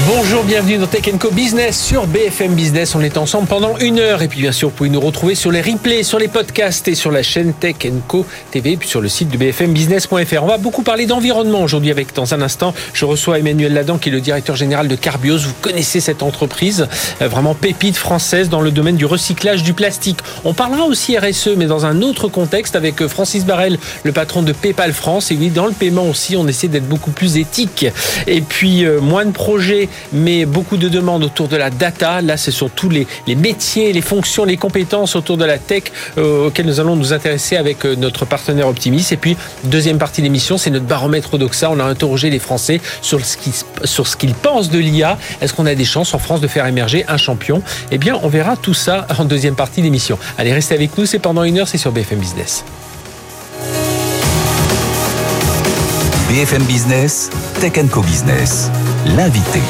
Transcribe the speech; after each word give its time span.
Bonjour, 0.00 0.42
bienvenue 0.42 0.76
dans 0.76 0.88
Tech 0.88 1.04
Co 1.20 1.30
Business 1.30 1.80
sur 1.80 2.08
BFM 2.08 2.54
Business. 2.54 2.96
On 2.96 3.00
est 3.00 3.16
ensemble 3.16 3.46
pendant 3.46 3.78
une 3.78 4.00
heure 4.00 4.22
et 4.22 4.28
puis 4.28 4.40
bien 4.40 4.50
sûr 4.50 4.68
vous 4.68 4.74
pouvez 4.74 4.90
nous 4.90 5.00
retrouver 5.00 5.36
sur 5.36 5.52
les 5.52 5.62
replays, 5.62 6.02
sur 6.02 6.18
les 6.18 6.26
podcasts 6.26 6.88
et 6.88 6.96
sur 6.96 7.12
la 7.12 7.22
chaîne 7.22 7.54
Tech 7.54 7.76
Co 8.08 8.26
TV 8.50 8.76
puis 8.76 8.88
sur 8.88 9.00
le 9.00 9.08
site 9.08 9.30
de 9.30 9.38
bfmbusiness.fr. 9.38 10.42
On 10.42 10.48
va 10.48 10.58
beaucoup 10.58 10.82
parler 10.82 11.06
d'environnement 11.06 11.62
aujourd'hui 11.62 11.92
avec 11.92 12.12
dans 12.12 12.34
un 12.34 12.42
instant 12.42 12.74
je 12.92 13.04
reçois 13.04 13.38
Emmanuel 13.38 13.72
Ladan 13.72 13.96
qui 13.96 14.08
est 14.08 14.12
le 14.12 14.20
directeur 14.20 14.56
général 14.56 14.88
de 14.88 14.96
Carbios. 14.96 15.38
Vous 15.38 15.54
connaissez 15.62 16.00
cette 16.00 16.24
entreprise 16.24 16.88
euh, 17.22 17.28
vraiment 17.28 17.54
pépite 17.54 17.96
française 17.96 18.48
dans 18.48 18.60
le 18.60 18.72
domaine 18.72 18.96
du 18.96 19.06
recyclage 19.06 19.62
du 19.62 19.74
plastique. 19.74 20.18
On 20.44 20.54
parlera 20.54 20.86
aussi 20.86 21.16
RSE 21.16 21.50
mais 21.56 21.66
dans 21.66 21.86
un 21.86 22.02
autre 22.02 22.26
contexte 22.26 22.74
avec 22.74 23.00
euh, 23.00 23.08
Francis 23.08 23.46
Barrel, 23.46 23.78
le 24.02 24.10
patron 24.10 24.42
de 24.42 24.52
PayPal 24.52 24.92
France 24.92 25.30
et 25.30 25.36
oui 25.36 25.50
dans 25.50 25.66
le 25.66 25.72
paiement 25.72 26.08
aussi 26.08 26.36
on 26.36 26.48
essaie 26.48 26.68
d'être 26.68 26.88
beaucoup 26.88 27.12
plus 27.12 27.36
éthique 27.36 27.86
et 28.26 28.40
puis 28.40 28.84
euh, 28.84 29.00
moins 29.00 29.24
de 29.24 29.30
projets 29.30 29.83
mais 30.12 30.46
beaucoup 30.46 30.76
de 30.76 30.88
demandes 30.88 31.24
autour 31.24 31.48
de 31.48 31.56
la 31.56 31.70
data. 31.70 32.20
Là, 32.20 32.36
c'est 32.36 32.50
sur 32.50 32.70
tous 32.70 32.90
les, 32.90 33.06
métiers, 33.34 33.92
les 33.92 34.00
fonctions, 34.00 34.44
les 34.44 34.56
compétences 34.56 35.16
autour 35.16 35.36
de 35.36 35.44
la 35.44 35.58
tech 35.58 35.84
euh, 36.18 36.46
auxquelles 36.48 36.66
nous 36.66 36.80
allons 36.80 36.96
nous 36.96 37.12
intéresser 37.12 37.56
avec 37.56 37.84
euh, 37.84 37.96
notre 37.96 38.24
partenaire 38.24 38.68
Optimis. 38.68 39.06
Et 39.10 39.16
puis, 39.16 39.36
deuxième 39.64 39.98
partie 39.98 40.20
de 40.20 40.26
l'émission, 40.26 40.58
c'est 40.58 40.70
notre 40.70 40.86
baromètre 40.86 41.34
Odoxa. 41.34 41.70
On 41.70 41.80
a 41.80 41.84
interrogé 41.84 42.30
les 42.30 42.38
Français 42.38 42.80
sur 43.02 43.20
ce 43.24 44.16
qu'ils 44.16 44.34
pensent 44.34 44.70
de 44.70 44.78
l'IA. 44.78 45.18
Est-ce 45.40 45.52
qu'on 45.52 45.66
a 45.66 45.74
des 45.74 45.84
chances 45.84 46.14
en 46.14 46.18
France 46.18 46.40
de 46.40 46.48
faire 46.48 46.66
émerger 46.66 47.04
un 47.08 47.16
champion? 47.16 47.62
Eh 47.90 47.98
bien, 47.98 48.18
on 48.22 48.28
verra 48.28 48.56
tout 48.56 48.74
ça 48.74 49.06
en 49.18 49.24
deuxième 49.24 49.54
partie 49.54 49.82
d'émission. 49.82 50.18
Allez, 50.38 50.52
restez 50.52 50.74
avec 50.74 50.96
nous. 50.96 51.06
C'est 51.06 51.18
pendant 51.18 51.44
une 51.44 51.58
heure, 51.58 51.68
c'est 51.68 51.78
sur 51.78 51.92
BFM 51.92 52.18
Business. 52.18 52.64
BFM 56.28 56.64
Business, 56.64 57.30
Tech 57.60 57.74
Co 57.90 58.00
Business 58.02 58.70
l'invité. 59.06 59.60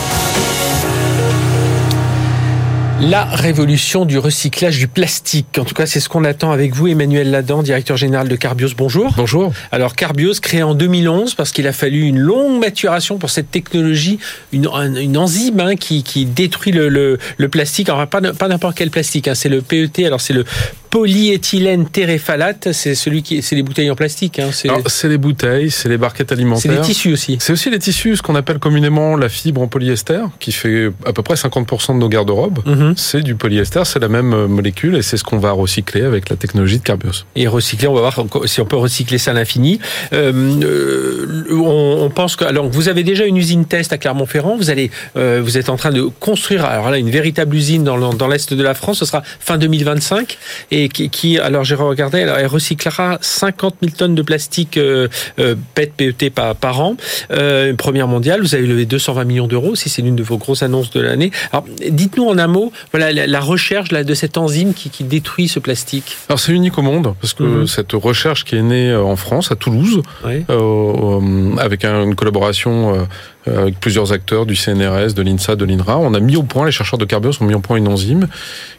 La 3.01 3.25
révolution 3.25 4.05
du 4.05 4.19
recyclage 4.19 4.79
du 4.79 4.87
plastique. 4.87 5.59
En 5.59 5.65
tout 5.65 5.75
cas, 5.75 5.85
c'est 5.87 5.99
ce 5.99 6.09
qu'on 6.09 6.25
attend 6.25 6.53
avec 6.53 6.75
vous, 6.75 6.87
Emmanuel 6.87 7.31
Ladan, 7.31 7.63
directeur 7.63 7.97
général 7.97 8.29
de 8.29 8.37
Carbios. 8.37 8.71
Bonjour. 8.77 9.13
Bonjour. 9.17 9.53
Alors, 9.73 9.97
Carbios, 9.97 10.35
créé 10.41 10.63
en 10.63 10.75
2011 10.75 11.35
parce 11.35 11.51
qu'il 11.51 11.67
a 11.67 11.73
fallu 11.73 12.03
une 12.03 12.21
longue 12.21 12.61
maturation 12.61 13.19
pour 13.19 13.31
cette 13.31 13.51
technologie, 13.51 14.21
une, 14.53 14.69
enzyme 14.69 15.61
hein, 15.61 15.75
qui, 15.75 16.25
détruit 16.25 16.73
le, 16.73 17.19
plastique. 17.51 17.89
Alors, 17.89 18.07
pas, 18.07 18.21
pas 18.21 18.49
n'importe 18.49 18.77
quel 18.77 18.91
plastique, 18.91 19.27
hein, 19.27 19.35
c'est 19.35 19.49
le 19.49 19.61
PET. 19.61 20.07
Alors, 20.07 20.21
c'est 20.21 20.33
le 20.33 20.45
polyéthylène 20.95 21.89
teréphalate, 21.89 22.71
c'est 22.71 22.95
celui 22.95 23.25
qui, 23.25 23.43
c'est 23.43 23.57
les 23.57 23.65
bouteilles 23.65 23.91
en 23.91 23.97
plastique. 23.97 24.39
Hein, 24.39 24.51
c'est 24.53 25.09
les 25.09 25.19
bouteilles, 25.19 25.69
c'est 25.73 25.89
les 25.89 25.97
barquettes 25.97 26.31
alimentaires. 26.31 26.71
C'est 26.71 26.79
les 26.79 26.81
tissus 26.83 27.13
aussi. 27.13 27.37
C'est 27.41 27.53
aussi 27.53 27.69
les 27.69 27.81
tissus, 27.81 28.15
ce 28.15 28.23
qu'on 28.23 28.37
appelle 28.37 28.61
communément 28.61 29.17
la 29.17 29.29
fibre 29.29 29.61
en 29.61 29.67
polyester, 29.67 30.23
qui 30.39 30.53
fait 30.53 30.93
à 31.05 31.13
peu 31.13 31.25
près 31.25 31.35
50% 31.35 31.95
de 31.95 31.99
nos 31.99 32.09
garde-robes. 32.09 32.61
Mhm. 32.65 32.95
C'est 32.97 33.23
du 33.23 33.35
polyester, 33.35 33.83
c'est 33.85 33.99
la 33.99 34.07
même 34.07 34.33
euh, 34.33 34.47
molécule 34.47 34.95
et 34.95 35.03
c'est 35.03 35.17
ce 35.17 35.25
qu'on 35.25 35.39
va 35.39 35.51
recycler 35.51 36.03
avec 36.03 36.29
la 36.29 36.37
technologie 36.37 36.79
de 36.79 36.85
Carbios. 36.85 37.25
Et 37.35 37.49
recycler, 37.49 37.89
on 37.89 37.95
va 37.95 38.13
voir 38.13 38.27
si 38.45 38.61
on 38.61 38.65
peut 38.65 38.77
recycler 38.77 39.19
ça 39.19 39.33
à 39.33 39.35
l'infini. 39.35 39.81
Euh, 40.13 40.33
euh 40.63 41.45
on, 41.51 42.09
pense 42.11 42.37
que 42.37 42.45
alors 42.45 42.69
vous 42.69 42.89
avez 42.89 43.03
déjà 43.03 43.25
une 43.25 43.37
usine 43.37 43.65
test 43.65 43.93
à 43.93 43.99
Clermont-Ferrand, 43.99 44.57
vous 44.57 44.71
allez, 44.71 44.93
euh, 45.17 45.41
vous 45.43 45.59
êtes 45.59 45.71
en 45.71 45.77
train 45.77 45.91
de 45.91 46.03
construire 46.21 46.65
alors 46.65 46.91
là 46.91 46.99
une 46.99 47.11
véritable 47.11 47.57
usine 47.57 47.83
dans, 47.83 48.15
dans 48.15 48.29
l'est 48.29 48.55
de 48.55 48.63
la 48.63 48.75
France. 48.75 48.99
Ce 48.99 49.07
sera 49.07 49.25
fin 49.41 49.59
2025 49.59 50.39
et 50.71 50.84
qui, 50.89 51.39
alors 51.39 51.65
j'ai 51.65 51.75
regardé, 51.75 52.19
elle 52.19 52.47
recyclera 52.47 53.19
50 53.21 53.77
000 53.83 53.95
tonnes 53.97 54.15
de 54.15 54.23
plastique 54.23 54.77
euh, 54.77 55.09
euh 55.39 55.55
PET, 55.75 55.93
PET 55.97 56.31
par, 56.31 56.55
par 56.57 56.81
an. 56.81 56.97
Euh, 57.31 57.75
première 57.75 58.09
mondiale, 58.09 58.41
vous 58.41 58.55
avez 58.55 58.67
levé 58.67 58.87
220 58.87 59.25
millions 59.25 59.47
d'euros, 59.47 59.75
si 59.75 59.89
c'est 59.89 60.03
l'une 60.03 60.17
de 60.17 60.23
vos 60.23 60.39
grosses 60.39 60.63
annonces 60.63 60.91
de 60.91 61.01
l'année. 61.01 61.31
Alors, 61.53 61.65
dites-nous 61.91 62.25
en 62.25 62.39
un 62.39 62.47
mot, 62.47 62.73
voilà, 62.93 63.13
la, 63.27 63.41
recherche 63.41 63.93
là, 63.93 64.05
de 64.05 64.15
cette 64.15 64.39
enzyme 64.39 64.75
qui, 64.75 64.91
qui 64.91 65.05
détruit 65.05 65.49
ce 65.49 65.59
plastique. 65.59 66.17
Alors, 66.29 66.39
c'est 66.39 66.53
unique 66.53 66.79
au 66.79 66.83
monde, 66.83 67.15
parce 67.21 67.35
que 67.35 67.43
mhm. 67.43 67.67
cette 67.67 67.93
recherche 67.93 68.45
qui 68.45 68.57
est 68.57 68.63
née 68.63 68.91
euh, 68.91 69.03
en 69.03 69.17
France, 69.17 69.51
à 69.51 69.57
Toulouse, 69.57 70.03
euh, 70.25 71.57
avec 71.59 71.85
une 71.85 72.15
collaboration 72.15 73.07
avec 73.47 73.79
plusieurs 73.79 74.13
acteurs 74.13 74.47
du 74.47 74.57
CNRS, 74.57 75.13
de 75.15 75.23
l'INSA, 75.23 75.55
de 75.55 75.65
l'INRA, 75.67 75.99
on 75.99 76.15
a 76.15 76.21
mis 76.21 76.37
au 76.37 76.43
point, 76.43 76.65
les 76.65 76.73
chercheurs 76.73 76.99
de 76.99 77.05
Carbios 77.05 77.33
ont 77.41 77.45
mis 77.45 77.55
au 77.55 77.61
point 77.61 77.77
une 77.77 77.89
enzyme 77.89 78.27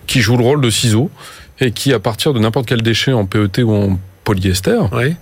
qui 0.07 0.21
joue 0.21 0.37
le 0.37 0.43
rôle 0.43 0.61
de 0.61 0.69
ciseau 0.69 1.11
et 1.59 1.71
qui, 1.71 1.93
à 1.93 1.99
partir 1.99 2.33
de 2.33 2.39
n'importe 2.39 2.67
quel 2.67 2.81
déchet 2.81 3.13
en 3.13 3.25
PET 3.25 3.63
ou 3.63 3.73
en 3.73 3.99
polyester, 4.23 4.79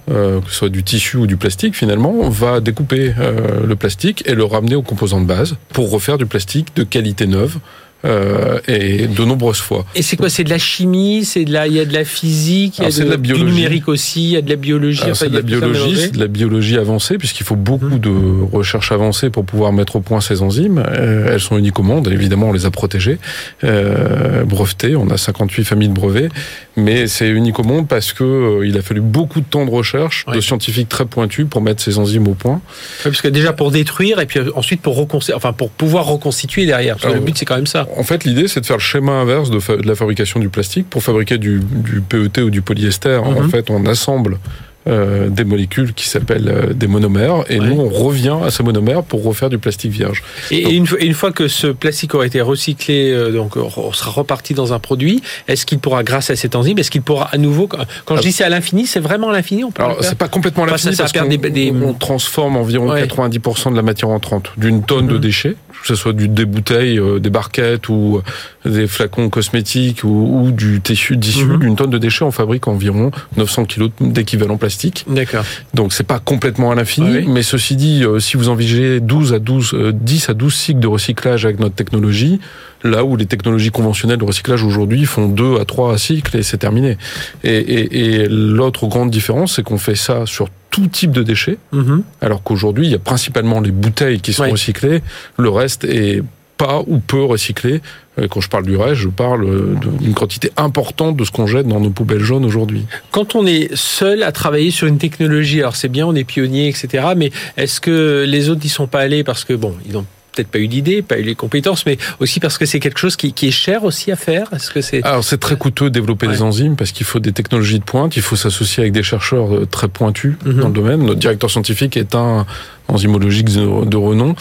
euh, 0.09 0.39
que 0.41 0.49
ce 0.49 0.55
soit 0.55 0.69
du 0.69 0.81
tissu 0.81 1.17
ou 1.17 1.27
du 1.27 1.37
plastique 1.37 1.75
finalement, 1.75 2.29
va 2.29 2.61
découper 2.61 3.13
euh, 3.19 3.67
le 3.67 3.75
plastique 3.75 4.23
et 4.25 4.33
le 4.33 4.45
ramener 4.45 4.75
aux 4.75 4.81
composants 4.81 5.21
de 5.21 5.25
base 5.25 5.57
pour 5.73 5.91
refaire 5.91 6.17
du 6.17 6.25
plastique 6.25 6.75
de 6.75 6.83
qualité 6.83 7.27
neuve 7.27 7.57
euh, 8.05 8.59
et 8.67 9.07
de 9.07 9.23
nombreuses 9.23 9.59
fois. 9.59 9.85
Et 9.95 10.01
c'est 10.01 10.17
quoi 10.17 10.29
C'est 10.29 10.43
de 10.43 10.49
la 10.49 10.57
chimie 10.57 11.25
C'est 11.25 11.45
de 11.45 11.53
la, 11.53 11.67
il 11.67 11.73
y 11.73 11.79
a 11.79 11.85
de 11.85 11.93
la 11.93 12.05
physique, 12.05 12.79
il 12.79 12.83
y 12.83 12.87
a 12.87 12.91
de, 12.91 13.09
la 13.09 13.17
biologie. 13.17 13.45
du 13.45 13.51
numérique 13.51 13.87
aussi, 13.87 14.23
il 14.23 14.29
y 14.31 14.37
a 14.37 14.41
de 14.41 14.49
la 14.49 14.55
biologie. 14.55 15.03
c'est 15.13 15.29
de 15.29 15.35
la 15.35 15.41
biologie, 15.41 15.95
c'est 15.97 16.11
de 16.11 16.19
la 16.19 16.27
biologie 16.27 16.77
avancée 16.77 17.17
puisqu'il 17.17 17.45
faut 17.45 17.55
beaucoup 17.55 17.99
de 17.99 18.11
recherches 18.51 18.91
avancées 18.91 19.29
pour 19.29 19.45
pouvoir 19.45 19.73
mettre 19.73 19.95
au 19.95 19.99
point 19.99 20.21
ces 20.21 20.41
enzymes. 20.41 20.83
Euh, 20.87 21.33
elles 21.33 21.39
sont 21.39 21.57
uniques 21.57 21.79
au 21.79 21.83
monde. 21.83 22.07
Évidemment, 22.07 22.49
on 22.49 22.53
les 22.53 22.65
a 22.65 22.71
protégées, 22.71 23.17
euh, 23.63 24.43
brevetées. 24.43 24.95
On 24.95 25.09
a 25.09 25.17
58 25.17 25.63
familles 25.63 25.89
de 25.89 25.93
brevets, 25.93 26.29
mais 26.75 27.07
c'est 27.07 27.29
unique 27.29 27.59
au 27.59 27.63
monde 27.63 27.87
parce 27.87 28.13
que 28.13 28.23
euh, 28.23 28.67
il 28.67 28.77
a 28.77 28.81
fallu 28.81 29.01
beaucoup 29.01 29.39
de 29.39 29.45
temps 29.45 29.65
de 29.65 29.71
recherche 29.71 30.25
de 30.31 30.41
scientifiques 30.41 30.89
très 30.89 31.05
pointus 31.05 31.45
pour 31.49 31.61
mettre 31.61 31.81
ces 31.81 31.97
enzymes 31.97 32.27
au 32.27 32.33
point. 32.33 32.61
parce 33.03 33.21
que 33.21 33.27
déjà 33.27 33.53
pour 33.53 33.71
détruire 33.71 34.19
et 34.19 34.25
puis 34.25 34.39
ensuite 34.55 34.81
pour 34.81 34.95
reconstituer, 34.95 35.35
enfin 35.35 35.53
pour 35.53 35.69
pouvoir 35.69 36.05
reconstituer 36.05 36.65
derrière. 36.65 36.97
le 37.03 37.19
but 37.19 37.37
c'est 37.37 37.45
quand 37.45 37.55
même 37.55 37.67
ça. 37.67 37.87
En 37.97 38.03
fait, 38.03 38.23
l'idée, 38.23 38.47
c'est 38.47 38.61
de 38.61 38.65
faire 38.65 38.77
le 38.77 38.81
schéma 38.81 39.13
inverse 39.13 39.49
de, 39.49 39.59
la 39.85 39.95
fabrication 39.95 40.39
du 40.39 40.49
plastique. 40.49 40.89
Pour 40.89 41.03
fabriquer 41.03 41.37
du, 41.37 41.61
PET 42.09 42.41
ou 42.41 42.49
du 42.49 42.61
polyester, 42.61 43.17
en 43.17 43.41
mhm. 43.41 43.49
fait, 43.49 43.69
on 43.69 43.85
assemble 43.85 44.37
euh, 44.85 45.29
des 45.29 45.45
molécules 45.45 45.93
qui 45.93 46.09
s'appellent 46.09 46.49
euh, 46.49 46.73
des 46.73 46.87
monomères 46.87 47.45
et 47.49 47.57
nous 47.57 47.79
on 47.79 47.87
revient 47.87 48.35
à 48.43 48.51
ces 48.51 48.63
monomères 48.63 49.01
pour 49.01 49.23
refaire 49.23 49.49
du 49.49 49.57
plastique 49.57 49.93
vierge. 49.93 50.21
Et, 50.51 50.73
une, 50.75 50.85
fois, 50.85 50.99
une, 50.99 51.13
fois 51.13 51.31
que 51.31 51.47
ce 51.47 51.67
plastique 51.67 52.13
aura 52.15 52.25
été 52.25 52.41
recyclé, 52.41 53.13
euh, 53.13 53.31
donc 53.31 53.55
on 53.55 53.93
sera 53.93 54.11
reparti 54.11 54.53
dans 54.53 54.73
un 54.73 54.79
produit, 54.79 55.23
est-ce 55.47 55.65
qu'il 55.65 55.79
pourra, 55.79 56.03
grâce 56.03 56.31
à 56.31 56.35
cette 56.35 56.57
enzyme, 56.57 56.79
est-ce 56.79 56.91
qu'il 56.91 57.01
pourra 57.01 57.29
à 57.31 57.37
nouveau, 57.37 57.69
quand 57.69 58.17
je 58.17 58.21
dis 58.23 58.33
c'est 58.33 58.43
à 58.43 58.49
l'infini, 58.49 58.85
c'est 58.85 58.99
vraiment 58.99 59.29
à 59.29 59.31
l'infini 59.31 59.63
Alors 59.77 60.03
c'est 60.03 60.17
pas 60.17 60.27
complètement 60.27 60.65
à 60.65 60.67
l'infini 60.67 60.97
parce 60.97 61.13
qu'on 61.13 61.29
des... 61.29 61.71
on 61.73 61.93
transforme 61.93 62.57
environ 62.57 62.93
90% 62.93 63.71
de 63.71 63.77
la 63.77 63.83
matière 63.83 64.09
entrante 64.09 64.51
d'une 64.57 64.83
tonne 64.83 65.07
de 65.07 65.13
mhm. 65.13 65.21
déchets, 65.21 65.55
que 65.81 65.87
ce 65.87 65.95
soit 65.95 66.11
du, 66.11 66.27
des 66.27 66.43
bouteilles, 66.43 66.99
des 67.21 67.29
barquettes 67.29 67.87
ou 67.87 68.21
des 68.65 68.87
flacons 68.87 69.29
cosmétiques 69.29 70.03
ou, 70.03 70.51
du 70.51 70.81
tissu, 70.81 71.17
tissu 71.17 71.45
mhm. 71.45 71.59
d'une 71.59 71.75
tonne 71.77 71.89
de 71.89 71.97
déchets, 71.97 72.25
on 72.25 72.31
fabrique 72.31 72.67
environ 72.67 73.11
900 73.37 73.63
kg 73.63 73.89
d'équivalent 74.01 74.57
plastique 74.57 74.72
D'accord. 75.07 75.45
Donc 75.73 75.93
c'est 75.93 76.03
pas 76.03 76.19
complètement 76.19 76.71
à 76.71 76.75
l'infini, 76.75 77.25
mais 77.27 77.43
ceci 77.43 77.75
dit, 77.75 78.03
euh, 78.03 78.19
si 78.19 78.37
vous 78.37 78.49
envisagez 78.49 78.99
12 78.99 79.33
à 79.33 79.39
12, 79.39 79.75
10 79.93 80.29
euh, 80.29 80.31
à 80.31 80.33
12 80.33 80.53
cycles 80.53 80.79
de 80.79 80.87
recyclage 80.87 81.45
avec 81.45 81.59
notre 81.59 81.75
technologie, 81.75 82.39
là 82.83 83.03
où 83.03 83.15
les 83.15 83.25
technologies 83.25 83.71
conventionnelles 83.71 84.17
de 84.17 84.25
recyclage 84.25 84.63
aujourd'hui 84.63 85.05
font 85.05 85.27
2 85.27 85.59
à 85.59 85.65
3 85.65 85.97
cycles 85.97 86.37
et 86.37 86.43
c'est 86.43 86.57
terminé. 86.57 86.97
Et, 87.43 88.27
l'autre 88.29 88.87
grande 88.87 89.09
différence, 89.09 89.55
c'est 89.55 89.63
qu'on 89.63 89.77
fait 89.77 89.95
ça 89.95 90.25
sur 90.25 90.49
tout 90.69 90.87
type 90.87 91.11
de 91.11 91.23
déchets, 91.23 91.57
mm-hmm. 91.73 92.01
alors 92.21 92.41
qu'aujourd'hui, 92.41 92.87
il 92.87 92.91
y 92.91 92.95
a 92.95 92.99
principalement 92.99 93.61
les 93.61 93.71
bouteilles 93.71 94.21
qui 94.21 94.33
sont 94.33 94.49
recyclées, 94.49 95.01
le 95.37 95.49
reste 95.49 95.83
est 95.83 96.23
pas 96.65 96.83
ou 96.87 96.99
peu 96.99 97.23
recyclé. 97.23 97.81
Quand 98.29 98.41
je 98.41 98.49
parle 98.49 98.65
du 98.65 98.75
reste, 98.75 98.95
je 98.95 99.09
parle 99.09 99.75
d'une 99.99 100.13
quantité 100.13 100.51
importante 100.55 101.17
de 101.17 101.23
ce 101.23 101.31
qu'on 101.31 101.47
jette 101.47 101.67
dans 101.67 101.79
nos 101.79 101.89
poubelles 101.89 102.19
jaunes 102.19 102.45
aujourd'hui. 102.45 102.85
Quand 103.11 103.35
on 103.35 103.45
est 103.45 103.75
seul 103.75 104.21
à 104.21 104.31
travailler 104.31 104.69
sur 104.69 104.87
une 104.87 104.99
technologie, 104.99 105.59
alors 105.59 105.75
c'est 105.75 105.89
bien, 105.89 106.05
on 106.05 106.13
est 106.13 106.23
pionnier, 106.23 106.69
etc. 106.69 107.07
Mais 107.17 107.31
est-ce 107.57 107.81
que 107.81 108.23
les 108.27 108.49
autres 108.49 108.61
n'y 108.63 108.69
sont 108.69 108.87
pas 108.87 108.99
allés 108.99 109.23
parce 109.23 109.43
que 109.43 109.53
bon, 109.53 109.73
ils 109.87 109.97
ont 109.97 110.05
peut-être 110.33 110.49
pas 110.49 110.59
eu 110.59 110.67
d'idée, 110.67 111.01
pas 111.01 111.19
eu 111.19 111.23
les 111.23 111.35
compétences, 111.35 111.85
mais 111.85 111.97
aussi 112.19 112.39
parce 112.39 112.57
que 112.57 112.65
c'est 112.65 112.79
quelque 112.79 112.99
chose 112.99 113.15
qui, 113.15 113.33
est 113.41 113.51
cher 113.51 113.83
aussi 113.83 114.11
à 114.11 114.15
faire. 114.15 114.47
Est-ce 114.53 114.71
que 114.71 114.81
c'est 114.81 115.03
Alors 115.03 115.23
c'est 115.23 115.39
très 115.39 115.55
coûteux 115.55 115.85
de 115.85 115.89
développer 115.89 116.27
des 116.27 116.41
enzymes 116.41 116.75
parce 116.75 116.91
qu'il 116.91 117.05
faut 117.05 117.19
des 117.19 117.31
technologies 117.31 117.79
de 117.79 117.83
pointe, 117.83 118.15
il 118.15 118.21
faut 118.21 118.35
s'associer 118.35 118.81
avec 118.81 118.93
des 118.93 119.03
chercheurs 119.03 119.53
euh, 119.53 119.65
très 119.65 119.87
pointus 119.87 120.35
mhm. 120.45 120.59
dans 120.59 120.67
le 120.67 120.73
domaine. 120.73 121.03
Notre 121.03 121.19
directeur 121.19 121.49
scientifique 121.49 121.97
est 121.97 122.15
un 122.15 122.45
enzymologique 122.87 123.45
de, 123.45 123.97
renom. 123.97 124.35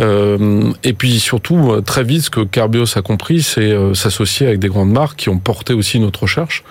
Euh, 0.00 0.72
et 0.82 0.92
puis 0.92 1.20
surtout, 1.20 1.72
euh, 1.72 1.80
très 1.82 2.04
vite, 2.04 2.22
ce 2.22 2.30
que 2.30 2.40
Carbios 2.40 2.96
a 2.96 3.02
compris, 3.02 3.42
c'est 3.42 3.72
s'associer 3.94 4.46
avec 4.46 4.60
des 4.60 4.68
grandes 4.68 4.92
marques 4.92 5.18
qui 5.18 5.28
ont 5.28 5.38
porté 5.38 5.74
aussi 5.74 5.98
notre 5.98 6.22
recherche 6.22 6.64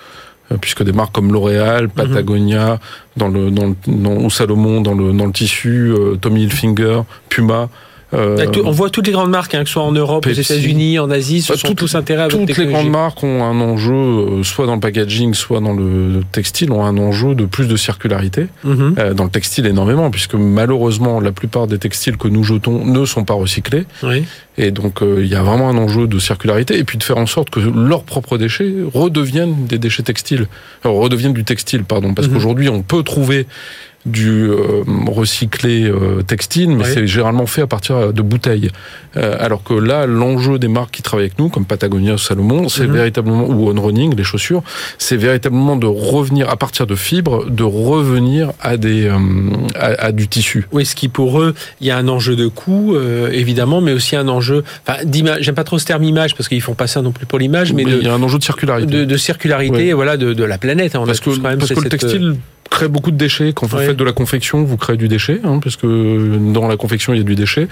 puisque 0.60 0.84
des 0.84 0.92
marques 0.92 1.14
comme 1.14 1.32
L'Oréal, 1.32 1.84
mhm. 1.84 1.90
Patagonia, 1.92 2.80
dans 3.16 3.30
le, 3.30 3.52
dans 3.52 3.68
le 3.68 3.76
ou 3.88 4.30
Salomon 4.30 4.82
dans 4.82 4.94
le, 4.94 5.14
dans 5.14 5.26
le 5.26 5.32
tissu, 5.32 5.94
Tommy 6.20 6.44
Hilfiger, 6.44 7.04
Puma, 7.30 7.70
Euh, 7.70 7.91
on 8.14 8.72
voit 8.72 8.90
toutes 8.90 9.08
les 9.08 9.14
grandes 9.14 9.30
marques, 9.30 9.56
hein, 9.56 9.64
que 9.64 9.68
ce 9.68 9.74
soit 9.74 9.84
en 9.84 9.92
Europe, 9.92 10.26
aux 10.26 10.30
États-Unis, 10.30 11.00
en 11.00 11.10
Asie, 11.10 11.42
se 11.42 11.54
bah, 11.54 11.60
sont 11.60 11.76
tous 11.76 11.96
intérêts 11.96 12.24
à 12.24 12.28
Toutes 12.28 12.58
les 12.58 12.68
grandes 12.68 12.90
marques 12.90 13.24
ont 13.24 13.44
un 13.44 13.60
enjeu, 13.62 13.94
euh, 13.94 14.44
soit 14.44 14.66
dans 14.66 14.76
le 14.76 14.80
packaging, 14.80 15.34
soit 15.34 15.60
dans 15.60 15.74
le 15.74 16.22
textile, 16.32 16.72
ont 16.72 16.84
un 16.84 16.98
enjeu 16.98 17.36
de 17.36 17.46
plus 17.46 17.68
de 17.68 17.76
circularité. 17.76 18.48
Mhm. 18.64 18.96
Euh, 18.98 19.14
dans 19.14 19.24
le 19.24 19.30
textile, 19.30 19.66
énormément, 19.66 20.10
puisque 20.12 20.36
malheureusement, 20.36 21.20
la 21.20 21.32
plupart 21.32 21.68
des 21.68 21.78
textiles 21.78 22.18
que 22.18 22.28
nous 22.28 22.44
jetons 22.44 22.86
ne 22.86 23.06
sont 23.06 23.24
pas 23.24 23.34
recyclés. 23.34 23.86
Oui. 24.04 24.26
Et 24.58 24.72
donc, 24.72 25.00
il 25.02 25.28
y 25.28 25.36
a 25.36 25.44
vraiment 25.44 25.70
un 25.70 25.78
enjeu 25.78 26.08
de 26.08 26.20
circularité, 26.20 26.78
et 26.78 26.84
puis 26.84 26.98
de 26.98 27.04
faire 27.04 27.18
en 27.18 27.26
sorte 27.26 27.50
que 27.50 27.60
leurs 27.60 28.04
propres 28.04 28.38
déchets 28.38 28.74
redeviennent 28.94 29.66
des 29.66 29.78
déchets 29.78 30.04
textiles. 30.04 30.48
Redeviennent 30.84 31.34
du 31.34 31.46
textile, 31.46 31.84
pardon, 31.84 32.14
parce 32.14 32.28
mhm. 32.28 32.34
qu'aujourd'hui, 32.34 32.70
on 32.70 32.82
peut 32.82 33.04
trouver 33.04 33.48
du 34.06 34.50
euh, 34.50 34.84
recyclé 35.08 35.84
euh, 35.84 36.24
textile, 36.24 36.70
mais 36.70 36.86
c'est 36.86 37.06
généralement 37.06 37.46
fait 37.46 37.62
à 37.62 37.68
partir 37.68 38.14
de 38.14 38.22
bouteilles. 38.22 38.72
Euh, 39.18 39.36
alors 39.40 39.64
que 39.64 39.74
là, 39.74 40.08
l'enjeu 40.08 40.58
des 40.58 40.68
marques 40.68 40.92
qui 40.92 41.02
travaillent 41.02 41.28
avec 41.28 41.38
nous, 41.38 41.50
comme 41.50 41.66
Patagonia 41.66 42.16
ou 42.16 42.18
Salomon, 42.18 42.68
c'est 42.70 42.88
mhm. 42.88 42.94
véritablement 42.94 43.48
ou 43.48 43.70
On 43.70 43.82
Running, 43.82 44.16
les 44.16 44.24
chaussures, 44.24 44.64
c'est 44.98 45.18
véritablement 45.18 45.76
de 45.76 45.86
revenir 45.86 46.50
à 46.50 46.58
partir 46.58 46.88
de 46.88 46.96
fibres, 46.96 47.50
de 47.50 47.64
revenir 47.64 48.54
à 48.60 48.78
des 48.78 49.12
à, 49.76 50.12
du 50.12 50.28
tissu. 50.28 50.68
Oui, 50.72 50.86
ce 50.86 50.96
qui 50.96 51.08
pour 51.08 51.42
eux, 51.42 51.54
il 51.80 51.88
y 51.88 51.92
a 51.92 51.98
un 51.98 52.08
enjeu 52.08 52.36
de 52.36 52.48
coût 52.48 52.96
évidemment, 53.32 53.82
mais 53.82 53.94
aussi 53.94 54.16
un 54.16 54.28
enjeu. 54.28 54.64
Enfin, 54.88 55.04
d'image. 55.04 55.42
J'aime 55.42 55.56
pas 55.56 55.64
trop 55.64 55.80
ce 55.80 55.86
terme 55.86 56.04
image 56.04 56.36
parce 56.36 56.48
qu'ils 56.48 56.62
font 56.62 56.76
pas 56.76 56.88
ça 56.88 57.02
non 57.02 57.12
plus 57.12 57.26
pour 57.26 57.40
l'image, 57.40 57.74
mais 57.74 57.84
il 57.84 58.04
y 58.04 58.08
a 58.08 58.14
un 58.14 58.22
enjeu 58.22 58.38
de 58.38 58.44
circularité, 58.44 59.06
de, 59.06 59.18
circularité, 59.18 59.94
voilà, 59.94 60.18
de, 60.18 60.34
de, 60.34 60.44
la 60.44 60.58
planète. 60.58 60.96
Hein. 60.96 61.04
parce 61.06 61.20
que, 61.20 61.38
parce 61.40 61.74
que 61.74 61.80
le 61.80 61.90
textile 61.90 62.36
crée 62.72 62.88
beaucoup 62.88 63.12
de 63.12 63.18
déchets. 63.18 63.54
Quand 63.54 63.68
vous 63.68 63.78
faites 63.78 63.98
de 63.98 64.04
la 64.04 64.14
confection, 64.14 64.64
vous 64.64 64.78
créez 64.78 64.98
du 64.98 65.08
déchet, 65.08 65.40
hein, 65.44 65.60
parce 65.62 65.76
que 65.76 66.52
dans 66.52 66.68
la 66.68 66.78
confection, 66.78 67.14
il 67.14 67.18
y 67.18 67.22
a 67.22 67.24
du 67.24 67.36
déchet. 67.36 67.68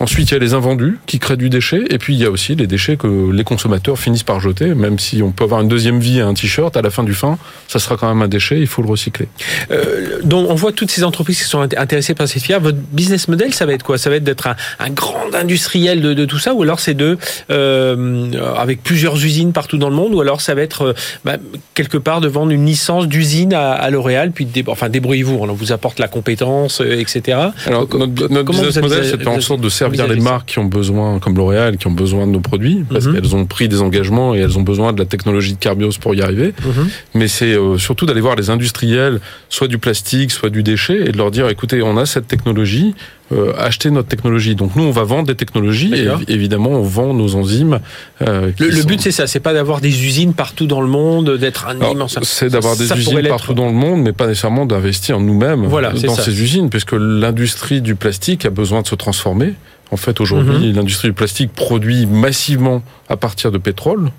Ensuite, 0.00 0.30
il 0.30 0.34
y 0.34 0.36
a 0.36 0.38
les 0.38 0.54
invendus 0.54 0.98
qui 1.06 1.18
créent 1.18 1.36
du 1.36 1.50
déchet, 1.50 1.82
et 1.90 1.98
puis 1.98 2.14
il 2.14 2.20
y 2.20 2.24
a 2.24 2.30
aussi 2.30 2.54
les 2.54 2.68
déchets 2.68 2.96
que 2.96 3.32
les 3.32 3.42
consommateurs 3.42 3.98
finissent 3.98 4.22
par 4.22 4.38
jeter, 4.38 4.74
même 4.74 4.98
si 4.98 5.22
on 5.22 5.32
peut 5.32 5.42
avoir 5.42 5.60
une 5.60 5.68
deuxième 5.68 5.98
vie 5.98 6.20
à 6.20 6.26
un 6.26 6.34
t-shirt, 6.34 6.76
à 6.76 6.82
la 6.82 6.90
fin 6.90 7.02
du 7.02 7.14
fin, 7.14 7.36
ça 7.66 7.80
sera 7.80 7.96
quand 7.96 8.06
même 8.06 8.22
un 8.22 8.28
déchet, 8.28 8.60
il 8.60 8.68
faut 8.68 8.82
le 8.82 8.88
recycler. 8.88 9.26
Euh, 9.72 10.20
donc 10.22 10.48
on 10.48 10.54
voit 10.54 10.70
toutes 10.70 10.90
ces 10.90 11.02
entreprises 11.02 11.38
qui 11.38 11.48
sont 11.48 11.60
intéressées 11.76 12.14
par 12.14 12.28
cette 12.28 12.42
filière. 12.42 12.60
Votre 12.60 12.78
business 12.92 13.26
model, 13.26 13.52
ça 13.52 13.66
va 13.66 13.72
être 13.72 13.82
quoi? 13.82 13.98
Ça 13.98 14.08
va 14.08 14.16
être 14.16 14.24
d'être 14.24 14.46
un, 14.46 14.90
grand 14.90 15.34
industriel 15.34 16.00
de, 16.00 16.24
tout 16.24 16.38
ça, 16.38 16.54
ou 16.54 16.62
alors 16.62 16.78
c'est 16.78 16.94
de 16.94 17.18
euh, 17.50 18.30
avec 18.56 18.82
plusieurs 18.82 19.16
usines 19.24 19.52
partout 19.52 19.78
dans 19.78 19.90
le 19.90 19.96
monde, 19.96 20.14
ou 20.14 20.20
alors 20.20 20.40
ça 20.40 20.54
va 20.54 20.62
être 20.62 20.82
euh, 20.82 20.94
bah, 21.24 21.36
quelque 21.74 21.98
part 21.98 22.20
de 22.20 22.28
vendre 22.28 22.52
une 22.52 22.66
licence 22.66 23.08
d'usine 23.08 23.52
à, 23.52 23.90
L'Oréal, 23.90 24.32
puis 24.32 24.46
enfin 24.68 24.88
débrouillez-vous, 24.88 25.38
on 25.40 25.52
vous 25.52 25.72
apporte 25.72 25.98
la 25.98 26.08
compétence, 26.08 26.80
etc. 26.80 27.38
Alors 27.66 27.88
notre, 27.92 28.44
business 28.44 28.76
model, 28.76 29.04
c'est 29.04 29.26
en 29.26 29.40
sorte 29.40 29.60
de 29.60 29.68
servir 29.68 29.87
servir 29.96 30.14
les 30.14 30.20
marques 30.20 30.48
qui 30.48 30.58
ont 30.58 30.64
besoin, 30.64 31.18
comme 31.18 31.36
L'Oréal, 31.36 31.76
qui 31.76 31.86
ont 31.86 31.92
besoin 31.92 32.26
de 32.26 32.32
nos 32.32 32.40
produits, 32.40 32.84
parce 32.88 33.06
mhm. 33.06 33.14
qu'elles 33.14 33.36
ont 33.36 33.46
pris 33.46 33.68
des 33.68 33.80
engagements 33.80 34.34
et 34.34 34.38
elles 34.38 34.58
ont 34.58 34.62
besoin 34.62 34.92
de 34.92 34.98
la 34.98 35.06
technologie 35.06 35.54
de 35.54 35.58
Carbios 35.58 35.92
pour 36.00 36.14
y 36.14 36.22
arriver. 36.22 36.54
Mhm. 36.64 36.88
Mais 37.14 37.28
c'est 37.28 37.54
euh, 37.54 37.78
surtout 37.78 38.06
d'aller 38.06 38.20
voir 38.20 38.36
les 38.36 38.50
industriels, 38.50 39.20
soit 39.48 39.68
du 39.68 39.78
plastique, 39.78 40.30
soit 40.30 40.50
du 40.50 40.62
déchet, 40.62 41.08
et 41.08 41.12
de 41.12 41.16
leur 41.16 41.30
dire, 41.30 41.48
écoutez, 41.48 41.82
on 41.82 41.96
a 41.96 42.06
cette 42.06 42.26
technologie, 42.26 42.94
euh, 43.30 43.52
acheter 43.58 43.90
notre 43.90 44.08
technologie. 44.08 44.54
Donc 44.54 44.74
nous, 44.74 44.84
on 44.84 44.90
va 44.90 45.04
vendre 45.04 45.26
des 45.26 45.34
technologies 45.34 45.92
et 45.94 46.32
évidemment, 46.32 46.70
on 46.70 46.82
vend 46.82 47.12
nos 47.12 47.34
enzymes. 47.34 47.80
Euh, 48.22 48.50
le, 48.58 48.82
but, 48.84 49.00
c'est 49.00 49.10
ça, 49.10 49.26
c'est 49.26 49.40
pas 49.40 49.52
d'avoir 49.52 49.80
des 49.80 50.06
usines 50.06 50.32
partout 50.32 50.66
dans 50.66 50.80
le 50.80 50.88
monde, 50.88 51.36
d'être 51.36 51.66
un 51.66 51.78
immense. 51.90 52.18
C'est 52.22 52.48
d'avoir 52.48 52.76
des 52.76 52.90
usines 52.92 53.28
partout 53.28 53.54
dans 53.54 53.66
le 53.66 53.74
monde, 53.74 54.02
mais 54.02 54.12
pas 54.12 54.26
nécessairement 54.26 54.66
d'investir 54.66 55.20
nous-mêmes 55.20 55.66
voilà, 55.66 55.92
dans 55.92 56.14
ces 56.14 56.40
usines, 56.42 56.70
puisque 56.70 56.94
l'industrie 56.94 57.82
du 57.82 57.94
plastique 57.94 58.46
a 58.46 58.50
besoin 58.50 58.82
de 58.82 58.86
se 58.86 58.94
transformer. 58.94 59.54
En 59.90 59.96
fait, 59.96 60.20
aujourd'hui, 60.20 60.68
mhm. 60.68 60.76
l'industrie 60.76 61.08
du 61.08 61.14
plastique 61.14 61.52
produit 61.52 62.06
massivement 62.06 62.82
à 63.08 63.16
partir 63.16 63.50
de 63.50 63.58
pétrole. 63.58 64.10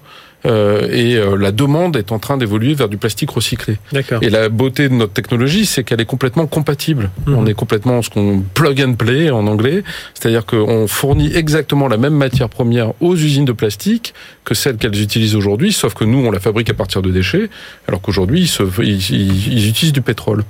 Euh, 0.45 0.87
et 0.91 1.17
euh, 1.17 1.35
la 1.35 1.51
demande 1.51 1.97
est 1.97 2.11
en 2.11 2.19
train 2.19 2.37
d'évoluer 2.37 2.73
vers 2.73 2.87
du 2.87 2.97
plastique 2.97 3.31
recyclé. 3.31 3.77
Et 4.21 4.29
la 4.29 4.49
beauté 4.49 4.87
de 4.87 4.93
notre 4.93 5.13
technologie, 5.13 5.65
c'est 5.65 5.83
qu'elle 5.83 5.99
est 5.99 6.05
complètement 6.05 6.47
compatible. 6.47 7.09
Mhm. 7.27 7.35
On 7.35 7.45
est 7.45 7.53
complètement 7.53 8.01
ce 8.01 8.09
qu'on 8.09 8.43
plug 8.53 8.81
and 8.81 8.93
play 8.93 9.29
en 9.29 9.47
anglais, 9.47 9.83
c'est-à-dire 10.13 10.45
qu'on 10.45 10.87
fournit 10.87 11.35
exactement 11.35 11.87
la 11.87 11.97
même 11.97 12.13
matière 12.13 12.49
première 12.49 12.93
aux 13.01 13.15
usines 13.15 13.45
de 13.45 13.51
plastique 13.51 14.13
que 14.45 14.53
celles 14.53 14.77
qu'elles 14.77 15.01
utilisent 15.01 15.35
aujourd'hui, 15.35 15.73
sauf 15.73 15.93
que 15.93 16.05
nous, 16.05 16.25
on 16.25 16.31
la 16.31 16.39
fabrique 16.39 16.69
à 16.69 16.73
partir 16.73 17.01
de 17.01 17.11
déchets, 17.11 17.49
alors 17.87 18.01
qu'aujourd'hui, 18.01 18.49
ils, 18.79 19.11
ils, 19.11 19.67
utilisent 19.67 19.93
du 19.93 20.01
pétrole. 20.01 20.43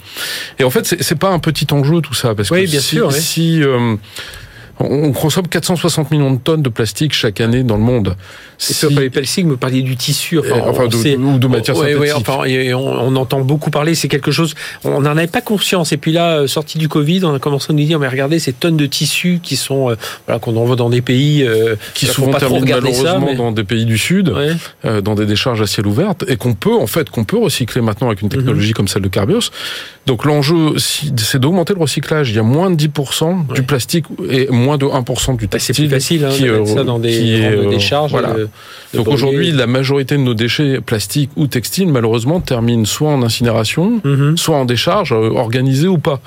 Et 0.59 0.63
en 0.63 0.69
fait, 0.69 0.85
c'est 0.85 1.19
pas 1.19 1.29
un 1.29 1.39
petit 1.39 1.67
enjeu 1.71 2.01
tout 2.01 2.13
ça, 2.13 2.35
parce 2.35 2.49
que 2.49 2.55
bien 2.55 2.79
si, 2.79 2.95
sûr, 2.95 3.11
si 3.11 3.63
euh, 3.63 3.95
on 4.79 5.11
consomme 5.11 5.47
460 5.47 6.11
millions 6.11 6.31
de 6.31 6.39
tonnes 6.39 6.61
de 6.61 6.69
plastique 6.69 7.13
chaque 7.13 7.41
année 7.41 7.63
dans 7.63 7.77
le 7.77 7.83
monde. 7.83 8.15
Si... 8.57 8.85
Et 8.85 8.93
pas 8.93 9.01
les 9.01 9.09
plastiques, 9.09 9.45
vous 9.45 9.57
parliez 9.57 9.81
du 9.81 9.95
tissu, 9.95 10.39
enfin, 10.39 10.61
enfin 10.65 10.87
de, 10.87 11.17
ou 11.17 11.37
de 11.37 11.47
matière 11.47 11.77
ouais, 11.77 11.95
ouais, 11.95 12.11
enfin, 12.11 12.43
et 12.45 12.73
on, 12.73 12.87
on, 12.87 13.15
entend 13.15 13.41
beaucoup 13.41 13.71
parler. 13.71 13.95
C'est 13.95 14.07
quelque 14.07 14.31
chose, 14.31 14.53
on 14.83 15.01
n'en 15.01 15.17
avait 15.17 15.27
pas 15.27 15.41
conscience. 15.41 15.91
Et 15.91 15.97
puis 15.97 16.11
là, 16.11 16.39
euh, 16.39 16.47
sorti 16.47 16.77
du 16.77 16.87
Covid, 16.89 17.23
on 17.25 17.33
a 17.33 17.39
commencé 17.39 17.67
à 17.69 17.73
nous 17.73 17.83
dire, 17.83 17.99
mais 17.99 18.07
regardez 18.07 18.39
ces 18.39 18.53
tonnes 18.53 18.77
de 18.77 18.85
tissus 18.85 19.39
qui 19.41 19.55
sont, 19.55 19.89
euh, 19.89 19.95
voilà, 20.25 20.39
qu'on 20.39 20.55
envoie 20.55 20.75
dans 20.75 20.89
des 20.89 21.01
pays 21.01 21.43
euh, 21.43 21.75
qui 21.93 22.05
souvent 22.05 22.33
terminent 22.33 22.65
malheureusement 22.65 23.33
dans 23.33 23.51
des 23.51 23.63
pays 23.63 23.85
du 23.85 23.97
Sud, 23.97 24.33
euh, 24.85 25.01
dans 25.01 25.15
des 25.15 25.25
décharges 25.25 25.61
à 25.61 25.67
ciel 25.67 25.87
ouvert, 25.87 26.13
et 26.27 26.37
qu'on 26.37 26.53
peut 26.53 26.75
en 26.75 26.87
fait 26.87 27.09
qu'on 27.09 27.23
peut 27.23 27.37
recycler 27.37 27.81
maintenant 27.81 28.07
avec 28.07 28.21
une 28.21 28.29
technologie 28.29 28.69
mhm. 28.69 28.73
comme 28.73 28.87
celle 28.87 29.03
de 29.03 29.07
Carbios. 29.07 29.51
Donc 30.09 30.25
l'enjeu, 30.25 30.73
c'est 30.77 31.37
d'augmenter 31.37 31.75
le 31.75 31.81
recyclage. 31.81 32.31
Il 32.31 32.35
y 32.35 32.39
a 32.39 32.43
moins 32.43 32.71
de 32.71 32.83
10% 32.83 33.53
du 33.53 33.61
plastique 33.61 34.05
et 34.27 34.47
moins 34.49 34.79
de 34.79 34.87
1% 34.87 35.37
du 35.37 35.47
textile. 35.47 35.75
C'est 35.75 35.83
plus 35.83 35.89
facile 35.89 36.25
hein, 36.25 36.29
qui, 36.31 36.45
de 36.45 36.51
mettre 36.51 36.67
ça 36.67 36.83
dans 36.83 36.97
des, 36.97 37.11
qui 37.11 37.69
décharges. 37.69 38.09
Voilà. 38.09 38.33
Donc 38.95 39.07
aujourd'hui, 39.07 39.51
la 39.51 39.67
majorité 39.67 40.15
de 40.15 40.21
nos 40.21 40.33
déchets 40.33 40.81
plastiques 40.81 41.29
ou 41.35 41.45
textiles, 41.45 41.89
malheureusement, 41.89 42.39
terminent 42.39 42.85
soit 42.85 43.11
en 43.11 43.21
incinération, 43.21 44.01
mhm. 44.03 44.35
soit 44.35 44.57
en 44.57 44.65
décharge, 44.65 45.11
euh, 45.11 45.29
organisée 45.29 45.87
ou 45.87 45.99
pas. 45.99 46.19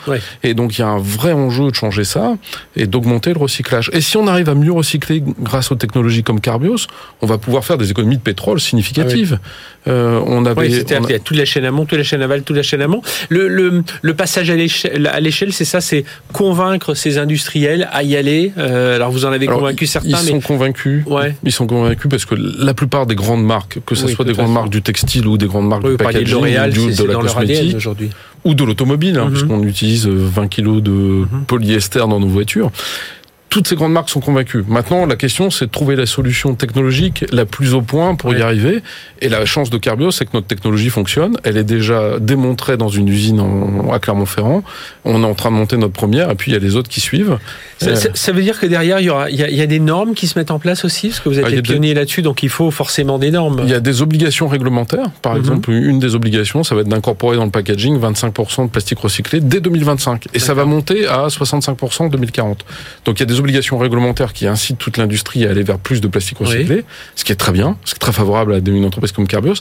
Et 0.44 0.54
donc 0.54 0.78
il 0.78 0.82
y 0.82 0.84
a 0.84 0.88
un 0.88 1.00
vrai 1.00 1.32
enjeu 1.32 1.68
de 1.68 1.74
changer 1.74 2.04
ça 2.04 2.36
et 2.76 2.86
d'augmenter 2.86 3.32
le 3.32 3.40
recyclage. 3.40 3.90
Et 3.92 4.00
si 4.00 4.16
on 4.16 4.28
arrive 4.28 4.48
à 4.48 4.54
mieux 4.54 4.70
recycler 4.70 5.24
grâce 5.40 5.72
aux 5.72 5.76
technologies 5.76 6.22
comme 6.22 6.40
Carbios, 6.40 6.86
on 7.20 7.26
va 7.26 7.36
pouvoir 7.36 7.64
faire 7.64 7.78
des 7.78 7.90
économies 7.90 8.18
de 8.18 8.22
pétrole 8.22 8.60
significatives. 8.60 9.40
Ah 9.42 9.48
euh, 9.88 10.20
on 10.26 10.46
avait, 10.46 10.60
oui, 10.60 10.84
il 10.88 11.10
y 11.10 11.14
a 11.14 11.18
toute 11.18 11.36
la 11.36 11.44
chaîne 11.44 11.64
amont, 11.64 11.84
toute 11.84 11.98
la 11.98 12.04
chaîne 12.04 12.22
aval, 12.22 12.42
toute 12.42 12.56
la 12.56 12.62
chaîne 12.62 12.82
amont. 12.82 13.02
Le, 13.28 13.48
le, 13.48 13.71
le 14.02 14.14
passage 14.14 14.50
à 14.50 14.56
l'échelle, 14.56 15.52
c'est 15.52 15.64
ça, 15.64 15.80
c'est 15.80 16.04
convaincre 16.32 16.94
ces 16.94 17.18
industriels 17.18 17.88
à 17.92 18.02
y 18.02 18.16
aller. 18.16 18.52
Euh, 18.58 18.96
alors 18.96 19.10
vous 19.10 19.24
en 19.24 19.32
avez 19.32 19.46
convaincu 19.46 19.86
certains. 19.86 20.08
Ils 20.08 20.16
sont 20.16 20.40
convaincus. 20.40 21.04
Ouais. 21.06 21.34
Ils 21.44 21.52
sont 21.52 21.66
convaincus 21.66 22.10
parce 22.10 22.24
que 22.24 22.34
la 22.34 22.74
plupart 22.74 23.06
des 23.06 23.14
grandes 23.14 23.44
marques, 23.44 23.78
que 23.84 23.94
ce 23.94 24.08
soit 24.08 24.24
des 24.24 24.32
grandes 24.32 24.52
marques 24.52 24.70
du 24.70 24.82
textile 24.82 25.26
ou 25.26 25.38
des 25.38 25.46
grandes 25.46 25.68
marques 25.68 25.88
du 25.88 25.96
packaging, 25.96 26.40
de, 26.40 27.02
de, 27.02 27.04
la 27.04 27.14
cosmétique, 27.14 27.88
ou 28.44 28.54
de 28.54 28.64
l'automobile, 28.64 29.18
hein, 29.18 29.28
parce 29.30 29.44
mhm. 29.44 29.48
qu'on 29.48 29.62
utilise 29.62 30.06
20 30.06 30.48
kilos 30.48 30.82
de 30.82 30.90
mhm. 30.90 31.44
polyester 31.46 32.00
dans 32.00 32.20
nos 32.20 32.26
voitures 32.26 32.70
toutes 33.52 33.68
ces 33.68 33.76
grandes 33.76 33.92
marques 33.92 34.08
sont 34.08 34.20
convaincues. 34.20 34.64
Maintenant, 34.66 35.04
la 35.04 35.14
question, 35.14 35.50
c'est 35.50 35.66
de 35.66 35.70
trouver 35.70 35.94
la 35.94 36.06
solution 36.06 36.54
technologique 36.54 37.26
la 37.32 37.44
plus 37.44 37.74
au 37.74 37.82
point 37.82 38.14
pour 38.14 38.32
y 38.32 38.40
arriver. 38.40 38.82
Et 39.20 39.28
la 39.28 39.44
chance 39.44 39.68
de 39.68 39.76
Carbio, 39.76 40.10
c'est 40.10 40.24
que 40.24 40.30
notre 40.32 40.46
technologie 40.46 40.88
fonctionne. 40.88 41.36
Elle 41.44 41.58
est 41.58 41.64
déjà 41.64 42.18
démontrée 42.18 42.78
dans 42.78 42.88
une 42.88 43.08
usine 43.08 43.40
en, 43.40 43.92
à 43.92 43.98
Clermont-Ferrand. 43.98 44.64
On 45.04 45.22
est 45.22 45.26
en 45.26 45.34
train 45.34 45.50
de 45.50 45.56
monter 45.56 45.76
notre 45.76 45.92
première, 45.92 46.30
et 46.30 46.34
puis 46.34 46.50
il 46.50 46.54
y 46.54 46.56
a 46.56 46.60
les 46.60 46.76
autres 46.76 46.88
qui 46.88 47.02
suivent. 47.02 47.36
Ça, 47.78 47.90
euh, 47.90 48.32
veut 48.32 48.42
dire 48.42 48.58
que 48.58 48.64
derrière, 48.64 49.00
il 49.00 49.04
y, 49.04 49.10
aura, 49.10 49.28
il 49.28 49.36
y, 49.36 49.60
a, 49.60 49.66
des 49.66 49.80
normes 49.80 50.14
qui 50.14 50.28
se 50.28 50.38
mettent 50.38 50.50
en 50.50 50.58
place 50.58 50.86
aussi, 50.86 51.08
parce 51.08 51.20
que 51.20 51.28
vous 51.28 51.38
êtes 51.38 51.44
ah, 51.46 51.62
pionnier 51.62 51.92
là-dessus, 51.92 52.22
donc 52.22 52.42
il 52.42 52.48
faut 52.48 52.70
forcément 52.70 53.18
des 53.18 53.30
normes. 53.30 53.60
Il 53.64 53.70
y 53.70 53.74
a 53.74 53.80
des 53.80 54.00
obligations 54.00 54.48
réglementaires. 54.48 55.10
Par 55.20 55.34
mhm. 55.34 55.40
exemple, 55.40 55.70
une 55.72 55.98
des 55.98 56.14
obligations, 56.14 56.64
ça 56.64 56.74
va 56.74 56.80
être 56.80 56.88
d'incorporer 56.88 57.36
dans 57.36 57.44
le 57.44 57.50
packaging 57.50 58.00
25% 58.00 58.64
de 58.64 58.70
plastique 58.70 59.00
recyclé 59.00 59.40
dès 59.40 59.60
2025. 59.60 60.28
Et 60.32 60.38
ça 60.38 60.54
va 60.54 60.64
monter 60.64 61.06
à 61.06 61.26
65% 61.26 62.04
en 62.04 62.08
2040. 62.08 62.64
Donc 63.04 63.18
il 63.18 63.20
y 63.20 63.24
a 63.24 63.26
des 63.26 63.41
obligations 63.42 63.78
réglementaires 63.78 64.32
qui 64.32 64.46
incitent 64.46 64.78
toute 64.78 64.96
l'industrie 64.96 65.46
à 65.46 65.50
aller 65.50 65.62
vers 65.62 65.78
plus 65.78 66.00
de 66.00 66.08
plastique 66.08 66.38
recyclé, 66.38 66.84
ce 67.16 67.24
qui 67.24 67.32
est 67.32 67.36
très 67.36 67.52
bien, 67.52 67.76
ce 67.84 67.92
qui 67.92 67.96
est 67.96 68.00
très 68.00 68.12
favorable 68.12 68.54
à 68.54 68.58
une 68.58 68.84
entreprise 68.84 69.12
comme 69.12 69.26
Carbios. 69.26 69.54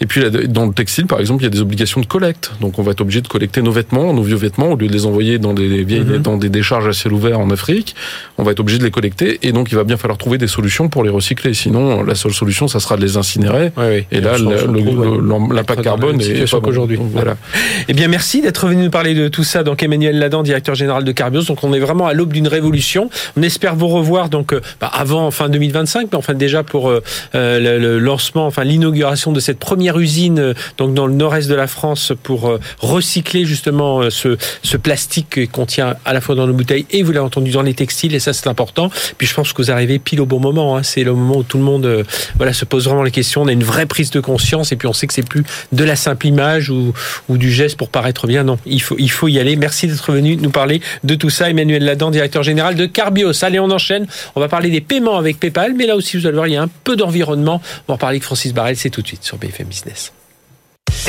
Et 0.00 0.06
puis 0.06 0.22
dans 0.48 0.66
le 0.66 0.72
textile, 0.72 1.06
par 1.06 1.20
exemple, 1.20 1.42
il 1.42 1.44
y 1.44 1.48
a 1.48 1.50
des 1.50 1.60
obligations 1.60 2.00
de 2.00 2.06
collecte. 2.06 2.52
Donc 2.60 2.78
on 2.78 2.82
va 2.82 2.92
être 2.92 3.00
obligé 3.00 3.20
de 3.20 3.28
collecter 3.28 3.62
nos 3.62 3.72
vêtements, 3.72 4.12
nos 4.12 4.22
vieux 4.22 4.36
vêtements, 4.36 4.72
au 4.72 4.76
lieu 4.76 4.88
de 4.88 4.92
les 4.92 5.06
envoyer 5.06 5.38
dans 5.38 5.54
des 5.54 5.84
vieilles, 5.84 6.00
mhm. 6.04 6.18
dans 6.18 6.36
des 6.36 6.48
décharges 6.48 6.88
à 6.88 6.92
ciel 6.92 7.12
ouvert 7.12 7.40
en 7.40 7.50
Afrique. 7.50 7.94
On 8.38 8.42
va 8.42 8.52
être 8.52 8.60
obligé 8.60 8.78
de 8.78 8.84
les 8.84 8.90
collecter 8.90 9.38
et 9.42 9.52
donc 9.52 9.72
il 9.72 9.76
va 9.76 9.84
bien 9.84 9.96
falloir 9.96 10.18
trouver 10.18 10.38
des 10.38 10.46
solutions 10.48 10.88
pour 10.88 11.04
les 11.04 11.10
recycler. 11.10 11.54
Sinon, 11.54 12.02
la 12.02 12.14
seule 12.14 12.32
solution, 12.32 12.68
ça 12.68 12.80
sera 12.80 12.96
de 12.96 13.02
les 13.02 13.16
incinérer. 13.16 13.72
Et, 14.10 14.20
là, 14.20 14.36
l'impact 14.38 15.82
carbone 15.82 16.20
est 16.20 16.50
pas 16.50 16.60
qu'aujourd'hui. 16.60 16.98
Voilà. 17.00 17.36
Eh 17.88 17.92
bien, 17.92 18.08
merci 18.08 18.40
d'être 18.40 18.68
venu 18.68 18.84
nous 18.84 18.90
parler 18.90 19.14
de 19.14 19.28
tout 19.28 19.42
ça. 19.42 19.62
Donc 19.62 19.82
Emmanuel 19.82 20.18
Ladan, 20.18 20.42
directeur 20.42 20.74
général 20.74 21.02
de 21.04 21.12
Carbios. 21.12 21.42
Donc 21.42 21.64
on 21.64 21.72
est 21.72 21.78
vraiment 21.78 22.06
à 22.06 22.12
l'aube 22.12 22.32
d'une 22.32 22.46
révolution. 22.48 23.10
On 23.36 23.42
espère 23.42 23.74
vous 23.74 23.88
revoir 23.88 24.28
donc 24.28 24.54
bah, 24.80 24.90
avant 24.92 25.30
fin 25.30 25.48
2025, 25.48 26.08
mais 26.12 26.18
enfin 26.18 26.34
déjà 26.34 26.62
pour 26.62 26.90
le, 27.34 27.98
lancement, 27.98 28.46
enfin 28.46 28.64
l'inauguration 28.64 29.32
de 29.32 29.40
cette 29.40 29.58
première 29.58 29.98
usine 29.98 30.54
donc 30.78 30.94
dans 30.94 31.06
le 31.06 31.14
nord-est 31.14 31.48
de 31.48 31.54
la 31.54 31.66
France 31.66 32.12
pour 32.22 32.58
recycler 32.80 33.44
justement 33.44 34.10
ce, 34.10 34.36
ce 34.62 34.76
plastique 34.76 35.50
qu'on 35.50 35.66
tient 35.66 35.94
à 36.04 36.12
la 36.12 36.20
fois 36.20 36.34
dans 36.34 36.46
nos 36.46 36.52
bouteilles 36.52 36.86
et 36.90 37.02
vous 37.02 37.12
l'avez 37.12 37.24
entendu 37.24 37.50
dans 37.50 37.62
les 37.62 37.74
textiles 37.74 38.14
et 38.14 38.20
ça 38.20 38.32
c'est 38.32 38.48
important. 38.48 38.90
Puis 39.18 39.26
je 39.26 39.34
pense 39.34 39.52
que 39.52 39.62
vous 39.62 39.70
arrivez 39.70 39.98
pile 39.98 40.20
au 40.20 40.26
bon 40.26 40.40
moment. 40.40 40.76
Hein. 40.76 40.82
C'est 40.82 41.04
le 41.04 41.12
moment 41.12 41.38
où 41.38 41.42
tout 41.42 41.58
le 41.58 41.64
monde 41.64 42.04
voilà 42.36 42.52
se 42.52 42.64
pose 42.64 42.86
vraiment 42.86 43.02
les 43.02 43.10
questions. 43.10 43.42
On 43.42 43.48
a 43.48 43.52
une 43.52 43.64
vraie 43.64 43.86
prise 43.86 44.10
de 44.10 44.20
conscience 44.20 44.72
et 44.72 44.76
puis 44.76 44.88
on 44.88 44.92
sait 44.92 45.06
que 45.06 45.14
c'est 45.14 45.26
plus 45.26 45.44
de 45.72 45.84
la 45.84 45.96
simple 45.96 46.26
image 46.26 46.70
ou, 46.70 46.92
ou 47.28 47.38
du 47.38 47.50
geste 47.50 47.76
pour 47.76 47.88
paraître 47.88 48.26
bien. 48.26 48.44
Non, 48.44 48.58
il 48.66 48.82
faut, 48.82 48.96
il 48.98 49.10
faut 49.10 49.28
y 49.28 49.38
aller. 49.38 49.56
Merci 49.56 49.86
d'être 49.86 50.12
venu 50.12 50.36
nous 50.36 50.50
parler 50.50 50.80
de 51.04 51.14
tout 51.14 51.30
ça. 51.30 51.50
Emmanuel 51.50 51.84
Ladan, 51.84 52.10
directeur 52.10 52.42
général 52.42 52.74
de 52.74 52.86
Carbios. 53.00 53.42
Allez, 53.42 53.58
on 53.58 53.70
enchaîne. 53.70 54.06
On 54.34 54.40
va 54.40 54.48
parler 54.48 54.68
des 54.68 54.82
paiements 54.82 55.16
avec 55.16 55.40
PayPal, 55.40 55.72
mais 55.72 55.86
là 55.86 55.96
aussi, 55.96 56.18
vous 56.18 56.26
allez 56.26 56.34
voir, 56.34 56.46
il 56.48 56.52
y 56.52 56.56
a 56.58 56.62
un 56.62 56.68
peu 56.84 56.96
d'environnement. 56.96 57.62
On 57.88 57.92
va 57.92 57.94
en 57.94 57.96
parler 57.96 58.16
avec 58.16 58.24
Francis 58.24 58.52
Barrel. 58.52 58.76
C'est 58.76 58.90
tout 58.90 59.00
de 59.00 59.06
suite 59.06 59.24
sur 59.24 59.38
BFM 59.38 59.68
Business. 59.68 60.12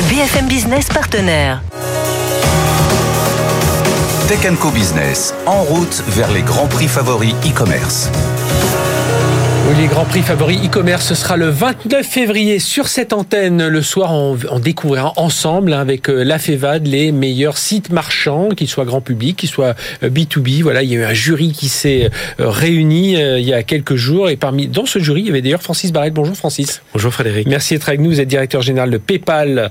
BFM 0.08 0.48
Business 0.48 0.88
partenaire. 0.88 1.60
Tech 4.26 4.40
Co 4.58 4.70
Business, 4.70 5.34
en 5.44 5.62
route 5.64 6.02
vers 6.08 6.30
les 6.32 6.40
grands 6.40 6.68
prix 6.68 6.88
favoris 6.88 7.34
e-commerce. 7.44 8.08
Oui, 9.68 9.76
les 9.78 9.86
grands 9.86 10.04
prix 10.04 10.22
favoris 10.22 10.58
e-commerce, 10.64 11.06
ce 11.06 11.14
sera 11.14 11.36
le 11.36 11.48
29 11.48 12.04
février 12.04 12.58
sur 12.58 12.88
cette 12.88 13.12
antenne. 13.12 13.68
Le 13.68 13.82
soir, 13.82 14.12
on, 14.12 14.58
découvrira 14.58 15.12
ensemble 15.16 15.72
hein, 15.72 15.78
avec 15.78 16.10
euh, 16.10 16.24
la 16.24 16.40
FEVAD 16.40 16.88
les 16.88 17.12
meilleurs 17.12 17.56
sites 17.56 17.90
marchands, 17.90 18.48
qu'ils 18.48 18.68
soient 18.68 18.84
grand 18.84 19.00
public, 19.00 19.36
qu'ils 19.36 19.48
soient 19.48 19.74
B2B. 20.02 20.60
Euh, 20.60 20.62
voilà, 20.64 20.82
il 20.82 20.90
y 20.90 20.96
a 20.96 20.98
eu 20.98 21.04
un 21.04 21.14
jury 21.14 21.52
qui 21.52 21.68
s'est 21.68 22.10
euh, 22.40 22.48
réuni 22.50 23.12
il 23.12 23.44
y 23.44 23.54
a 23.54 23.62
quelques 23.62 23.94
jours 23.94 24.28
et 24.28 24.36
parmi 24.36 24.66
dans 24.66 24.84
ce 24.84 24.98
jury, 24.98 25.20
il 25.20 25.26
y 25.26 25.30
avait 25.30 25.42
d'ailleurs 25.42 25.62
Francis 25.62 25.92
Barrette. 25.92 26.14
Bonjour 26.14 26.36
Francis. 26.36 26.82
Bonjour 26.92 27.12
Frédéric. 27.12 27.46
Merci 27.46 27.74
d'être 27.74 27.88
avec 27.88 28.00
nous. 28.00 28.10
Vous 28.10 28.20
êtes 28.20 28.28
directeur 28.28 28.62
général 28.62 28.90
de 28.90 28.98
PayPal 28.98 29.70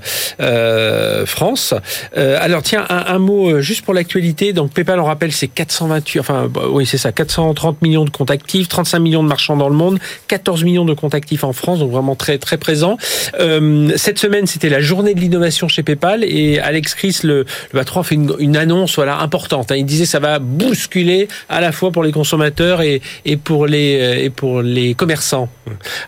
France. 1.26 1.74
alors 2.14 2.62
tiens, 2.62 2.86
un, 2.88 3.18
mot 3.18 3.60
juste 3.60 3.84
pour 3.84 3.92
l'actualité. 3.92 4.54
Donc 4.54 4.72
PayPal, 4.72 5.00
on 5.00 5.04
rappelle, 5.04 5.32
c'est 5.32 5.48
428, 5.48 6.20
enfin 6.20 6.48
bah, 6.48 6.62
oui 6.70 6.86
c'est 6.86 6.98
ça, 6.98 7.12
430 7.12 7.82
millions 7.82 8.04
de 8.04 8.10
comptes 8.10 8.30
actifs, 8.30 8.68
35 8.68 8.98
millions 8.98 9.22
de 9.22 9.28
marchands 9.28 9.56
dans 9.56 9.68
le 9.68 9.74
monde 9.74 9.81
14 10.28 10.64
millions 10.64 10.84
de 10.84 10.94
comptes 10.94 11.14
actifs 11.14 11.44
en 11.44 11.52
France, 11.52 11.78
donc 11.78 11.90
vraiment 11.90 12.16
très 12.16 12.38
très 12.38 12.56
présent. 12.56 12.96
Euh, 13.40 13.90
cette 13.96 14.18
semaine, 14.18 14.46
c'était 14.46 14.68
la 14.68 14.80
journée 14.80 15.14
de 15.14 15.20
l'innovation 15.20 15.68
chez 15.68 15.82
PayPal 15.82 16.24
et 16.24 16.58
Alex 16.58 16.94
Chris, 16.94 17.20
le, 17.22 17.44
le 17.72 17.78
patron, 17.78 18.00
a 18.00 18.04
fait 18.04 18.14
une, 18.14 18.56
annonce 18.56 18.96
voilà 18.96 19.18
importante. 19.20 19.72
Hein. 19.72 19.76
Il 19.76 19.86
disait 19.86 20.06
ça 20.06 20.18
va 20.18 20.38
bousculer 20.38 21.28
à 21.48 21.60
la 21.60 21.72
fois 21.72 21.90
pour 21.90 22.02
les 22.02 22.12
consommateurs 22.12 22.82
et, 22.82 23.00
et 23.24 23.36
pour 23.36 23.66
les 23.66 24.24
et 24.24 24.30
pour 24.30 24.62
les 24.62 24.94
commerçants. 24.94 25.48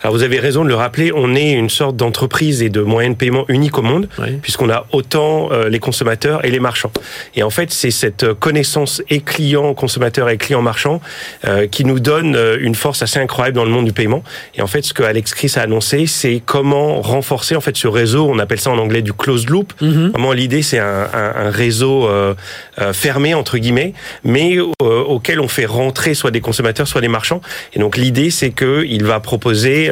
Alors 0.02 0.14
vous 0.14 0.22
avez 0.22 0.38
raison 0.38 0.64
de 0.64 0.68
le 0.68 0.74
rappeler, 0.74 1.12
on 1.14 1.34
est 1.34 1.52
une 1.52 1.70
sorte 1.70 1.96
d'entreprise 1.96 2.62
et 2.62 2.68
de 2.68 2.80
moyen 2.80 3.10
de 3.10 3.14
paiement 3.14 3.44
unique 3.48 3.78
au 3.78 3.82
monde, 3.82 4.08
puisqu'on 4.42 4.70
a 4.70 4.86
autant 4.92 5.50
euh, 5.52 5.68
les 5.68 5.78
consommateurs 5.78 6.44
et 6.44 6.50
les 6.50 6.60
marchands. 6.60 6.92
Et 7.34 7.42
en 7.42 7.50
fait, 7.50 7.72
c'est 7.72 7.90
cette 7.90 8.32
connaissance 8.34 9.02
et 9.10 9.20
client 9.20 9.74
consommateur 9.74 10.28
et 10.28 10.36
client 10.36 10.62
marchand 10.62 11.00
euh, 11.44 11.66
qui 11.66 11.84
nous 11.84 12.00
donne 12.00 12.36
une 12.60 12.74
force 12.74 13.02
assez 13.02 13.18
incroyable 13.18 13.56
dans 13.56 13.63
le 13.64 13.70
monde 13.70 13.84
du 13.84 13.92
paiement. 13.92 14.22
Et 14.54 14.62
en 14.62 14.66
fait, 14.66 14.82
ce 14.82 14.94
que 14.94 15.02
Alex 15.02 15.34
Chris 15.34 15.52
a 15.56 15.62
annoncé, 15.62 16.06
c'est 16.06 16.42
comment 16.44 17.00
renforcer 17.00 17.56
en 17.56 17.60
fait 17.60 17.76
ce 17.76 17.88
réseau. 17.88 18.28
On 18.30 18.38
appelle 18.38 18.60
ça 18.60 18.70
en 18.70 18.78
anglais 18.78 19.02
du 19.02 19.12
closed 19.12 19.50
loop. 19.50 19.72
Mhm. 19.80 20.10
Vraiment, 20.10 20.32
l'idée, 20.32 20.62
c'est 20.62 20.78
un, 20.78 21.08
un, 21.12 21.46
un, 21.46 21.50
réseau 21.50 22.08
euh, 22.08 22.34
euh, 22.80 22.92
fermé 22.92 23.34
entre 23.34 23.58
guillemets, 23.58 23.94
mais 24.24 24.56
euh, 24.58 25.02
auquel 25.02 25.40
on 25.40 25.48
fait 25.48 25.66
rentrer 25.66 26.14
soit 26.14 26.30
des 26.30 26.40
consommateurs, 26.40 26.86
soit 26.86 27.00
des 27.00 27.08
marchands. 27.08 27.40
Et 27.72 27.78
donc 27.78 27.96
l'idée, 27.96 28.30
c'est 28.30 28.50
que 28.50 28.84
il 28.86 29.04
va 29.04 29.20
proposer 29.20 29.90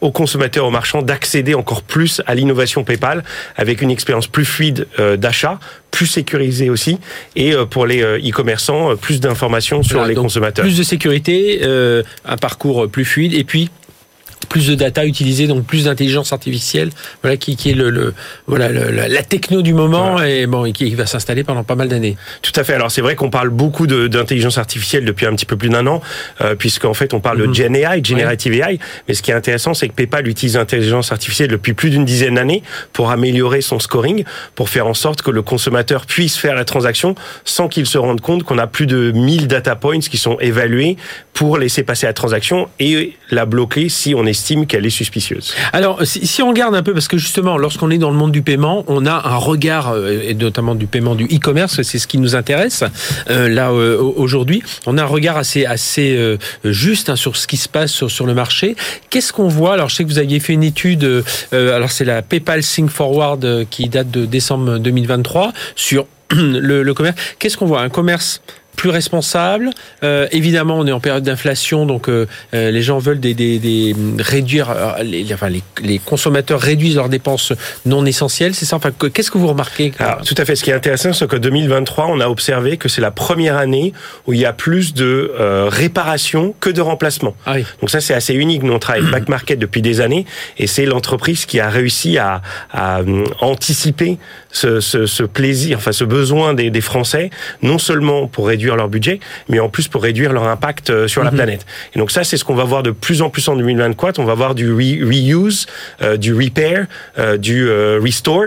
aux 0.00 0.10
consommateurs, 0.10 0.66
aux 0.66 0.70
marchands, 0.70 1.02
d'accéder 1.02 1.54
encore 1.54 1.82
plus 1.82 2.22
à 2.26 2.34
l'innovation 2.34 2.84
PayPal 2.84 3.24
avec 3.56 3.82
une 3.82 3.90
expérience 3.90 4.26
plus 4.26 4.44
fluide 4.44 4.86
d'achat, 5.16 5.58
plus 5.92 6.06
sécurisée 6.06 6.70
aussi, 6.70 6.98
et 7.36 7.54
pour 7.70 7.86
les 7.86 8.02
e-commerçants, 8.02 8.96
plus 8.96 9.20
d'informations 9.20 9.84
sur 9.84 10.04
les 10.04 10.14
consommateurs. 10.14 10.64
Plus 10.64 10.76
de 10.76 10.82
sécurité, 10.82 11.60
un 12.24 12.36
parcours 12.36 12.88
plus 12.88 13.04
fluide 13.04 13.34
et 13.34 13.44
puis 13.44 13.70
plus 14.46 14.66
de 14.68 14.74
data 14.74 15.04
utilisée, 15.04 15.46
donc 15.46 15.64
plus 15.64 15.84
d'intelligence 15.84 16.32
artificielle, 16.32 16.90
voilà 17.22 17.36
qui, 17.36 17.56
qui 17.56 17.70
est 17.70 17.74
le, 17.74 17.90
le 17.90 18.14
voilà 18.46 18.68
le, 18.68 18.90
la 18.90 19.22
techno 19.22 19.62
du 19.62 19.74
moment 19.74 20.22
et 20.22 20.46
bon 20.46 20.64
et 20.64 20.72
qui 20.72 20.94
va 20.94 21.06
s'installer 21.06 21.44
pendant 21.44 21.64
pas 21.64 21.74
mal 21.74 21.88
d'années. 21.88 22.16
Tout 22.42 22.52
à 22.56 22.64
fait. 22.64 22.74
Alors 22.74 22.90
c'est 22.90 23.00
vrai 23.00 23.14
qu'on 23.14 23.30
parle 23.30 23.50
beaucoup 23.50 23.86
d'intelligence 23.86 24.58
artificielle 24.58 25.04
depuis 25.04 25.26
un 25.26 25.34
petit 25.34 25.46
peu 25.46 25.56
plus 25.56 25.68
d'un 25.68 25.86
an, 25.86 26.02
euh, 26.40 26.54
puisqu'en 26.54 26.94
fait 26.94 27.14
on 27.14 27.20
parle 27.20 27.38
de 27.38 27.46
mhm. 27.46 27.54
Gen 27.54 27.76
AI, 27.76 28.04
Generative 28.04 28.54
AI. 28.54 28.78
Mais 29.08 29.14
ce 29.14 29.22
qui 29.22 29.30
est 29.30 29.34
intéressant, 29.34 29.74
c'est 29.74 29.88
que 29.88 29.94
PayPal 29.94 30.26
utilise 30.28 30.56
l'intelligence 30.56 31.12
artificielle 31.12 31.48
depuis 31.48 31.74
plus 31.74 31.90
d'une 31.90 32.04
dizaine 32.04 32.34
d'années 32.34 32.62
pour 32.92 33.10
améliorer 33.10 33.60
son 33.60 33.78
scoring, 33.78 34.24
pour 34.54 34.68
faire 34.68 34.86
en 34.86 34.94
sorte 34.94 35.22
que 35.22 35.30
le 35.30 35.42
consommateur 35.42 36.06
puisse 36.06 36.36
faire 36.36 36.54
la 36.54 36.64
transaction 36.64 37.14
sans 37.44 37.68
qu'il 37.68 37.86
se 37.86 37.98
rende 37.98 38.20
compte 38.20 38.42
qu'on 38.42 38.58
a 38.58 38.66
plus 38.66 38.86
de 38.86 39.12
1000 39.12 39.48
data 39.48 39.76
points 39.76 40.00
qui 40.00 40.18
sont 40.18 40.38
évalués 40.40 40.96
pour 41.32 41.58
laisser 41.58 41.82
passer 41.82 42.06
la 42.06 42.12
transaction 42.12 42.68
et 42.78 43.16
la 43.30 43.46
bloquer 43.46 43.88
si 43.88 44.14
on 44.14 44.26
estime 44.32 44.66
qu'elle 44.66 44.84
est 44.84 44.90
suspicieuse. 44.90 45.54
Alors, 45.72 46.00
si, 46.04 46.42
on 46.42 46.48
regarde 46.48 46.74
un 46.74 46.82
peu, 46.82 46.92
parce 46.92 47.08
que 47.08 47.18
justement, 47.18 47.56
lorsqu'on 47.56 47.90
est 47.90 47.98
dans 47.98 48.10
le 48.10 48.16
monde 48.16 48.32
du 48.32 48.42
paiement, 48.42 48.84
on 48.88 49.06
a 49.06 49.28
un 49.28 49.36
regard, 49.36 49.90
euh, 49.90 50.22
et 50.24 50.34
notamment 50.34 50.74
du 50.74 50.86
paiement 50.86 51.14
du 51.14 51.24
e-commerce, 51.24 51.80
c'est 51.82 51.98
ce 51.98 52.06
qui 52.06 52.18
nous 52.18 52.34
intéresse 52.34 52.82
euh, 53.30 53.48
là 53.48 53.70
euh, 53.70 53.98
aujourd'hui. 53.98 54.62
On 54.86 54.98
a 54.98 55.02
un 55.02 55.06
regard 55.06 55.36
assez 55.36 55.64
assez 55.66 56.18
juste 56.64 57.08
hein, 57.10 57.16
sur 57.16 57.36
ce 57.36 57.46
qui 57.46 57.56
se 57.56 57.68
passe 57.68 57.92
sur, 57.92 58.10
sur 58.10 58.26
le 58.26 58.34
marché. 58.34 58.74
Qu'est-ce 59.10 59.32
qu'on 59.32 59.48
voit? 59.48 59.74
Alors, 59.74 59.88
je 59.88 59.96
sais 59.96 60.04
que 60.04 60.08
vous 60.08 60.18
aviez 60.18 60.40
fait 60.40 60.54
une 60.54 60.64
étude. 60.64 61.24
alors, 61.52 61.90
c'est 61.90 62.04
la 62.04 62.22
PayPal 62.22 62.62
Think 62.62 62.90
Forward 62.90 63.66
qui 63.70 63.88
date 63.88 64.10
de 64.10 64.24
décembre 64.24 64.78
2023 64.78 65.52
sur 65.76 66.06
le 66.30 66.92
commerce. 66.92 67.16
Qu'est-ce 67.38 67.56
qu'on 67.56 67.66
voit? 67.66 67.82
Un 67.82 67.90
commerce 67.90 68.40
plus 68.76 68.90
responsable. 68.90 69.70
Euh, 70.02 70.26
évidemment, 70.32 70.78
on 70.78 70.86
est 70.86 70.92
en 70.92 71.00
période 71.00 71.22
d'inflation, 71.22 71.86
donc 71.86 72.08
euh, 72.08 72.26
euh, 72.54 72.70
les 72.70 72.82
gens 72.82 72.98
veulent 72.98 73.20
des, 73.20 73.34
des, 73.34 73.58
des 73.58 73.94
réduire, 74.18 74.74
les, 75.02 75.26
enfin 75.32 75.48
les, 75.48 75.62
les, 75.82 75.98
consommateurs 75.98 76.60
réduisent 76.60 76.96
leurs 76.96 77.08
dépenses 77.08 77.52
non 77.86 78.04
essentielles. 78.06 78.54
C'est 78.54 78.64
ça? 78.64 78.76
Enfin, 78.76 78.90
qu'est-ce 79.12 79.30
que 79.30 79.38
vous 79.38 79.48
remarquez 79.48 79.92
Alors, 79.98 80.22
Tout 80.22 80.34
à 80.38 80.44
fait. 80.44 80.56
Ce 80.56 80.64
qui 80.64 80.70
est 80.70 80.74
intéressant, 80.74 81.12
c'est 81.12 81.28
que 81.28 81.36
2023, 81.36 82.06
on 82.08 82.20
a 82.20 82.28
observé 82.28 82.76
que 82.76 82.88
c'est 82.88 83.00
la 83.00 83.10
première 83.10 83.56
année 83.56 83.92
où 84.26 84.32
il 84.32 84.40
y 84.40 84.46
a 84.46 84.52
plus 84.52 84.94
de 84.94 85.32
réparation 85.68 86.54
que 86.60 86.70
de 86.70 86.80
remplacement. 86.80 87.34
Ah 87.46 87.54
oui. 87.56 87.64
Donc 87.80 87.90
ça, 87.90 88.00
c'est 88.00 88.14
assez 88.14 88.34
unique. 88.34 88.62
Nous, 88.62 88.72
on 88.72 88.78
travaille 88.78 89.02
avec 89.02 89.12
Back 89.12 89.28
Market 89.28 89.58
depuis 89.58 89.82
des 89.82 90.00
années, 90.00 90.26
et 90.58 90.66
c'est 90.66 90.86
l'entreprise 90.86 91.46
qui 91.46 91.60
a 91.60 91.68
réussi 91.68 92.18
à, 92.18 92.42
à 92.72 93.00
anticiper 93.40 94.18
ce, 94.50 94.80
ce, 94.80 95.06
ce, 95.06 95.22
plaisir, 95.22 95.78
enfin 95.78 95.92
ce 95.92 96.04
besoin 96.04 96.54
des, 96.54 96.70
des 96.70 96.80
Français, 96.80 97.30
non 97.62 97.78
seulement 97.78 98.26
pour 98.26 98.48
réduire 98.48 98.61
leur 98.76 98.88
budget, 98.88 99.20
mais 99.48 99.60
en 99.60 99.68
plus 99.68 99.88
pour 99.88 100.02
réduire 100.02 100.32
leur 100.32 100.44
impact 100.48 100.90
euh, 100.90 101.08
sur 101.08 101.22
la 101.22 101.30
mhm. 101.30 101.36
planète. 101.36 101.66
Et 101.94 101.98
donc 101.98 102.10
ça, 102.10 102.24
c'est 102.24 102.36
ce 102.36 102.44
qu'on 102.44 102.54
va 102.54 102.64
voir 102.64 102.82
de 102.82 102.90
plus 102.90 103.22
en 103.22 103.30
plus 103.30 103.48
en 103.48 103.56
2024. 103.56 104.18
On 104.18 104.24
va 104.24 104.34
voir 104.34 104.54
du 104.54 104.72
reuse, 104.72 105.66
euh, 106.02 106.16
du 106.16 106.34
repair, 106.34 106.86
euh, 107.18 107.36
du 107.36 107.68
restore, 108.00 108.46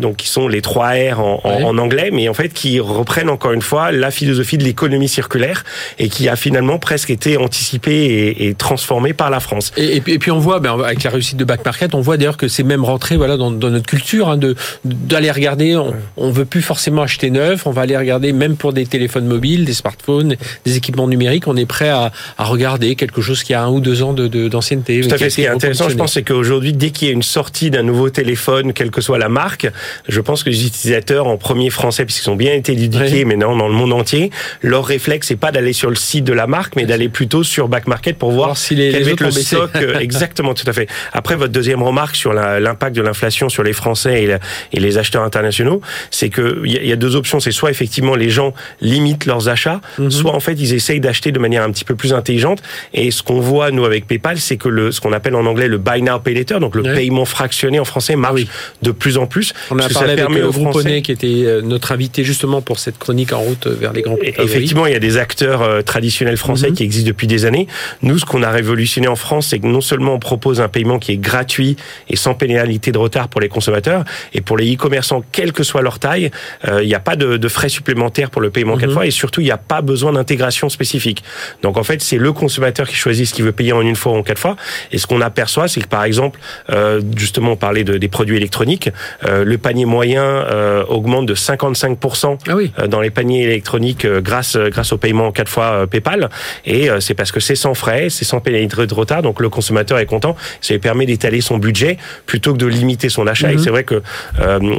donc 0.00 0.16
qui 0.16 0.28
sont 0.28 0.48
les 0.48 0.62
trois 0.62 0.90
R 0.90 1.20
en, 1.20 1.40
en, 1.44 1.78
anglais, 1.78 2.10
mais 2.12 2.28
en 2.28 2.34
fait 2.34 2.50
qui 2.50 2.80
reprennent 2.80 3.30
encore 3.30 3.52
une 3.52 3.62
fois 3.62 3.92
la 3.92 4.10
philosophie 4.10 4.58
de 4.58 4.64
l'économie 4.64 5.08
circulaire 5.08 5.64
et 5.98 6.08
qui 6.08 6.28
a 6.28 6.36
finalement 6.36 6.78
presque 6.78 7.10
été 7.10 7.36
anticipée 7.36 8.04
et, 8.04 8.48
et 8.48 8.54
transformée 8.54 9.12
par 9.12 9.30
la 9.30 9.40
France. 9.40 9.72
Et, 9.76 9.96
et, 9.96 10.18
puis, 10.18 10.30
on 10.30 10.38
voit, 10.38 10.60
ben, 10.60 10.78
avec 10.80 11.02
la 11.02 11.10
réussite 11.10 11.36
de 11.36 11.44
Back 11.44 11.64
Market, 11.64 11.94
on 11.94 12.00
voit 12.00 12.16
d'ailleurs 12.16 12.36
que 12.36 12.48
c'est 12.48 12.62
même 12.62 12.84
rentré 12.84 13.16
voilà 13.16 13.36
dans, 13.36 13.50
dans 13.50 13.70
notre 13.70 13.86
culture 13.86 14.28
hein, 14.28 14.36
de 14.36 14.54
d'aller 14.84 15.30
regarder. 15.30 15.76
On, 15.76 15.94
on 16.16 16.30
veut 16.30 16.44
plus 16.44 16.62
forcément 16.62 17.02
acheter 17.02 17.30
neuf, 17.30 17.66
on 17.66 17.70
va 17.70 17.82
aller 17.82 17.96
regarder 17.96 18.32
même 18.32 18.56
pour 18.56 18.72
des 18.72 18.86
téléphones 18.86 19.26
mobiles 19.26 19.43
des 19.44 19.74
smartphones, 19.74 20.36
des 20.64 20.76
équipements 20.76 21.06
numériques, 21.06 21.46
on 21.46 21.56
est 21.56 21.66
prêt 21.66 21.90
à, 21.90 22.12
regarder 22.38 22.94
quelque 22.96 23.20
chose 23.20 23.42
qui 23.42 23.54
a 23.54 23.62
un 23.62 23.68
ou 23.68 23.80
deux 23.80 24.02
ans 24.02 24.12
d'ancienneté. 24.12 25.00
De, 25.00 25.08
Tout 25.08 25.14
à 25.14 25.18
fait. 25.18 25.30
Ce 25.30 25.36
qui 25.36 25.42
est 25.42 25.48
intéressant, 25.48 25.88
je 25.88 25.96
pense, 25.96 26.14
c'est 26.14 26.22
qu'aujourd'hui, 26.22 26.72
dès 26.72 26.90
qu'il 26.90 27.08
y 27.08 27.10
a 27.10 27.14
une 27.14 27.22
sortie 27.22 27.70
d'un 27.70 27.82
nouveau 27.82 28.10
téléphone, 28.10 28.72
quelle 28.72 28.90
que 28.90 29.00
soit 29.00 29.18
la 29.18 29.28
marque, 29.28 29.70
je 30.08 30.20
pense 30.20 30.42
que 30.42 30.50
les 30.50 30.66
utilisateurs, 30.66 31.26
en 31.26 31.36
premier 31.36 31.70
français, 31.70 32.04
puisqu'ils 32.04 32.30
ont 32.30 32.36
bien 32.36 32.52
été 32.52 32.72
éduqués, 32.72 33.24
mais 33.24 33.36
non, 33.36 33.56
dans 33.56 33.68
le 33.68 33.74
monde 33.74 33.92
entier, 33.92 34.30
leur 34.62 34.84
réflexe, 34.84 35.28
c'est 35.28 35.36
pas 35.36 35.52
d'aller 35.52 35.72
sur 35.72 35.90
le 35.90 35.96
site 35.96 36.24
de 36.24 36.32
la 36.32 36.46
marque, 36.46 36.76
mais 36.76 36.86
d'aller 36.86 37.08
plutôt 37.08 37.42
sur 37.42 37.68
Back 37.68 37.86
Market 37.86 38.16
pour 38.16 38.32
voir, 38.32 38.56
si 38.56 38.74
les, 38.74 38.92
quel 38.92 39.08
est 39.08 39.20
le 39.20 39.30
stock. 39.30 39.70
Exactement, 40.00 40.54
tout 40.54 40.68
à 40.68 40.72
fait. 40.72 40.88
Après, 41.12 41.36
votre 41.36 41.52
deuxième 41.52 41.82
remarque 41.82 42.16
sur 42.16 42.32
l'impact 42.32 42.96
de 42.96 43.02
l'inflation 43.02 43.48
sur 43.48 43.62
les 43.62 43.72
Français 43.72 44.38
et, 44.72 44.80
les 44.80 44.98
acheteurs 44.98 45.22
internationaux, 45.22 45.80
c'est 46.10 46.30
qu'il 46.30 46.66
y, 46.66 46.88
y 46.88 46.92
a 46.92 46.96
deux 46.96 47.16
options. 47.16 47.40
C'est 47.40 47.52
soit 47.52 47.70
effectivement 47.70 48.14
les 48.16 48.30
gens 48.30 48.52
limitent 48.80 49.26
leur 49.26 49.33
leurs 49.34 49.48
achats, 49.48 49.80
mhm. 49.98 50.10
soit 50.10 50.32
en 50.32 50.40
fait 50.40 50.54
ils 50.54 50.74
essayent 50.74 51.00
d'acheter 51.00 51.32
de 51.32 51.38
manière 51.38 51.62
un 51.62 51.70
petit 51.70 51.84
peu 51.84 51.94
plus 51.94 52.12
intelligente. 52.12 52.62
Et 52.92 53.10
ce 53.10 53.22
qu'on 53.22 53.40
voit 53.40 53.70
nous 53.70 53.84
avec 53.84 54.06
PayPal, 54.06 54.38
c'est 54.38 54.56
que 54.56 54.68
le 54.68 54.92
ce 54.92 55.00
qu'on 55.00 55.12
appelle 55.12 55.34
en 55.34 55.46
anglais 55.46 55.68
le 55.68 55.78
buy 55.78 56.02
now 56.02 56.18
pay 56.18 56.34
later, 56.34 56.60
donc 56.60 56.74
le 56.74 56.82
paiement 56.82 57.24
fractionné 57.24 57.78
en 57.78 57.84
français, 57.84 58.16
marche 58.16 58.42
ah 58.46 58.50
de 58.82 58.90
plus 58.90 59.18
en 59.18 59.26
plus. 59.26 59.52
On 59.70 59.78
a 59.78 59.88
parlé 59.88 60.12
avec 60.12 60.28
le 60.28 60.50
groupe 60.50 60.82
qui 61.02 61.12
était 61.12 61.26
euh, 61.26 61.62
notre 61.62 61.92
invité 61.92 62.24
justement 62.24 62.62
pour 62.62 62.78
cette 62.78 62.98
chronique 62.98 63.32
en 63.32 63.40
route 63.40 63.66
vers 63.66 63.92
les 63.92 64.02
grands 64.02 64.16
prix. 64.16 64.34
Effectivement, 64.38 64.86
il 64.86 64.92
y 64.92 64.96
a 64.96 65.00
des 65.00 65.16
acteurs 65.16 65.62
euh, 65.62 65.82
traditionnels 65.82 66.36
français 66.36 66.70
mhm. 66.70 66.76
qui 66.76 66.82
existent 66.82 67.08
depuis 67.08 67.26
des 67.26 67.44
années. 67.44 67.66
Nous, 68.02 68.18
ce 68.18 68.24
qu'on 68.24 68.42
a 68.42 68.50
révolutionné 68.50 69.08
en 69.08 69.16
France, 69.16 69.48
c'est 69.48 69.58
que 69.58 69.66
non 69.66 69.80
seulement 69.80 70.14
on 70.14 70.18
propose 70.18 70.60
un 70.60 70.68
paiement 70.68 70.98
qui 70.98 71.12
est 71.12 71.16
gratuit 71.16 71.76
et 72.08 72.16
sans 72.16 72.34
pénalité 72.34 72.92
de 72.92 72.98
retard 72.98 73.28
pour 73.28 73.40
les 73.40 73.48
consommateurs, 73.48 74.04
et 74.32 74.40
pour 74.40 74.56
les 74.56 74.74
e-commerçants, 74.74 75.22
quelle 75.32 75.52
que 75.52 75.62
soit 75.62 75.82
leur 75.82 75.98
taille, 75.98 76.30
euh, 76.66 76.82
il 76.82 76.88
n'y 76.88 76.94
a 76.94 77.00
pas 77.00 77.16
de, 77.16 77.36
de, 77.36 77.48
frais 77.48 77.68
supplémentaires 77.68 78.30
pour 78.30 78.42
le 78.42 78.50
paiement 78.50 78.76
quatre 78.76 78.88
mhm. 78.88 78.94
fois, 78.94 79.06
et 79.06 79.10
surtout, 79.24 79.40
il 79.40 79.44
n'y 79.44 79.50
a 79.50 79.56
pas 79.56 79.80
besoin 79.80 80.12
d'intégration 80.12 80.68
spécifique. 80.68 81.24
Donc 81.62 81.78
en 81.78 81.82
fait, 81.82 82.02
c'est 82.02 82.18
le 82.18 82.32
consommateur 82.34 82.86
qui 82.86 82.94
choisit 82.94 83.26
ce 83.26 83.32
qu'il 83.32 83.44
veut 83.46 83.52
payer 83.52 83.72
en 83.72 83.80
une 83.80 83.96
fois 83.96 84.12
ou 84.12 84.16
en 84.16 84.22
quatre 84.22 84.38
fois. 84.38 84.56
Et 84.92 84.98
ce 84.98 85.06
qu'on 85.06 85.22
aperçoit, 85.22 85.66
c'est 85.66 85.80
que 85.80 85.88
par 85.88 86.04
exemple, 86.04 86.38
euh, 86.68 87.00
justement, 87.16 87.52
on 87.52 87.56
parlait 87.56 87.84
de, 87.84 87.96
des 87.96 88.08
produits 88.08 88.36
électroniques, 88.36 88.90
euh, 89.24 89.42
le 89.42 89.56
panier 89.56 89.86
moyen 89.86 90.22
euh, 90.24 90.84
augmente 90.88 91.24
de 91.24 91.34
55% 91.34 92.38
ah 92.48 92.54
oui. 92.54 92.70
Euh, 92.78 92.86
dans 92.86 93.00
les 93.00 93.08
paniers 93.08 93.44
électroniques 93.44 94.04
euh, 94.04 94.20
grâce 94.20 94.58
grâce 94.58 94.92
au 94.92 94.98
paiement 94.98 95.28
en 95.28 95.32
quatre 95.32 95.50
fois 95.50 95.86
PayPal. 95.86 96.28
Et 96.66 96.90
c'est 97.00 97.14
parce 97.14 97.32
que 97.32 97.40
c'est 97.40 97.54
sans 97.54 97.72
frais, 97.72 98.10
c'est 98.10 98.26
sans 98.26 98.40
pénalité 98.40 98.86
de 98.86 98.94
retard, 98.94 99.22
donc 99.22 99.40
le 99.40 99.48
consommateur 99.48 99.98
est 99.98 100.06
content. 100.06 100.36
Ça 100.60 100.74
lui 100.74 100.80
permet 100.80 101.06
d'étaler 101.06 101.40
son 101.40 101.56
budget 101.56 101.96
plutôt 102.26 102.52
que 102.52 102.58
de 102.58 102.66
limiter 102.66 103.08
son 103.08 103.26
achat. 103.26 103.50
Et 103.52 103.56
mhm. 103.56 103.62
c'est 103.62 103.70
vrai 103.70 103.84
que 103.84 104.02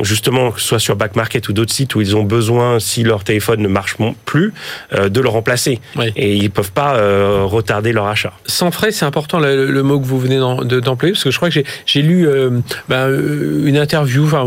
justement, 0.03 0.51
que 0.51 0.61
ce 0.61 0.67
soit 0.67 0.79
sur 0.79 0.95
Back 0.95 1.15
Market 1.15 1.49
ou 1.49 1.53
d'autres 1.53 1.73
sites 1.73 1.95
où 1.95 2.01
ils 2.01 2.15
ont 2.15 2.23
besoin, 2.23 2.79
si 2.79 3.03
leur 3.03 3.23
téléphone 3.23 3.61
ne 3.61 3.67
marche 3.67 3.95
plus, 4.25 4.34
de 4.35 5.21
le 5.21 5.29
remplacer. 5.29 5.79
Et 6.15 6.35
ils 6.35 6.51
peuvent 6.51 6.71
pas 6.71 6.97
retarder 7.45 7.91
leur 7.91 8.07
achat. 8.07 8.33
Sans 8.45 8.71
frais, 8.71 8.91
c'est 8.91 9.05
important 9.05 9.39
le, 9.39 9.83
mot 9.83 9.99
que 9.99 10.05
vous 10.05 10.19
venez 10.19 10.37
d'employer 10.37 11.13
parce 11.13 11.23
que 11.23 11.31
je 11.31 11.37
crois 11.37 11.49
que 11.49 11.61
j'ai 11.85 12.01
lu 12.01 12.27
ben, 12.89 13.09
une 13.65 13.77
interview, 13.77 14.25
enfin 14.25 14.43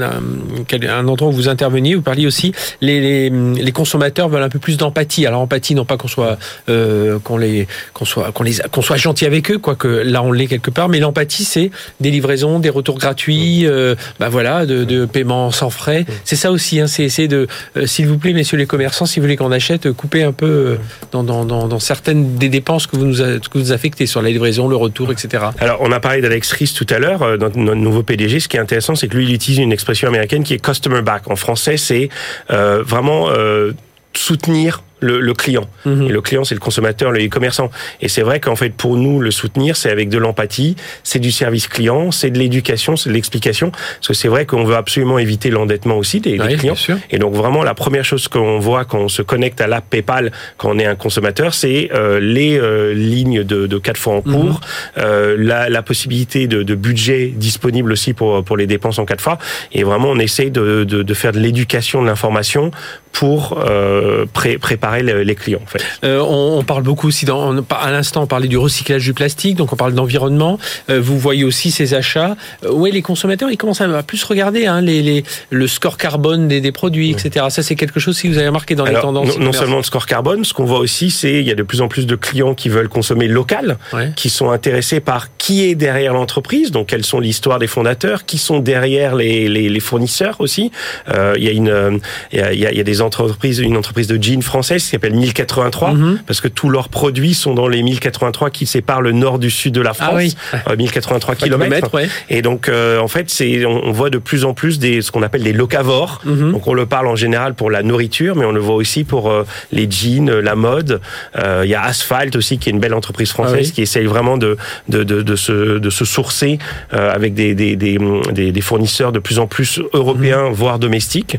un, 0.00 0.88
un, 0.88 1.08
endroit 1.08 1.28
où 1.28 1.32
vous 1.32 1.48
interveniez, 1.48 1.94
vous 1.94 2.02
parliez 2.02 2.26
aussi 2.26 2.52
les, 2.80 3.30
les, 3.30 3.72
consommateurs 3.72 4.28
veulent 4.28 4.42
un 4.42 4.48
peu 4.48 4.58
plus 4.58 4.76
d'empathie. 4.76 5.26
Alors 5.26 5.40
empathie, 5.40 5.74
non 5.74 5.84
pas 5.84 5.96
qu'on 5.96 6.08
soit 6.08 6.38
euh, 6.68 7.18
qu'on 7.20 7.36
les 7.36 7.66
qu'on 7.94 8.04
soit 8.04 8.32
qu'on 8.32 8.42
les 8.42 8.54
qu'on 8.70 8.82
soit 8.82 8.96
gentil 8.96 9.26
avec 9.26 9.50
eux, 9.50 9.58
quoique 9.58 9.88
là 9.88 10.22
on 10.22 10.32
l'est 10.32 10.46
quelque 10.46 10.70
part, 10.70 10.88
mais 10.88 10.98
l'empathie 10.98 11.44
c'est 11.44 11.70
des 12.00 12.10
livraisons, 12.10 12.58
des 12.58 12.70
retours 12.70 12.98
gratuits, 12.98 13.66
euh, 13.66 13.94
bah 14.18 14.28
voilà, 14.28 14.66
de, 14.66 14.84
de 14.84 15.04
paiement 15.04 15.50
sans 15.50 15.70
frais. 15.70 16.04
C'est 16.24 16.36
ça 16.36 16.50
aussi, 16.50 16.80
hein, 16.80 16.86
c'est 16.86 17.28
de 17.28 17.46
euh, 17.76 17.86
s'il 17.86 18.06
vous 18.06 18.18
plaît, 18.18 18.32
messieurs 18.32 18.58
les 18.58 18.66
commerçants, 18.66 19.06
si 19.06 19.20
vous 19.20 19.26
qu'on 19.36 19.52
achète, 19.52 19.92
coupez 19.92 20.22
un 20.22 20.32
peu 20.32 20.78
euh, 21.12 21.22
dans, 21.22 21.78
certaines 21.78 22.36
des 22.36 22.48
dépenses 22.48 22.86
que 22.86 22.96
vous 22.96 23.04
nous 23.04 23.72
affectez 23.72 24.06
sur 24.06 24.22
la 24.22 24.30
livraison, 24.30 24.68
le 24.68 24.76
retour, 24.76 25.12
etc. 25.12 25.44
Alors 25.58 25.78
on 25.80 25.92
a 25.92 26.00
parlé 26.00 26.20
d'Alex 26.20 26.52
Ries 26.52 26.72
tout 26.76 26.86
à 26.90 26.98
l'heure, 26.98 27.38
notre, 27.38 27.58
notre 27.58 27.80
nouveau 27.80 28.02
PDG. 28.02 28.40
Ce 28.40 28.48
qui 28.48 28.56
est 28.56 28.60
intéressant, 28.60 28.94
c'est 28.94 29.08
que 29.08 29.16
lui 29.16 29.24
il 29.24 29.34
utilise 29.34 29.58
une 29.58 29.72
expression 29.72 30.08
américaine 30.08 30.44
qui 30.44 30.54
est 30.54 30.64
customer 30.64 31.02
back. 31.02 31.30
En 31.30 31.36
français, 31.36 31.76
c'est 31.76 32.08
euh, 32.50 32.82
vraiment 32.82 33.30
euh, 33.30 33.72
soutenir 34.14 34.82
le, 35.00 35.20
le 35.20 35.34
client. 35.34 35.66
Mhm. 35.84 36.02
Et 36.02 36.08
le 36.08 36.20
client, 36.20 36.44
c'est 36.44 36.54
le 36.54 36.60
consommateur, 36.60 37.10
le 37.10 37.24
e-commerçant. 37.24 37.70
Et 38.00 38.08
c'est 38.08 38.22
vrai 38.22 38.40
qu'en 38.40 38.56
fait, 38.56 38.70
pour 38.70 38.96
nous, 38.96 39.20
le 39.20 39.30
soutenir, 39.30 39.76
c'est 39.76 39.90
avec 39.90 40.08
de 40.08 40.18
l'empathie, 40.18 40.76
c'est 41.02 41.18
du 41.18 41.32
service 41.32 41.66
client, 41.68 42.10
c'est 42.10 42.30
de 42.30 42.38
l'éducation, 42.38 42.96
c'est 42.96 43.10
de 43.10 43.14
l'explication. 43.14 43.70
Parce 43.70 44.08
que 44.08 44.14
c'est 44.14 44.28
vrai 44.28 44.46
qu'on 44.46 44.64
veut 44.64 44.76
absolument 44.76 45.18
éviter 45.18 45.50
l'endettement 45.50 45.96
aussi 45.96 46.20
des, 46.20 46.38
clients. 46.38 46.74
Et 47.10 47.18
donc 47.18 47.34
vraiment, 47.34 47.62
la 47.62 47.74
première 47.74 48.04
chose 48.04 48.28
qu'on 48.28 48.58
voit 48.58 48.84
quand 48.84 48.98
on 48.98 49.08
se 49.08 49.22
connecte 49.22 49.60
à 49.60 49.66
l'app 49.66 49.88
PayPal, 49.88 50.32
quand 50.56 50.70
on 50.70 50.78
est 50.78 50.86
un 50.86 50.96
consommateur, 50.96 51.54
c'est 51.54 51.90
euh, 51.94 52.20
les 52.20 52.58
euh, 52.58 52.92
lignes 52.94 53.44
de, 53.44 53.66
de 53.66 53.78
quatre 53.78 53.98
fois 53.98 54.14
en 54.14 54.22
cours, 54.22 54.32
mhm. 54.34 54.58
euh, 54.98 55.36
la, 55.38 55.68
la, 55.68 55.82
possibilité 55.82 56.46
de, 56.46 56.62
de, 56.62 56.74
budget 56.74 57.32
disponible 57.34 57.92
aussi 57.92 58.12
pour 58.12 58.44
pour 58.44 58.56
les 58.56 58.66
dépenses 58.66 58.98
en 58.98 59.04
quatre 59.04 59.22
fois. 59.22 59.38
Et 59.72 59.82
vraiment, 59.82 60.08
on 60.10 60.18
essaye 60.18 60.50
de, 60.50 60.84
de, 60.84 61.02
de 61.02 61.14
faire 61.14 61.32
de 61.32 61.38
l'éducation, 61.38 62.02
de 62.02 62.06
l'information 62.06 62.70
pour 63.12 63.58
euh, 63.58 64.24
pré 64.32 64.58
préparer 64.58 65.02
les 65.02 65.34
clients. 65.34 65.60
En 65.62 65.66
fait. 65.66 65.82
Euh, 66.04 66.20
on, 66.20 66.62
parle 66.62 66.82
beaucoup 66.82 67.08
aussi, 67.08 67.24
dans, 67.24 67.56
à 67.70 67.90
l'instant, 67.90 68.22
on 68.22 68.26
parlait 68.26 68.48
du 68.48 68.58
recyclage 68.58 69.04
du 69.04 69.14
plastique, 69.14 69.56
donc 69.56 69.72
on 69.72 69.76
parle 69.76 69.94
d'environnement. 69.94 70.58
Euh, 70.88 71.00
vous 71.00 71.18
voyez 71.18 71.44
aussi 71.44 71.70
ces 71.70 71.94
achats. 71.94 72.36
Euh, 72.64 72.70
oui, 72.72 72.90
les 72.92 73.02
consommateurs, 73.02 73.50
ils 73.50 73.56
commencent 73.56 73.80
à 73.80 74.02
plus 74.02 74.22
regarder 74.24 74.66
hein, 74.66 74.80
les, 74.80 75.02
les, 75.02 75.24
le 75.50 75.66
score 75.66 75.96
carbone 75.96 76.48
des, 76.48 76.60
des 76.60 76.72
produits, 76.72 77.10
etc. 77.10 77.46
Ça, 77.50 77.62
c'est 77.62 77.76
quelque 77.76 78.00
chose 78.00 78.20
que 78.20 78.28
vous 78.28 78.38
avez 78.38 78.48
remarqué 78.48 78.74
dans 78.74 78.84
les 78.84 78.94
tendances. 78.94 79.38
Non, 79.38 79.52
seulement 79.52 79.78
le 79.78 79.82
score 79.82 80.06
carbone, 80.06 80.44
ce 80.44 80.54
qu'on 80.54 80.64
voit 80.64 80.78
aussi, 80.78 81.10
c'est 81.10 81.40
il 81.40 81.46
y 81.46 81.50
a 81.50 81.54
de 81.54 81.62
plus 81.62 81.80
en 81.80 81.88
plus 81.88 82.06
de 82.06 82.16
clients 82.16 82.54
qui 82.54 82.68
veulent 82.68 82.88
consommer 82.88 83.28
local, 83.28 83.78
qui 84.16 84.30
sont 84.30 84.50
intéressés 84.50 85.00
par 85.00 85.36
qui 85.36 85.64
est 85.64 85.74
derrière 85.74 86.12
l'entreprise, 86.12 86.70
donc 86.70 86.88
quelles 86.88 87.04
sont 87.04 87.20
l'histoire 87.20 87.58
des 87.58 87.66
fondateurs, 87.66 88.24
qui 88.24 88.38
sont 88.38 88.60
derrière 88.60 89.14
les, 89.14 89.48
les, 89.48 89.68
les 89.68 89.80
fournisseurs 89.80 90.36
aussi. 90.40 90.70
Euh, 91.08 91.34
il 91.36 91.44
y 91.44 91.48
a 91.48 91.52
une, 91.52 92.00
il 92.32 92.38
y 92.38 92.42
a, 92.42 92.52
il 92.52 92.76
y 92.76 92.80
a 92.80 92.84
des 92.84 92.99
entreprises, 93.02 93.58
une 93.58 93.76
entreprise 93.76 94.06
de 94.06 94.22
jeans 94.22 94.42
française 94.42 94.82
qui 94.82 94.90
s'appelle 94.90 95.14
1083, 95.14 95.92
mhm. 95.92 96.20
parce 96.26 96.40
que 96.40 96.48
tous 96.48 96.68
leurs 96.68 96.88
produits 96.88 97.34
sont 97.34 97.54
dans 97.54 97.68
les 97.68 97.82
1083 97.82 98.50
qui 98.50 98.66
séparent 98.66 99.02
le 99.02 99.12
nord 99.12 99.38
du 99.38 99.50
sud 99.50 99.74
de 99.74 99.80
la 99.80 99.94
France, 99.94 100.36
ah 100.52 100.76
1083 100.76 101.34
km. 101.36 101.90
Et 102.28 102.42
donc, 102.42 102.68
euh, 102.68 102.98
en 102.98 103.08
fait, 103.08 103.30
c'est 103.30 103.64
on, 103.64 103.92
voit 103.92 104.10
de 104.10 104.18
plus 104.18 104.44
en 104.44 104.54
plus 104.54 104.78
des 104.78 105.02
ce 105.02 105.10
qu'on 105.10 105.22
appelle 105.22 105.42
des 105.42 105.52
locavores. 105.52 106.20
Mhm. 106.24 106.52
Donc, 106.52 106.66
on 106.66 106.74
le 106.74 106.86
parle 106.86 107.06
en 107.06 107.16
général 107.16 107.54
pour 107.54 107.70
la 107.70 107.82
nourriture, 107.82 108.36
mais 108.36 108.44
on 108.44 108.52
le 108.52 108.60
voit 108.60 108.74
aussi 108.74 109.04
pour 109.04 109.30
euh, 109.30 109.44
les 109.72 109.90
jeans, 109.90 110.30
la 110.38 110.54
mode. 110.54 111.00
Euh, 111.38 111.62
il 111.64 111.70
y 111.70 111.74
a 111.74 111.82
Asphalt 111.82 112.34
aussi, 112.36 112.58
qui 112.58 112.68
est 112.68 112.72
une 112.72 112.80
belle 112.80 112.94
entreprise 112.94 113.30
française 113.30 113.68
ah 113.70 113.74
qui 113.74 113.82
essaye 113.82 114.06
vraiment 114.06 114.36
de 114.36 114.56
de, 114.88 115.02
de, 115.04 115.22
de 115.22 115.36
se 115.36 115.78
de 115.78 115.90
se 115.90 116.04
sourcer 116.04 116.58
avec 116.90 117.34
des 117.34 117.54
des, 117.54 117.76
des 117.76 117.98
des, 118.32 118.60
fournisseurs 118.60 119.12
de 119.12 119.18
plus 119.18 119.38
en 119.38 119.46
plus 119.46 119.80
européens, 119.92 120.48
mhm. 120.48 120.52
voire 120.52 120.78
domestiques. 120.78 121.38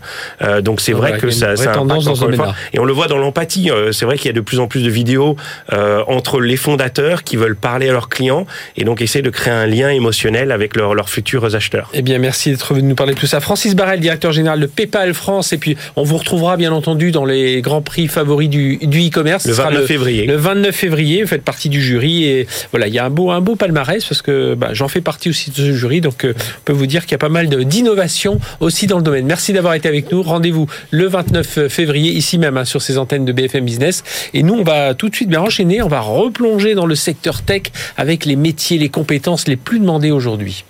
donc, 0.62 0.82
c'est 0.82 0.94
vrai 0.94 1.18
que 1.18 1.30
ça, 1.30 1.51
ça 1.56 1.72
tendance 1.72 2.06
dans 2.06 2.16
ce 2.16 2.26
Et 2.74 2.80
on 2.80 2.86
le 2.86 2.94
voit 2.94 3.08
dans 3.08 3.18
l'empathie. 3.18 3.70
Euh, 3.72 3.92
c'est 3.92 4.06
vrai 4.06 4.18
qu'il 4.18 4.28
y 4.28 4.30
a 4.30 4.34
de 4.34 4.42
plus 4.42 4.60
en 4.60 4.68
plus 4.68 4.84
de 4.84 4.90
vidéos 4.90 5.36
euh, 5.74 6.04
entre 6.08 6.40
les 6.40 6.58
fondateurs 6.58 7.24
qui 7.24 7.36
veulent 7.36 7.56
parler 7.56 7.90
à 7.90 7.92
leurs 7.92 8.10
clients 8.10 8.46
et 8.78 8.84
donc 8.84 9.02
essayer 9.02 9.22
de 9.22 9.30
créer 9.30 9.54
un 9.54 9.66
lien 9.66 9.90
émotionnel 9.90 10.52
avec 10.52 10.76
leurs 10.76 11.10
futurs 11.10 11.56
acheteurs. 11.56 11.90
Eh 11.94 12.02
bien, 12.02 12.20
merci 12.20 12.52
d'être 12.52 12.74
venu 12.74 12.90
nous 12.90 12.96
parler 12.96 13.14
de 13.14 13.20
tout 13.20 13.28
ça. 13.28 13.40
Francis 13.40 13.76
Barrel, 13.76 14.00
directeur 14.00 14.32
général 14.32 14.60
de 14.60 14.66
PayPal 14.66 15.14
France. 15.14 15.54
Et 15.54 15.58
puis, 15.58 15.78
on 15.96 16.04
vous 16.04 16.18
retrouvera 16.18 16.58
bien 16.58 16.72
entendu 16.72 17.12
dans 17.12 17.26
les 17.26 17.62
grands 17.62 17.82
prix 17.82 18.08
favoris 18.08 18.50
du 18.50 18.80
e-commerce. 18.82 19.46
le 19.46 19.54
29 19.54 19.86
février. 19.86 20.26
Le 20.26 20.36
29 20.36 20.76
février, 20.76 21.24
vous 21.24 21.30
faites 21.30 21.44
partie 21.44 21.70
du 21.70 21.82
jury. 21.82 22.26
Et 22.26 22.48
voilà, 22.72 22.88
il 22.88 22.94
y 22.94 23.00
a 23.00 23.06
un 23.06 23.10
beau, 23.10 23.32
un 23.32 23.42
beau 23.42 23.56
palmarès 23.56 24.04
parce 24.06 24.22
que 24.22 24.56
bah, 24.56 24.70
j'en 24.74 24.88
fais 24.88 25.02
partie 25.02 25.30
aussi 25.30 25.52
de 25.52 25.56
ce 25.56 25.74
jury. 25.74 26.02
Donc, 26.02 26.26
euh, 26.26 26.34
on 26.60 26.64
peut 26.66 26.74
vous 26.74 26.88
dire 26.88 27.04
qu'il 27.04 27.14
y 27.14 27.16
a 27.16 27.20
pas 27.20 27.30
mal 27.30 27.48
d'innovations 27.48 28.40
aussi 28.60 28.88
dans 28.88 28.98
le 28.98 29.04
domaine. 29.04 29.26
Merci 29.26 29.54
d'avoir 29.54 29.74
été 29.74 29.88
avec 29.88 30.12
nous. 30.12 30.22
Rendez-vous 30.22 30.68
le 30.92 31.08
29 31.08 31.41
février, 31.44 32.12
ici 32.12 32.38
même, 32.38 32.58
hein, 32.58 32.66
sur 32.66 32.82
ces 32.82 32.98
antennes 32.98 33.26
de 33.26 33.32
BFM 33.32 33.66
Business. 33.66 34.04
Et 34.34 34.44
nous, 34.44 34.56
on 34.56 34.64
va 34.64 34.94
tout 34.94 35.10
de 35.10 35.16
suite 35.16 35.30
bien 35.30 35.42
enchaîner, 35.42 35.82
on 35.82 35.88
va 35.88 36.02
replonger 36.02 36.76
dans 36.76 36.86
le 36.86 36.96
secteur 36.96 37.42
tech 37.42 37.64
avec 37.98 38.26
les 38.26 38.36
métiers, 38.36 38.78
les 38.78 38.90
compétences 38.90 39.48
les 39.48 39.56
plus 39.58 39.80
demandées 39.80 40.12
aujourd'hui. 40.12 40.66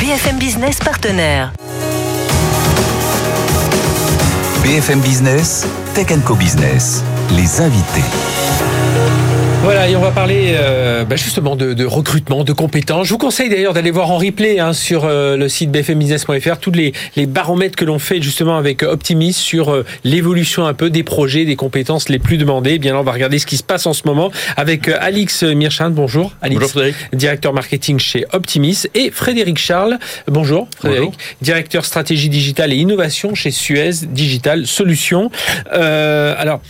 BFM 0.00 0.38
Business 0.38 0.78
partenaire. 0.78 1.52
BFM 4.62 5.00
Business, 5.00 5.66
Tech 5.94 6.06
Co 6.24 6.34
Business, 6.34 7.04
les 7.36 7.60
invités. 7.60 8.33
Voilà, 9.64 9.88
et 9.88 9.96
on 9.96 10.00
va 10.02 10.10
parler 10.10 10.56
euh, 10.58 11.06
bah, 11.06 11.16
justement 11.16 11.56
de, 11.56 11.72
de, 11.72 11.86
recrutement, 11.86 12.44
de 12.44 12.52
compétences. 12.52 13.06
Je 13.06 13.12
vous 13.14 13.18
conseille 13.18 13.48
d'ailleurs 13.48 13.72
d'aller 13.72 13.90
voir 13.90 14.10
en 14.10 14.18
replay 14.18 14.60
hein, 14.60 14.74
sur 14.74 15.06
euh, 15.06 15.38
le 15.38 15.48
site 15.48 15.70
bfmbusiness.fr 15.70 16.58
tous 16.58 16.70
les, 16.70 16.92
les 17.16 17.24
baromètres 17.24 17.74
que 17.74 17.86
l'on 17.86 17.98
fait 17.98 18.20
justement 18.20 18.58
avec 18.58 18.82
Optimis 18.82 19.32
sur 19.32 19.72
euh, 19.72 19.86
l'évolution 20.04 20.66
un 20.66 20.74
peu 20.74 20.90
des 20.90 21.02
projets, 21.02 21.46
des 21.46 21.56
compétences 21.56 22.10
les 22.10 22.18
plus 22.18 22.36
demandées. 22.36 22.72
Eh 22.74 22.78
bien 22.78 22.92
là, 22.92 23.00
on 23.00 23.04
va 23.04 23.12
regarder 23.12 23.38
ce 23.38 23.46
qui 23.46 23.56
se 23.56 23.62
passe 23.62 23.86
en 23.86 23.94
ce 23.94 24.02
moment 24.04 24.30
avec 24.58 24.86
Alix 24.88 25.42
Mirchand. 25.44 25.88
Bonjour, 25.88 26.34
Alix. 26.42 26.60
Bonjour 26.60 26.70
Frédéric. 26.70 26.96
Directeur 27.14 27.54
marketing 27.54 27.98
chez 27.98 28.26
Optimis 28.34 28.82
et 28.94 29.10
Frédéric 29.10 29.56
Charles. 29.56 29.98
Bonjour, 30.28 30.68
Frédéric. 30.78 31.14
Directeur 31.40 31.86
stratégie 31.86 32.28
digitale 32.28 32.74
et 32.74 32.76
innovation 32.76 33.34
chez 33.34 33.50
Suez 33.50 33.92
Digital 34.10 34.66
Solutions. 34.66 35.30
alors, 35.72 36.60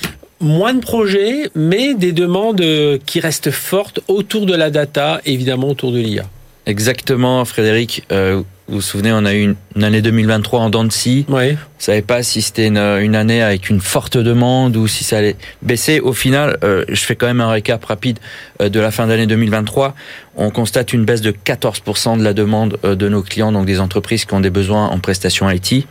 moins 0.44 0.74
de 0.74 0.80
projets, 0.80 1.50
mais 1.54 1.94
des 1.94 2.12
demandes 2.12 2.62
qui 3.06 3.20
restent 3.20 3.50
fortes 3.50 4.00
autour 4.08 4.46
de 4.46 4.54
la 4.54 4.70
data, 4.70 5.20
évidemment 5.24 5.70
autour 5.70 5.90
de 5.90 5.98
l'IA. 5.98 6.24
Exactement, 6.66 7.44
Frédéric. 7.44 8.04
Euh, 8.12 8.42
Vous 8.66 8.76
vous 8.76 8.80
souvenez, 8.80 9.12
on 9.12 9.26
a 9.26 9.34
eu 9.34 9.54
une, 9.76 9.84
année 9.84 10.00
2023 10.00 10.60
en 10.60 10.70
dents 10.70 10.84
de 10.84 10.92
scie. 10.92 11.26
Oui. 11.28 11.52
On 11.52 11.82
savait 11.84 12.00
pas 12.00 12.22
si 12.22 12.40
c'était 12.40 12.68
une, 12.68 12.78
année 13.14 13.42
avec 13.42 13.68
une 13.68 13.80
forte 13.80 14.16
demande 14.16 14.74
ou 14.78 14.88
si 14.88 15.04
ça 15.04 15.18
allait 15.18 15.36
baisser. 15.60 16.00
Au 16.00 16.14
final, 16.14 16.56
euh, 16.64 16.82
je 16.88 17.00
fais 17.02 17.14
quand 17.14 17.26
même 17.26 17.42
un 17.42 17.50
récap 17.50 17.84
rapide 17.84 18.18
euh, 18.62 18.70
de 18.70 18.80
la 18.80 18.90
fin 18.90 19.06
d'année 19.06 19.26
2023. 19.26 19.94
On 20.36 20.48
constate 20.48 20.94
une 20.94 21.04
baisse 21.04 21.20
de 21.20 21.30
14% 21.30 22.18
de 22.18 22.24
la 22.24 22.32
demande 22.32 22.78
euh, 22.84 22.94
de 22.94 23.06
nos 23.10 23.20
clients, 23.20 23.52
donc 23.52 23.66
des 23.66 23.80
entreprises 23.80 24.24
qui 24.24 24.32
ont 24.32 24.40
des 24.40 24.48
besoins 24.48 24.86
en 24.86 24.98
prestations 24.98 25.50
IT. 25.50 25.86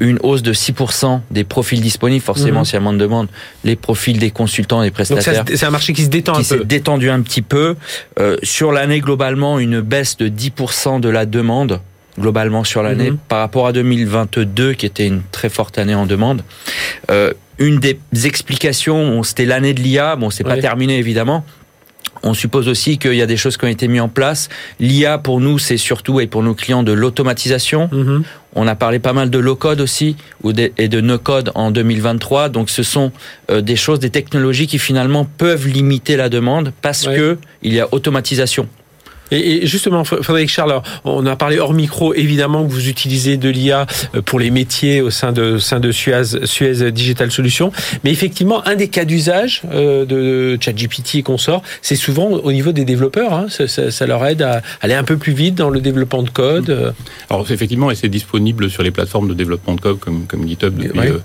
une 0.00 0.18
hausse 0.22 0.42
de 0.42 0.54
6% 0.54 1.20
des 1.30 1.44
profils 1.44 1.82
disponibles. 1.82 2.24
Forcément, 2.24 2.60
mhm. 2.60 2.64
s'il 2.64 2.74
y 2.74 2.78
a 2.78 2.80
moins 2.80 2.94
de 2.94 2.98
demande, 2.98 3.28
les 3.62 3.76
profils 3.76 4.18
des 4.18 4.30
consultants 4.30 4.82
et 4.82 4.90
prestataires. 4.90 5.44
C'est 5.54 5.66
un 5.66 5.70
marché 5.70 5.92
qui 5.92 6.04
se 6.04 6.08
détend 6.08 6.32
un 6.32 6.36
peu. 6.36 6.42
Qui 6.42 6.48
s'est 6.48 6.64
détendu 6.64 7.10
un 7.10 7.20
petit 7.20 7.42
peu. 7.42 7.76
sur 8.42 8.72
l'année 8.72 9.00
globalement, 9.00 9.58
une 9.58 9.82
baisse 9.82 10.16
de 10.16 10.28
10% 10.28 11.00
de 11.00 11.08
la 11.10 11.26
demande 11.26 11.80
globalement 12.20 12.64
sur 12.64 12.82
l'année 12.82 13.10
mhm. 13.10 13.18
par 13.28 13.40
rapport 13.40 13.66
à 13.66 13.72
2022 13.72 14.74
qui 14.74 14.86
était 14.86 15.06
une 15.06 15.22
très 15.32 15.48
forte 15.48 15.78
année 15.78 15.94
en 15.94 16.06
demande. 16.06 16.42
Euh, 17.10 17.32
une 17.58 17.78
des 17.78 17.98
explications, 18.24 19.22
c'était 19.22 19.44
l'année 19.44 19.74
de 19.74 19.80
l'IA. 19.80 20.16
Bon, 20.16 20.30
c'est 20.30 20.44
pas 20.44 20.56
terminé 20.56 20.98
évidemment. 20.98 21.44
On 22.22 22.34
suppose 22.34 22.68
aussi 22.68 22.98
qu'il 22.98 23.14
y 23.14 23.22
a 23.22 23.26
des 23.26 23.36
choses 23.36 23.56
qui 23.56 23.64
ont 23.64 23.68
été 23.68 23.88
mises 23.88 24.00
en 24.00 24.08
place. 24.08 24.48
L'IA 24.78 25.18
pour 25.18 25.40
nous, 25.40 25.58
c'est 25.58 25.76
surtout 25.76 26.20
et 26.20 26.26
pour 26.26 26.42
nos 26.42 26.54
clients 26.54 26.82
de 26.82 26.92
l'automatisation. 26.92 27.88
Mhm. 27.92 28.22
On 28.54 28.66
a 28.66 28.74
parlé 28.74 28.98
pas 28.98 29.12
mal 29.12 29.30
de 29.30 29.38
low 29.38 29.54
code 29.56 29.80
aussi 29.80 30.16
ou 30.42 30.52
et 30.52 30.88
de 30.88 31.00
no 31.00 31.18
code 31.18 31.52
en 31.54 31.70
2023. 31.70 32.48
Donc 32.48 32.68
ce 32.68 32.82
sont 32.82 33.12
euh, 33.50 33.60
des 33.60 33.76
choses, 33.76 34.00
des 34.00 34.10
technologies 34.10 34.66
qui 34.66 34.78
finalement 34.78 35.24
peuvent 35.24 35.66
limiter 35.66 36.16
la 36.16 36.28
demande 36.28 36.72
parce 36.82 37.06
que 37.06 37.38
il 37.62 37.72
y 37.72 37.80
a 37.80 37.88
automatisation. 37.92 38.68
Et, 39.30 39.66
justement, 39.66 40.04
Frédéric 40.04 40.50
Charles, 40.50 40.82
on 41.04 41.26
a 41.26 41.36
parlé 41.36 41.58
hors 41.58 41.72
micro, 41.72 42.14
évidemment, 42.14 42.64
que 42.64 42.72
vous 42.72 42.88
utilisez 42.88 43.36
de 43.36 43.48
l'IA 43.48 43.86
euh, 44.14 44.22
pour 44.22 44.38
les 44.38 44.50
métiers 44.50 45.00
au 45.00 45.10
sein 45.10 45.32
de, 45.32 45.58
sein 45.58 45.80
de 45.80 45.92
Suez, 45.92 46.44
Suez 46.44 46.90
Digital 46.92 47.30
Solutions. 47.30 47.72
Mais 48.04 48.10
effectivement, 48.10 48.66
un 48.66 48.76
des 48.76 48.88
cas 48.88 49.04
d'usage 49.04 49.62
euh, 49.72 50.04
de 50.04 50.58
ChatGPT 50.60 51.16
et 51.16 51.22
consorts, 51.22 51.62
c'est 51.82 51.96
souvent 51.96 52.28
au 52.30 52.52
niveau 52.52 52.72
des 52.72 52.84
développeurs. 52.84 53.32
Hein. 53.32 53.46
ça, 53.48 54.06
leur 54.06 54.24
aide 54.26 54.42
à 54.42 54.62
aller 54.80 54.94
un 54.94 55.04
peu 55.04 55.16
plus 55.16 55.32
vite 55.32 55.54
dans 55.54 55.70
le 55.70 55.80
développement 55.80 56.22
de 56.22 56.30
code. 56.30 56.94
Alors, 57.28 57.50
effectivement, 57.50 57.90
et 57.90 57.94
c'est 57.94 58.08
disponible 58.08 58.70
sur 58.70 58.82
les 58.82 58.90
plateformes 58.90 59.28
de 59.28 59.34
développement 59.34 59.74
de 59.74 59.80
code 59.80 59.98
comme, 59.98 60.26
comme 60.26 60.46
GitHub 60.46 60.76
depuis, 60.76 61.00
euh, 61.00 61.18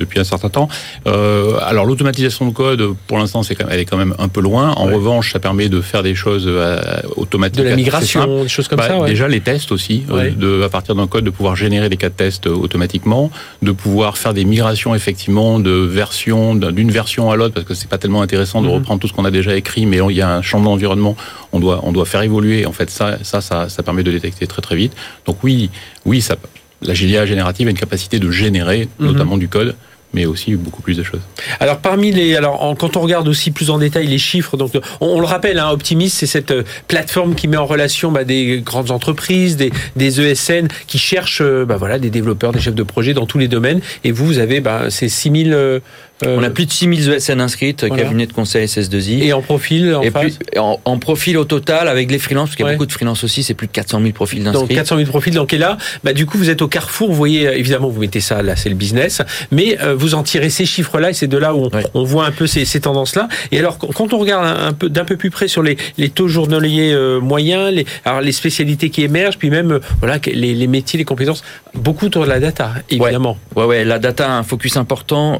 depuis 0.00 0.18
un 0.18 0.24
certain 0.24 0.48
temps. 0.48 0.68
Euh, 1.06 1.58
alors 1.62 1.84
l'automatisation 1.84 2.46
de 2.48 2.52
code, 2.52 2.94
pour 3.06 3.18
l'instant, 3.18 3.42
c'est 3.42 3.56
elle 3.68 3.78
est 3.78 3.84
quand 3.84 3.96
même 3.96 4.14
un 4.18 4.28
peu 4.28 4.40
loin. 4.40 4.70
En 4.70 4.86
revanche, 4.86 5.32
ça 5.32 5.38
permet 5.38 5.68
de 5.68 5.80
faire 5.80 6.02
des 6.02 6.14
choses 6.14 6.44
euh, 6.46 6.80
automatiques. 7.16 7.62
De 7.62 7.68
la 7.68 7.76
migration, 7.76 8.42
des 8.42 8.48
choses 8.48 8.68
comme 8.68 8.78
bah, 8.78 8.88
ça. 8.88 9.06
Déjà 9.06 9.28
les 9.28 9.40
tests 9.40 9.70
aussi, 9.70 10.04
euh, 10.10 10.30
de, 10.30 10.62
à 10.62 10.68
partir 10.68 10.94
d'un 10.94 11.06
code, 11.06 11.24
de 11.24 11.30
pouvoir 11.30 11.54
générer 11.54 11.88
des 11.88 11.96
cas 11.96 12.08
de 12.08 12.14
tests 12.14 12.46
automatiquement, 12.46 13.30
de 13.62 13.72
pouvoir 13.72 14.18
faire 14.18 14.34
des 14.34 14.44
migrations 14.44 14.94
effectivement 14.94 15.60
de 15.60 15.70
version 15.70 16.54
d'une 16.54 16.90
version 16.90 17.30
à 17.30 17.36
l'autre, 17.36 17.54
parce 17.54 17.66
que 17.66 17.74
c'est 17.74 17.88
pas 17.88 17.98
tellement 17.98 18.22
intéressant 18.22 18.62
de 18.62 18.66
mhm. 18.66 18.74
reprendre 18.74 19.00
tout 19.00 19.08
ce 19.08 19.12
qu'on 19.12 19.24
a 19.24 19.30
déjà 19.30 19.54
écrit, 19.54 19.86
mais 19.86 19.98
il 20.08 20.16
y 20.16 20.22
a 20.22 20.34
un 20.34 20.42
changement 20.42 20.70
d'environnement, 20.70 21.16
on 21.52 21.60
doit 21.60 21.80
on 21.82 21.92
doit 21.92 22.06
faire 22.06 22.22
évoluer. 22.22 22.66
En 22.66 22.72
fait, 22.72 22.90
ça 22.90 23.18
ça 23.22 23.40
ça, 23.40 23.68
ça 23.68 23.82
permet 23.82 24.02
de 24.02 24.10
détecter 24.10 24.46
très 24.46 24.62
très 24.62 24.76
vite. 24.76 24.92
Donc 25.26 25.44
oui 25.44 25.70
oui 26.06 26.20
ça 26.20 26.36
la 26.82 26.94
GIA 26.94 27.26
générative 27.26 27.66
a 27.66 27.70
une 27.70 27.78
capacité 27.78 28.18
de 28.18 28.30
générer 28.30 28.88
mhm. 28.98 29.06
notamment 29.06 29.36
du 29.36 29.48
code 29.48 29.74
mais 30.12 30.26
aussi 30.26 30.54
beaucoup 30.56 30.82
plus 30.82 30.96
de 30.96 31.02
choses. 31.02 31.20
Alors 31.60 31.78
parmi 31.78 32.10
les, 32.10 32.36
alors 32.36 32.74
quand 32.78 32.96
on 32.96 33.00
regarde 33.00 33.28
aussi 33.28 33.50
plus 33.50 33.70
en 33.70 33.78
détail 33.78 34.06
les 34.06 34.18
chiffres, 34.18 34.56
donc 34.56 34.72
on, 35.00 35.20
le 35.20 35.26
rappelle, 35.26 35.58
hein, 35.58 35.70
Optimis, 35.70 36.10
c'est 36.10 36.26
cette 36.26 36.50
euh, 36.50 36.64
plateforme 36.88 37.34
qui 37.34 37.48
met 37.48 37.56
en 37.56 37.66
relation 37.66 38.10
bah, 38.10 38.24
des 38.24 38.60
grandes 38.64 38.90
entreprises, 38.90 39.56
des, 39.56 39.70
des 39.96 40.20
ESN 40.20 40.68
qui 40.86 40.98
cherchent, 40.98 41.42
euh, 41.42 41.64
bah, 41.64 41.76
voilà, 41.76 41.98
des 41.98 42.10
développeurs, 42.10 42.52
des 42.52 42.60
chefs 42.60 42.74
de 42.74 42.82
projet 42.82 43.14
dans 43.14 43.26
tous 43.26 43.38
les 43.38 43.48
domaines. 43.48 43.80
Et 44.04 44.12
vous, 44.12 44.26
vous 44.26 44.38
avez 44.38 44.60
bah, 44.60 44.90
ces 44.90 45.08
6000 45.08 45.52
euh, 45.52 45.80
on 46.26 46.42
a 46.42 46.50
plus 46.50 46.66
de 46.66 46.72
6000 46.72 47.10
ESN 47.10 47.40
inscrites, 47.40 47.88
cabinet 47.88 48.26
de 48.26 48.32
conseil 48.32 48.66
SS2I. 48.66 49.22
Et 49.22 49.32
en 49.32 49.42
profil 49.42 49.94
en, 49.94 50.02
et 50.02 50.58
en, 50.58 50.98
profil 50.98 51.38
au 51.38 51.44
total, 51.44 51.88
avec 51.88 52.10
les 52.10 52.18
freelances, 52.18 52.50
parce 52.50 52.56
qu'il 52.56 52.66
y 52.66 52.68
a 52.68 52.72
beaucoup 52.72 52.86
de 52.86 52.92
freelances 52.92 53.24
aussi, 53.24 53.42
c'est 53.42 53.54
plus 53.54 53.66
de 53.66 53.72
400 53.72 54.00
000 54.00 54.12
profils 54.12 54.42
d'inscrits. 54.42 54.68
Donc 54.68 54.76
400 54.76 54.96
000 54.96 55.08
profils, 55.08 55.34
donc 55.34 55.52
et 55.52 55.58
là, 55.58 55.78
bah, 56.04 56.12
du 56.12 56.26
coup, 56.26 56.38
vous 56.38 56.50
êtes 56.50 56.62
au 56.62 56.68
carrefour, 56.68 57.08
vous 57.08 57.14
voyez, 57.14 57.46
euh, 57.46 57.56
évidemment, 57.56 57.88
vous 57.88 58.00
mettez 58.00 58.20
ça, 58.20 58.42
là, 58.42 58.56
c'est 58.56 58.68
le 58.68 58.74
business, 58.74 59.22
mais 59.50 59.78
euh, 59.80 59.94
vous 59.94 60.14
en 60.14 60.22
tirez 60.22 60.50
ces 60.50 60.66
chiffres-là, 60.66 61.10
et 61.10 61.14
c'est 61.14 61.26
de 61.26 61.38
là 61.38 61.54
où 61.54 61.68
on, 61.94 62.04
voit 62.04 62.26
un 62.26 62.32
peu 62.32 62.46
ces, 62.46 62.64
ces 62.64 62.80
tendances-là. 62.80 63.28
Et 63.52 63.58
alors, 63.58 63.78
quand 63.78 64.12
on 64.12 64.18
regarde 64.18 64.46
un, 64.46 64.72
peu 64.72 64.88
d'un 64.88 65.04
peu 65.04 65.16
plus 65.16 65.30
près 65.30 65.48
sur 65.48 65.62
les, 65.62 65.76
les 65.96 66.10
taux 66.10 66.28
journaliers 66.28 66.96
moyens, 67.20 67.72
les, 67.72 67.86
alors 68.04 68.20
les 68.20 68.32
spécialités 68.32 68.90
qui 68.90 69.02
émergent, 69.02 69.38
puis 69.38 69.50
même 69.50 69.80
voilà 70.00 70.18
les, 70.26 70.54
les 70.54 70.66
métiers, 70.66 70.98
les 70.98 71.04
compétences, 71.04 71.42
beaucoup 71.74 72.06
autour 72.06 72.24
de 72.24 72.28
la 72.28 72.40
data, 72.40 72.74
évidemment. 72.90 73.38
Ouais, 73.56 73.64
ouais, 73.64 73.84
la 73.84 73.98
data 73.98 74.28
a 74.28 74.38
un 74.38 74.42
focus 74.42 74.76
important. 74.76 75.38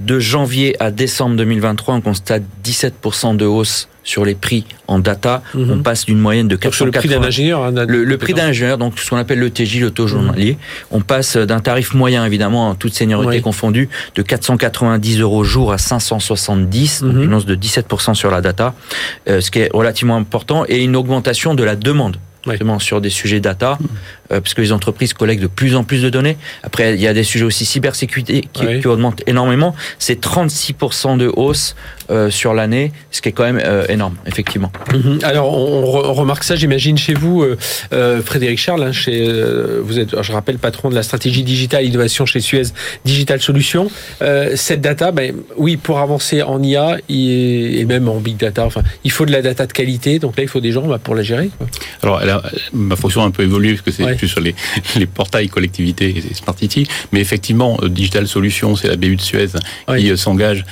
De 0.00 0.18
janvier 0.18 0.76
à 0.80 0.90
décembre 0.90 1.36
2023, 1.36 1.94
on 1.94 2.00
constate 2.00 2.42
17% 2.64 3.36
de 3.36 3.44
hausse 3.44 3.88
sur 4.02 4.24
les 4.24 4.34
prix 4.34 4.64
en 4.88 4.98
data. 4.98 5.42
Mhm. 5.54 5.70
On 5.70 5.82
passe 5.82 6.06
d'une 6.06 6.18
moyenne 6.18 6.48
de 6.48 6.56
480... 6.56 6.86
le 6.86 6.90
prix 6.90 7.08
d'un 7.08 7.22
ingénieur. 7.22 7.64
Hein, 7.64 7.72
le, 7.86 8.16
prix 8.16 8.32
d'un 8.32 8.46
ingénieur, 8.46 8.78
donc 8.78 8.98
ce 8.98 9.10
qu'on 9.10 9.18
appelle 9.18 9.38
le 9.38 9.50
TJ, 9.50 9.80
le 9.80 9.90
taux 9.90 10.06
journalier. 10.06 10.52
Mhm. 10.52 10.58
On 10.92 11.00
passe 11.02 11.36
d'un 11.36 11.60
tarif 11.60 11.92
moyen, 11.92 12.24
évidemment, 12.24 12.70
en 12.70 12.74
toute 12.74 12.94
seniorité 12.94 13.42
confondue, 13.42 13.90
de 14.14 14.22
490 14.22 15.20
euros 15.20 15.44
jour 15.44 15.70
à 15.70 15.78
570, 15.78 17.02
donc 17.02 17.14
mhm. 17.14 17.22
une 17.22 17.34
hausse 17.34 17.46
de 17.46 17.54
17% 17.54 18.14
sur 18.14 18.30
la 18.30 18.40
data, 18.40 18.74
euh, 19.28 19.42
ce 19.42 19.50
qui 19.50 19.58
est 19.58 19.70
relativement 19.72 20.16
important, 20.16 20.64
et 20.66 20.82
une 20.82 20.96
augmentation 20.96 21.54
de 21.54 21.62
la 21.62 21.76
demande 21.76 22.16
sur 22.78 23.00
des 23.00 23.10
sujets 23.10 23.40
data, 23.40 23.78
euh, 24.32 24.40
parce 24.40 24.54
que 24.54 24.60
les 24.60 24.72
entreprises 24.72 25.12
collectent 25.12 25.42
de 25.42 25.48
plus 25.48 25.74
en 25.74 25.84
plus 25.84 26.02
de 26.02 26.08
données. 26.08 26.36
Après, 26.62 26.94
il 26.94 27.00
y 27.00 27.08
a 27.08 27.12
des 27.12 27.24
sujets 27.24 27.44
aussi 27.44 27.64
cybersécurité 27.64 28.44
qui, 28.52 28.86
augmentent 28.86 29.22
énormément. 29.26 29.74
C'est 29.98 30.20
36% 30.24 31.18
de 31.18 31.30
hausse 31.34 31.74
euh, 32.10 32.30
sur 32.30 32.54
l'année, 32.54 32.92
ce 33.10 33.20
qui 33.20 33.28
est 33.28 33.32
quand 33.32 33.44
même 33.44 33.60
euh, 33.64 33.86
énorme, 33.88 34.16
effectivement. 34.26 34.72
Mhm. 34.92 35.20
Alors, 35.22 35.52
on, 35.52 36.12
remarque 36.12 36.44
ça, 36.44 36.56
j'imagine, 36.56 36.96
chez 36.96 37.14
vous, 37.14 37.44
Frédéric 38.24 38.58
Charles, 38.58 38.82
hein, 38.82 38.92
chez, 38.92 39.28
vous 39.80 39.98
êtes, 39.98 40.22
je 40.22 40.32
rappelle, 40.32 40.58
patron 40.58 40.90
de 40.90 40.94
la 40.94 41.02
stratégie 41.02 41.42
digitale 41.42 41.84
innovation 41.84 42.26
chez 42.26 42.40
Suez 42.40 42.64
Digital 43.04 43.40
Solutions. 43.40 43.90
cette 44.54 44.80
data, 44.80 45.12
ben, 45.12 45.34
oui, 45.56 45.76
pour 45.76 45.98
avancer 45.98 46.42
en 46.42 46.62
IA 46.62 46.98
et 47.08 47.84
même 47.86 48.08
en 48.08 48.20
big 48.20 48.36
data, 48.36 48.64
enfin, 48.64 48.82
il 49.04 49.10
faut 49.10 49.26
de 49.26 49.32
la 49.32 49.42
data 49.42 49.66
de 49.66 49.72
qualité, 49.72 50.18
donc 50.18 50.36
là, 50.36 50.42
il 50.42 50.48
faut 50.48 50.60
des 50.60 50.72
gens 50.72 50.86
bah, 50.86 50.98
pour 51.02 51.14
la 51.14 51.22
gérer. 51.22 51.50
Quoi. 52.02 52.20
Alors, 52.20 52.42
ma 52.72 52.96
fonction 52.96 53.22
a 53.22 53.24
un 53.24 53.30
peu 53.30 53.42
évolué 53.42 53.74
parce 53.74 53.82
que 53.82 53.90
c'est 53.90 54.19
plus 54.20 54.28
sur 54.28 54.40
les, 54.40 54.54
les, 54.96 55.06
portails 55.06 55.48
collectivités 55.48 56.14
et 56.16 56.34
Smart 56.34 56.56
City. 56.56 56.86
Mais 57.12 57.20
effectivement, 57.20 57.78
euh, 57.82 57.88
Digital 57.88 58.28
Solutions, 58.28 58.76
c'est 58.76 58.88
la 58.88 58.96
BU 58.96 59.16
de 59.16 59.20
Suez 59.20 59.48
qui 59.88 60.10
euh, 60.10 60.16
s'engage 60.16 60.64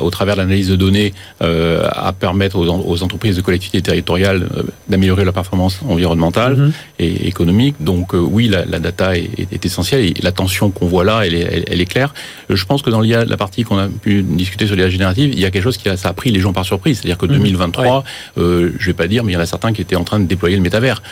au 0.00 0.10
travers 0.10 0.36
de 0.36 0.40
l'analyse 0.40 0.68
de 0.68 0.76
données 0.76 1.12
euh, 1.42 1.88
à 1.92 2.12
permettre 2.12 2.56
aux, 2.58 3.02
entreprises 3.02 3.36
de 3.36 3.42
collectivités 3.42 3.82
territoriales 3.82 4.48
d'améliorer 4.88 5.24
leur 5.24 5.34
performance 5.34 5.80
environnementale 5.88 6.56
mhm. 6.56 6.72
et 6.98 7.28
économique. 7.28 7.76
Donc 7.80 8.12
oui, 8.14 8.48
la, 8.48 8.78
data 8.78 9.16
est, 9.16 9.64
essentielle 9.64 10.04
et 10.04 10.14
l'attention 10.22 10.70
qu'on 10.70 10.86
voit 10.86 11.04
là, 11.04 11.22
elle 11.26 11.34
est, 11.34 11.64
elle, 11.68 11.80
est, 11.80 11.86
claire. 11.86 12.14
Je 12.48 12.64
pense 12.64 12.82
que 12.82 12.90
dans 12.90 13.00
l'IA, 13.00 13.24
la 13.24 13.36
partie 13.36 13.64
qu'on 13.64 13.78
a 13.78 13.88
pu 13.88 14.22
discuter 14.22 14.66
sur 14.66 14.76
l'IA 14.76 14.88
générative, 14.88 15.30
il 15.32 15.40
y 15.40 15.44
a 15.44 15.50
quelque 15.50 15.64
chose 15.64 15.76
qui 15.76 15.88
a, 15.88 15.96
ça 15.96 16.08
a 16.08 16.12
pris 16.12 16.30
les 16.30 16.40
gens 16.40 16.52
par 16.52 16.64
surprise. 16.64 17.00
C'est-à-dire 17.00 17.18
que 17.18 17.26
2023, 17.26 17.98
mhm. 17.98 18.42
euh, 18.42 18.70
je 18.78 18.86
vais 18.86 18.94
pas 18.94 19.08
dire, 19.08 19.24
mais 19.24 19.32
il 19.32 19.34
y 19.34 19.38
en 19.38 19.40
a 19.40 19.46
certains 19.46 19.72
qui 19.72 19.82
étaient 19.82 19.96
en 19.96 20.04
train 20.04 20.20
de 20.20 20.26
déployer 20.26 20.56
le 20.56 20.62
métavers. 20.62 21.02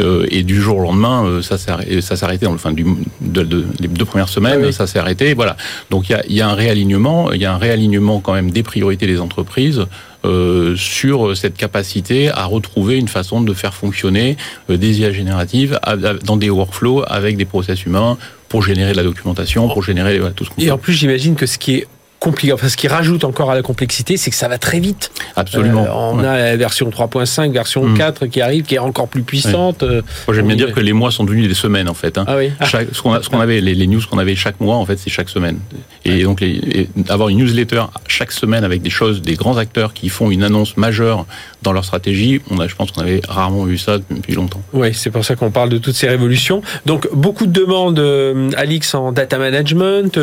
Euh, 0.00 0.26
et 0.30 0.42
du 0.42 0.60
jour 0.60 0.78
au 0.78 0.82
lendemain, 0.82 1.24
euh, 1.24 1.39
ça 1.42 1.58
s'est 1.58 1.70
arrêté. 1.70 2.44
Dans 2.44 2.52
le 2.52 2.58
fin 2.58 2.72
du, 2.72 2.84
de, 3.20 3.66
les 3.80 3.88
deux 3.88 4.04
premières 4.04 4.28
semaines, 4.28 4.72
ça 4.72 4.86
s'est 4.86 4.98
arrêté. 4.98 5.34
Voilà. 5.34 5.56
Donc 5.90 6.08
il 6.08 6.12
y 6.12 6.14
a, 6.14 6.22
y 6.28 6.40
a, 6.40 6.48
un 6.48 6.54
réalignement. 6.54 7.32
Il 7.32 7.40
y 7.40 7.44
a 7.44 7.52
un 7.52 7.58
réalignement 7.58 8.20
quand 8.20 8.32
même 8.32 8.50
des 8.50 8.62
priorités 8.62 9.06
des 9.06 9.20
entreprises. 9.20 9.86
Euh, 10.26 10.76
sur 10.76 11.34
cette 11.34 11.56
capacité 11.56 12.28
à 12.28 12.44
retrouver 12.44 12.98
une 12.98 13.08
façon 13.08 13.40
de 13.40 13.54
faire 13.54 13.72
fonctionner 13.72 14.36
euh, 14.68 14.76
des 14.76 15.00
IA 15.00 15.12
génératives 15.12 15.80
dans 16.24 16.36
des 16.36 16.50
workflows 16.50 17.04
avec 17.06 17.38
des 17.38 17.46
process 17.46 17.86
humains 17.86 18.18
pour 18.50 18.62
générer 18.62 18.92
de 18.92 18.98
la 18.98 19.02
documentation, 19.02 19.66
pour 19.68 19.82
générer 19.82 20.20
tout 20.36 20.44
ce 20.44 20.50
qu'on 20.50 20.60
Et 20.60 20.70
en 20.70 20.76
plus, 20.76 20.92
j'imagine 20.92 21.36
que 21.36 21.46
ce 21.46 21.56
qui 21.56 21.76
est 21.76 21.86
compliqué. 22.20 22.52
Enfin, 22.52 22.68
ce 22.68 22.76
qui 22.76 22.86
rajoute 22.86 23.24
encore 23.24 23.50
à 23.50 23.54
la 23.54 23.62
complexité, 23.62 24.16
c'est 24.16 24.30
que 24.30 24.36
ça 24.36 24.46
va 24.46 24.58
très 24.58 24.78
vite. 24.78 25.10
Absolument. 25.36 25.84
Euh, 25.84 26.12
on 26.12 26.18
a 26.20 26.36
la 26.36 26.56
version 26.56 26.88
3.5, 26.88 27.50
version 27.50 27.94
4 27.94 28.26
mm. 28.26 28.28
qui 28.28 28.40
arrive, 28.42 28.64
qui 28.64 28.74
est 28.76 28.78
encore 28.78 29.08
plus 29.08 29.22
puissante. 29.22 29.82
Euh, 29.82 30.02
Moi, 30.28 30.36
j'aime 30.36 30.46
bien 30.46 30.56
dire 30.56 30.72
que 30.72 30.80
les 30.80 30.92
mois 30.92 31.10
sont 31.10 31.24
devenus 31.24 31.48
des 31.48 31.54
semaines, 31.54 31.88
en 31.88 31.94
fait. 31.94 32.18
Hein. 32.18 32.24
Ah 32.28 32.36
oui. 32.36 32.52
Chaque, 32.66 32.88
ce 32.92 33.00
qu'on 33.00 33.40
avait, 33.40 33.60
les, 33.60 33.86
news 33.86 34.02
qu'on 34.08 34.18
avait 34.18 34.36
chaque 34.36 34.60
mois, 34.60 34.76
en 34.76 34.84
fait, 34.84 34.98
c'est 34.98 35.10
chaque 35.10 35.30
semaine. 35.30 35.58
Et 36.04 36.22
donc, 36.22 36.40
les, 36.40 36.88
avoir 37.08 37.30
une 37.30 37.38
newsletter 37.38 37.84
chaque 38.06 38.32
semaine 38.32 38.64
avec 38.64 38.82
des 38.82 38.90
choses, 38.90 39.22
des 39.22 39.34
grands 39.34 39.56
acteurs 39.56 39.94
qui 39.94 40.10
font 40.10 40.30
une 40.30 40.42
annonce 40.42 40.76
majeure 40.76 41.26
dans 41.62 41.72
leur 41.72 41.84
stratégie, 41.84 42.40
on 42.50 42.58
a, 42.60 42.68
je 42.68 42.74
pense 42.74 42.90
qu'on 42.90 43.00
avait 43.00 43.22
rarement 43.26 43.64
vu 43.64 43.78
ça 43.78 43.98
depuis 44.10 44.34
longtemps. 44.34 44.62
Oui, 44.72 44.92
c'est 44.92 45.10
pour 45.10 45.24
ça 45.24 45.36
qu'on 45.36 45.50
parle 45.50 45.70
de 45.70 45.78
toutes 45.78 45.94
ces 45.94 46.08
révolutions. 46.08 46.62
Donc, 46.84 47.08
beaucoup 47.14 47.46
de 47.46 47.52
demandes, 47.52 47.98
euh, 47.98 48.50
Alix, 48.56 48.94
en 48.94 49.12
data 49.12 49.38
management, 49.38 50.20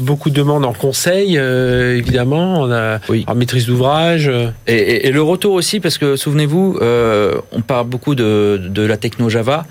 beaucoup 0.00 0.28
de 0.28 0.34
demandes 0.34 0.64
en 0.64 0.72
conseil 0.72 1.29
euh, 1.38 1.96
évidemment. 1.96 2.62
On 2.62 2.72
a 2.72 3.00
oui. 3.08 3.24
en 3.26 3.34
maîtrise 3.34 3.66
d'ouvrage. 3.66 4.30
Et, 4.66 5.10
le 5.10 5.22
retour 5.22 5.54
aussi, 5.54 5.80
parce 5.80 5.98
que 5.98 6.16
souvenez-vous, 6.16 6.78
euh, 6.80 7.40
on 7.52 7.60
parle 7.62 7.86
beaucoup 7.86 8.14
de, 8.14 8.60
de 8.62 8.82
la 8.82 8.96
techno 8.96 9.28
Java. 9.28 9.66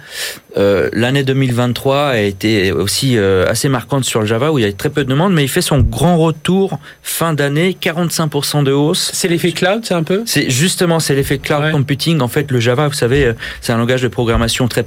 Euh, 0.57 0.89
L'année 0.93 1.23
2023 1.23 2.07
a 2.07 2.17
été 2.17 2.71
aussi 2.71 3.17
euh, 3.17 3.45
assez 3.47 3.69
marquante 3.69 4.03
sur 4.03 4.21
le 4.21 4.25
Java, 4.25 4.51
où 4.51 4.59
il 4.59 4.65
y 4.65 4.67
a 4.67 4.73
très 4.73 4.89
peu 4.89 5.03
de 5.03 5.09
demandes, 5.09 5.33
mais 5.33 5.43
il 5.43 5.49
fait 5.49 5.61
son 5.61 5.79
grand 5.79 6.17
retour 6.17 6.79
fin 7.03 7.33
d'année, 7.33 7.77
45% 7.81 8.63
de 8.63 8.71
hausse. 8.71 9.11
C'est 9.13 9.27
l'effet 9.27 9.51
cloud, 9.51 9.81
c'est 9.83 9.93
un 9.93 10.03
peu? 10.03 10.23
C'est 10.25 10.49
justement, 10.49 10.99
c'est 10.99 11.15
l'effet 11.15 11.37
cloud 11.37 11.71
computing. 11.71 12.19
En 12.21 12.27
fait, 12.27 12.51
le 12.51 12.59
Java, 12.59 12.87
vous 12.87 12.93
savez, 12.93 13.33
c'est 13.61 13.73
un 13.73 13.77
langage 13.77 14.01
de 14.01 14.07
programmation 14.07 14.67
très 14.67 14.83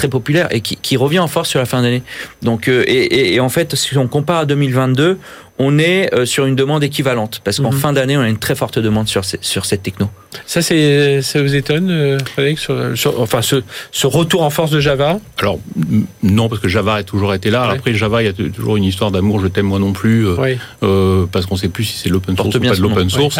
très 0.00 0.08
populaire 0.08 0.48
et 0.50 0.62
qui, 0.62 0.76
qui, 0.76 0.96
revient 0.96 1.18
en 1.18 1.28
force 1.28 1.50
sur 1.50 1.58
la 1.58 1.66
fin 1.66 1.82
d'année. 1.82 2.02
Donc, 2.42 2.68
euh, 2.68 2.84
et, 2.86 3.34
et, 3.34 3.40
en 3.40 3.50
fait, 3.50 3.74
si 3.74 3.98
on 3.98 4.08
compare 4.08 4.38
à 4.38 4.44
2022, 4.46 5.18
on 5.62 5.78
est 5.78 6.12
euh, 6.14 6.24
sur 6.24 6.46
une 6.46 6.56
demande 6.56 6.82
équivalente 6.82 7.42
parce 7.44 7.60
qu'en 7.60 7.70
mhm. 7.70 7.78
fin 7.78 7.92
d'année, 7.92 8.16
on 8.16 8.22
a 8.22 8.28
une 8.28 8.38
très 8.38 8.54
forte 8.54 8.78
demande 8.78 9.08
sur, 9.08 9.22
sur 9.24 9.66
cette 9.66 9.82
techno. 9.82 10.08
Ça, 10.46 10.62
c'est, 10.62 11.20
ça 11.20 11.42
vous 11.42 11.54
étonne, 11.54 11.90
euh, 11.90 12.18
Frédéric, 12.24 12.58
sur, 12.58 13.20
enfin, 13.20 13.42
ce, 13.42 13.62
ce, 13.92 14.06
retour 14.06 14.42
en 14.42 14.48
force 14.48 14.70
de 14.70 14.80
Java? 14.80 15.18
Alors, 15.38 15.58
non, 16.22 16.48
parce 16.48 16.62
que 16.62 16.68
Java 16.68 16.94
a 16.94 17.02
toujours 17.02 17.34
été 17.34 17.50
là. 17.50 17.68
Après, 17.68 17.92
Java, 17.92 18.22
il 18.22 18.26
y 18.26 18.28
a 18.28 18.32
toujours 18.32 18.76
une 18.76 18.84
histoire 18.84 19.10
d'amour, 19.10 19.40
je 19.40 19.48
t'aime 19.48 19.66
moi 19.66 19.78
non 19.78 19.92
plus, 19.92 20.26
euh, 20.82 21.26
parce 21.30 21.44
qu'on 21.44 21.56
ne 21.56 21.60
sait 21.60 21.68
plus 21.68 21.84
si 21.84 21.98
c'est 21.98 22.08
l'open 22.08 22.36
source 22.36 22.54
ou 22.54 22.60
pas 22.60 22.74
de 22.74 22.80
l'open 22.80 23.10
source. 23.10 23.38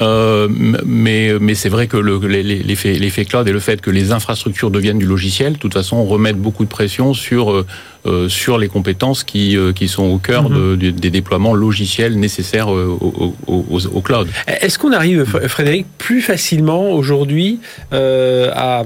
mais 0.84 1.32
mais 1.40 1.54
c'est 1.54 1.68
vrai 1.70 1.86
que 1.86 1.96
le, 1.96 2.18
l'effet, 2.18 2.94
l'effet 2.94 3.24
cloud 3.24 3.48
et 3.48 3.52
le 3.52 3.60
fait 3.60 3.80
que 3.80 3.90
les 3.90 4.12
infrastructures 4.12 4.70
deviennent 4.70 4.98
du 4.98 5.06
logiciel, 5.06 5.54
de 5.54 5.58
toute 5.58 5.72
façon, 5.72 6.04
remettent 6.04 6.36
beaucoup 6.36 6.64
de 6.64 6.68
pression 6.68 7.14
sur 7.14 7.50
euh, 7.50 7.66
sur 8.28 8.58
les 8.58 8.68
compétences 8.68 9.24
qui, 9.24 9.56
euh, 9.56 9.72
qui 9.72 9.88
sont 9.88 10.04
au 10.04 10.18
cœur 10.18 10.48
mhm. 10.48 10.76
de, 10.76 10.90
des 10.90 11.10
déploiements 11.10 11.54
logiciels 11.54 12.18
nécessaires 12.18 12.72
euh, 12.72 12.96
au, 13.00 13.34
au, 13.46 14.00
cloud. 14.00 14.28
Est-ce 14.46 14.78
qu'on 14.78 14.92
arrive, 14.92 15.24
Frédéric, 15.48 15.86
plus 15.98 16.20
facilement 16.20 16.90
aujourd'hui 16.90 17.60
à, 17.92 18.84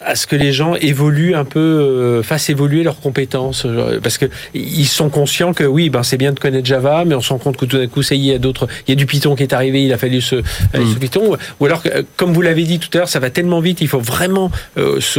à 0.00 0.14
ce 0.14 0.26
que 0.26 0.36
les 0.36 0.52
gens 0.52 0.74
évoluent 0.76 1.34
un 1.34 1.44
peu, 1.44 2.22
fassent 2.22 2.50
évoluer 2.50 2.82
leurs 2.82 3.00
compétences 3.00 3.66
Parce 4.02 4.18
que 4.18 4.26
ils 4.54 4.86
sont 4.86 5.08
conscients 5.08 5.52
que 5.52 5.64
oui, 5.64 5.90
ben 5.90 6.02
c'est 6.02 6.16
bien 6.16 6.32
de 6.32 6.38
connaître 6.38 6.66
Java, 6.66 7.04
mais 7.04 7.14
on 7.14 7.20
se 7.20 7.30
rend 7.30 7.38
compte 7.38 7.56
que 7.56 7.64
tout 7.64 7.78
d'un 7.78 7.88
coup, 7.88 8.02
ça 8.02 8.14
y 8.14 8.18
est, 8.18 8.22
il 8.22 8.32
y 8.32 8.34
a 8.34 8.38
d'autres, 8.38 8.68
il 8.86 8.90
y 8.90 8.92
a 8.92 8.96
du 8.96 9.06
Python 9.06 9.34
qui 9.34 9.42
est 9.42 9.52
arrivé, 9.52 9.82
il 9.84 9.92
a 9.92 9.98
fallu 9.98 10.20
se, 10.20 10.36
mhm. 10.36 10.94
Python. 11.00 11.36
Ou 11.60 11.66
alors, 11.66 11.82
comme 12.16 12.32
vous 12.32 12.42
l'avez 12.42 12.64
dit 12.64 12.78
tout 12.78 12.88
à 12.94 12.98
l'heure, 12.98 13.08
ça 13.08 13.20
va 13.20 13.30
tellement 13.30 13.60
vite, 13.60 13.80
il 13.80 13.88
faut 13.88 14.00
vraiment, 14.00 14.50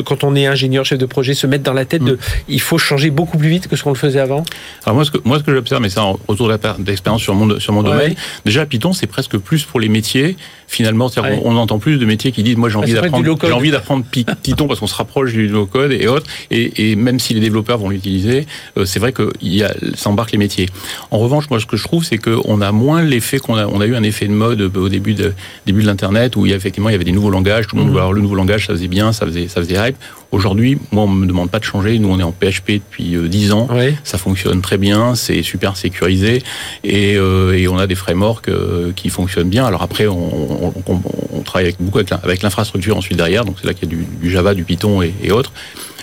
quand 0.05 0.23
on 0.23 0.35
est 0.35 0.47
ingénieur, 0.47 0.85
chef 0.85 0.99
de 0.99 1.05
projet, 1.05 1.33
se 1.33 1.47
mettre 1.47 1.63
dans 1.63 1.73
la 1.73 1.85
tête 1.85 2.03
de, 2.03 2.13
mhm. 2.13 2.19
il 2.49 2.61
faut 2.61 2.77
changer 2.77 3.09
beaucoup 3.09 3.32
plus 3.37 3.49
vite 3.49 3.67
que 3.67 3.75
ce 3.75 3.83
qu'on 3.83 3.91
le 3.91 3.95
faisait 3.95 4.19
avant 4.19 4.43
Alors 4.85 4.95
moi, 4.95 5.05
ce 5.05 5.11
que, 5.11 5.17
moi, 5.23 5.39
ce 5.39 5.43
que 5.43 5.53
j'observe, 5.53 5.81
mais 5.81 5.89
ça, 5.89 6.03
en 6.03 6.19
retour 6.27 6.51
d'expérience 6.79 7.21
sur 7.21 7.35
mon, 7.35 7.59
sur 7.59 7.73
mon 7.73 7.83
domaine, 7.83 8.15
déjà, 8.45 8.65
Python, 8.65 8.93
c'est 8.93 9.07
presque 9.07 9.37
plus 9.37 9.63
pour 9.63 9.79
les 9.79 9.89
métiers. 9.89 10.37
Finalement, 10.67 11.09
on, 11.43 11.55
entend 11.57 11.77
plus 11.77 11.97
de 11.97 12.05
métiers 12.05 12.31
qui 12.31 12.41
disent, 12.41 12.57
moi, 12.57 12.69
j'ai 12.69 12.77
envie 12.77 12.93
d'apprendre, 12.93 13.37
j'ai 13.43 13.51
envie 13.51 13.71
d'apprendre 13.71 14.05
Python 14.41 14.67
parce 14.67 14.79
qu'on 14.79 14.87
se 14.87 14.95
rapproche 14.95 15.33
du 15.33 15.47
low-code 15.47 15.91
et 15.91 16.07
autres. 16.07 16.25
Et, 16.49 16.91
et, 16.91 16.95
même 16.95 17.19
si 17.19 17.33
les 17.33 17.39
développeurs 17.39 17.77
vont 17.77 17.89
l'utiliser, 17.89 18.47
euh, 18.77 18.85
c'est 18.85 18.99
vrai 18.99 19.11
que 19.11 19.31
y 19.41 19.63
a, 19.63 19.73
ça 19.95 20.09
embarque 20.09 20.31
les 20.31 20.37
métiers. 20.37 20.69
En 21.11 21.19
revanche, 21.19 21.49
moi, 21.49 21.59
ce 21.59 21.65
que 21.65 21.77
je 21.77 21.83
trouve, 21.83 22.03
c'est 22.03 22.17
qu'on 22.17 22.61
a 22.61 22.71
moins 22.71 23.01
l'effet 23.01 23.39
qu'on 23.39 23.55
a, 23.55 23.67
on 23.67 23.81
a 23.81 23.85
eu 23.85 23.95
un 23.95 24.03
effet 24.03 24.27
de 24.27 24.33
mode 24.33 24.61
euh, 24.61 24.79
au 24.79 24.89
début 24.89 25.13
de, 25.13 25.33
début 25.65 25.81
de 25.81 25.87
l'internet 25.87 26.35
où 26.35 26.45
il 26.45 26.49
y 26.49 26.53
a 26.53 26.55
effectivement, 26.55 26.89
il 26.89 26.93
y 26.93 26.95
avait 26.95 27.03
des 27.03 27.11
nouveaux 27.11 27.29
langages, 27.29 27.67
tout 27.67 27.75
le 27.75 27.83
monde 27.83 27.93
mmh. 27.93 27.97
alors 27.97 28.13
le 28.13 28.21
nouveau 28.21 28.35
langage, 28.35 28.67
ça 28.67 28.73
faisait 28.73 28.87
bien, 28.87 29.13
ça 29.13 29.25
faisait, 29.25 29.47
ça 29.47 29.61
faisait 29.61 29.75
hype. 29.75 29.97
Aujourd'hui, 30.33 30.79
moi, 30.91 31.03
on 31.03 31.07
me 31.07 31.27
demande 31.27 31.51
pas 31.51 31.59
de 31.59 31.63
changer. 31.63 31.99
Nous, 31.99 32.09
on 32.09 32.19
est 32.19 32.23
en 32.23 32.31
PHP 32.31 32.71
depuis 32.71 33.15
10 33.15 33.51
euh, 33.51 33.53
ans. 33.53 33.67
Ça 34.03 34.17
fonctionne 34.17 34.61
très 34.61 34.79
bien, 34.79 35.13
c'est 35.13 35.43
super 35.43 35.77
sécurisé 35.77 36.41
et, 36.83 37.15
euh, 37.17 37.55
et, 37.55 37.67
on 37.67 37.77
a 37.77 37.85
des 37.85 37.93
frameworks 37.93 38.49
euh, 38.49 38.91
qui 38.95 39.09
fonctionnent 39.09 39.49
bien. 39.49 39.63
Alors 39.63 39.83
après, 39.83 40.07
on, 40.07 40.73
on, 40.87 41.01
on 41.33 41.41
travaille 41.41 41.65
avec, 41.65 41.75
beaucoup 41.79 41.99
avec 41.99 42.41
l'infrastructure 42.41 42.97
ensuite 42.97 43.15
derrière. 43.15 43.45
Donc 43.45 43.57
c'est 43.61 43.67
là 43.67 43.75
qu'il 43.75 43.87
y 43.87 43.93
a 43.93 43.95
du, 43.95 44.07
du, 44.21 44.31
Java, 44.31 44.55
du 44.55 44.63
Python 44.63 45.03
et, 45.03 45.13
et 45.21 45.31
autres. 45.31 45.53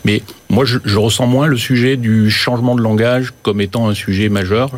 Mais 0.05 0.23
moi, 0.49 0.65
je, 0.65 0.79
je, 0.85 0.97
ressens 0.97 1.27
moins 1.27 1.49
le 1.49 1.57
sujet 1.57 1.97
du 1.97 2.31
changement 2.31 2.77
de 2.77 2.83
langage 2.83 3.33
comme 3.43 3.61
étant 3.61 3.89
un 3.89 3.95
sujet 3.95 4.29
majeur 4.29 4.71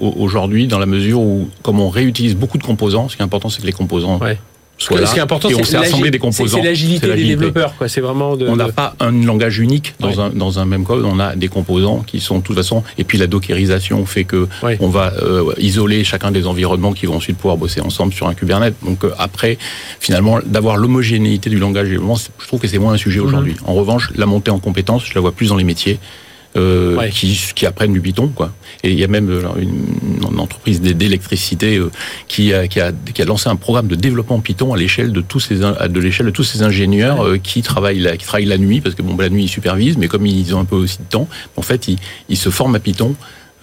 aujourd'hui, 0.00 0.66
dans 0.66 0.80
la 0.80 0.86
mesure 0.86 1.20
où, 1.20 1.48
comme 1.62 1.78
on 1.78 1.88
réutilise 1.88 2.34
beaucoup 2.34 2.58
de 2.58 2.64
composants, 2.64 3.08
ce 3.08 3.14
qui 3.14 3.22
est 3.22 3.24
important, 3.24 3.48
c'est 3.48 3.62
que 3.62 3.66
les 3.66 3.72
composants 3.72 4.18
ce 4.78 5.12
qui 5.12 5.18
est 5.18 5.22
important, 5.22 5.48
c'est 5.48 6.10
des 6.10 6.18
composants. 6.18 6.56
C'est 6.56 6.62
l'agilité 6.62 7.06
des 7.14 7.24
développeurs. 7.24 7.74
Quoi. 7.76 7.88
C'est 7.88 8.00
vraiment 8.00 8.36
de, 8.36 8.46
on 8.48 8.56
n'a 8.56 8.68
pas 8.68 8.94
un 9.00 9.10
langage 9.10 9.58
unique 9.58 9.94
dans, 10.00 10.20
un, 10.20 10.30
dans 10.30 10.58
un 10.58 10.64
même 10.64 10.84
code. 10.84 11.04
On 11.04 11.18
a 11.18 11.36
des 11.36 11.48
composants 11.48 12.04
qui 12.06 12.20
sont 12.20 12.38
de 12.38 12.42
toute 12.42 12.56
façon. 12.56 12.82
Et 12.96 13.04
puis 13.04 13.18
la 13.18 13.26
dockerisation 13.26 14.04
fait 14.06 14.24
que 14.24 14.48
on 14.80 14.88
va 14.88 15.12
euh, 15.20 15.52
isoler 15.58 16.04
chacun 16.04 16.30
des 16.30 16.46
environnements 16.46 16.92
qui 16.92 17.06
vont 17.06 17.16
ensuite 17.16 17.36
pouvoir 17.36 17.56
bosser 17.56 17.80
ensemble 17.80 18.12
sur 18.12 18.28
un 18.28 18.34
Kubernetes. 18.34 18.76
Donc 18.84 19.04
euh, 19.04 19.10
après, 19.18 19.58
finalement, 20.00 20.38
d'avoir 20.44 20.76
l'homogénéité 20.76 21.50
du 21.50 21.58
langage, 21.58 21.88
je 21.88 22.46
trouve 22.46 22.60
que 22.60 22.68
c'est 22.68 22.78
moins 22.78 22.92
un 22.92 22.98
sujet 22.98 23.20
aujourd'hui. 23.20 23.54
Mhm. 23.54 23.68
En 23.68 23.74
revanche, 23.74 24.10
la 24.14 24.26
montée 24.26 24.50
en 24.50 24.58
compétences, 24.58 25.04
je 25.06 25.14
la 25.14 25.20
vois 25.20 25.32
plus 25.32 25.48
dans 25.48 25.56
les 25.56 25.64
métiers. 25.64 25.98
Euh, 26.58 27.08
qui, 27.10 27.38
qui, 27.54 27.66
apprennent 27.66 27.92
du 27.92 28.00
Python. 28.00 28.28
Quoi. 28.34 28.52
Et 28.82 28.90
il 28.90 28.98
y 28.98 29.04
a 29.04 29.08
même 29.08 29.30
euh, 29.30 29.42
une, 29.58 29.86
une 30.30 30.40
entreprise 30.40 30.80
d'électricité 30.80 31.76
euh, 31.76 31.90
qui, 32.26 32.52
a, 32.52 32.66
qui, 32.66 32.80
a, 32.80 32.90
qui 32.92 33.22
a 33.22 33.24
lancé 33.24 33.48
un 33.48 33.56
programme 33.56 33.86
de 33.86 33.94
développement 33.94 34.40
Python 34.40 34.72
à 34.72 34.76
l'échelle 34.76 35.12
de 35.12 35.20
tous 35.20 35.40
ces 35.40 35.56
de 35.56 36.00
l'échelle 36.00 36.26
de 36.26 36.30
tous 36.30 36.44
ces 36.44 36.62
ingénieurs 36.62 37.24
qui 37.42 37.62
travaillent 37.62 38.00
la, 38.00 38.16
qui 38.16 38.26
travaillent 38.26 38.46
la 38.46 38.58
nuit 38.58 38.80
parce 38.80 38.94
que 38.94 39.02
bon 39.02 39.16
la 39.16 39.28
nuit 39.28 39.44
ils 39.44 39.48
supervisent, 39.48 39.98
mais 39.98 40.08
comme 40.08 40.26
ils 40.26 40.54
ont 40.54 40.60
un 40.60 40.64
peu 40.64 40.76
aussi 40.76 40.98
de 40.98 41.08
temps, 41.08 41.28
en 41.56 41.62
fait 41.62 41.88
ils, 41.88 41.98
ils 42.28 42.36
se 42.36 42.50
forment 42.50 42.74
à 42.74 42.80
Python 42.80 43.14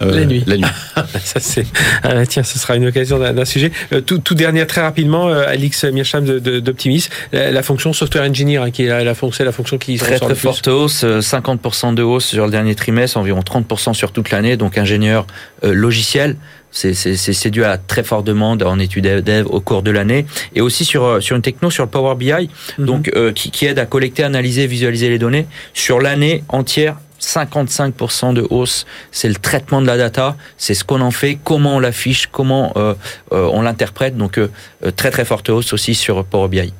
euh, 0.02 0.14
la 0.14 0.24
nuit. 0.26 0.44
La 0.46 0.56
nuit. 0.58 0.66
ça 1.24 1.40
c'est. 1.40 1.66
Ah, 2.02 2.26
tiens, 2.26 2.42
ce 2.42 2.58
sera 2.58 2.76
une 2.76 2.86
occasion 2.86 3.18
d'un 3.18 3.44
sujet. 3.44 3.72
Euh, 3.92 4.00
tout, 4.00 4.18
tout, 4.18 4.34
dernier, 4.34 4.66
très 4.66 4.82
rapidement, 4.82 5.28
euh, 5.28 5.46
Alix 5.46 5.84
Mircham 5.84 6.24
d'Optimis, 6.24 7.08
la, 7.32 7.50
la, 7.50 7.62
fonction 7.62 7.92
software 7.92 8.28
engineer 8.28 8.58
hein, 8.58 8.70
qui 8.70 8.84
est 8.84 8.88
la, 8.88 9.04
la, 9.04 9.14
fonction, 9.14 9.44
la 9.44 9.52
fonction 9.52 9.78
qui 9.78 9.96
très 9.96 10.18
très 10.18 10.34
forte 10.34 10.68
hausse, 10.68 11.04
50% 11.04 11.94
de 11.94 12.02
hausse 12.02 12.26
sur 12.26 12.44
le 12.44 12.50
dernier 12.50 12.74
trimestre, 12.74 13.16
environ 13.16 13.40
30% 13.40 13.94
sur 13.94 14.12
toute 14.12 14.30
l'année. 14.30 14.56
Donc 14.56 14.76
ingénieur 14.76 15.26
logiciel. 15.62 16.36
C'est 16.72 17.50
dû 17.50 17.64
à 17.64 17.78
très 17.78 18.02
forte 18.02 18.26
demande 18.26 18.62
en 18.62 18.78
études 18.78 19.06
dev 19.24 19.46
au 19.46 19.60
cours 19.60 19.82
de 19.82 19.90
l'année 19.90 20.26
et 20.54 20.60
aussi 20.60 20.84
sur 20.84 21.22
sur 21.22 21.34
une 21.34 21.40
techno 21.40 21.70
sur 21.70 21.84
le 21.84 21.88
Power 21.88 22.16
BI, 22.16 22.50
mhm. 22.78 22.84
donc 22.84 23.10
qui, 23.34 23.50
qui 23.50 23.64
aide 23.64 23.78
à 23.78 23.86
collecter, 23.86 24.24
analyser, 24.24 24.66
visualiser 24.66 25.08
les 25.08 25.18
données 25.18 25.46
sur 25.72 26.00
l'année 26.00 26.44
entière 26.48 26.96
55% 27.20 28.34
de 28.34 28.46
hausse, 28.50 28.86
c'est 29.10 29.28
le 29.28 29.34
traitement 29.34 29.80
de 29.80 29.86
la 29.86 29.96
data, 29.96 30.36
c'est 30.56 30.74
ce 30.74 30.84
qu'on 30.84 31.00
en 31.00 31.10
fait, 31.10 31.38
comment 31.42 31.76
on 31.76 31.80
l'affiche, 31.80 32.26
comment 32.26 32.72
euh, 32.76 32.94
euh, 33.32 33.48
on 33.52 33.62
l'interprète. 33.62 34.16
Donc 34.16 34.38
euh, 34.38 34.50
très 34.96 35.10
très 35.10 35.24
forte 35.24 35.48
hausse 35.48 35.72
aussi 35.72 35.94
sur 35.94 36.24
Power 36.24 36.48
BI. 36.48 36.72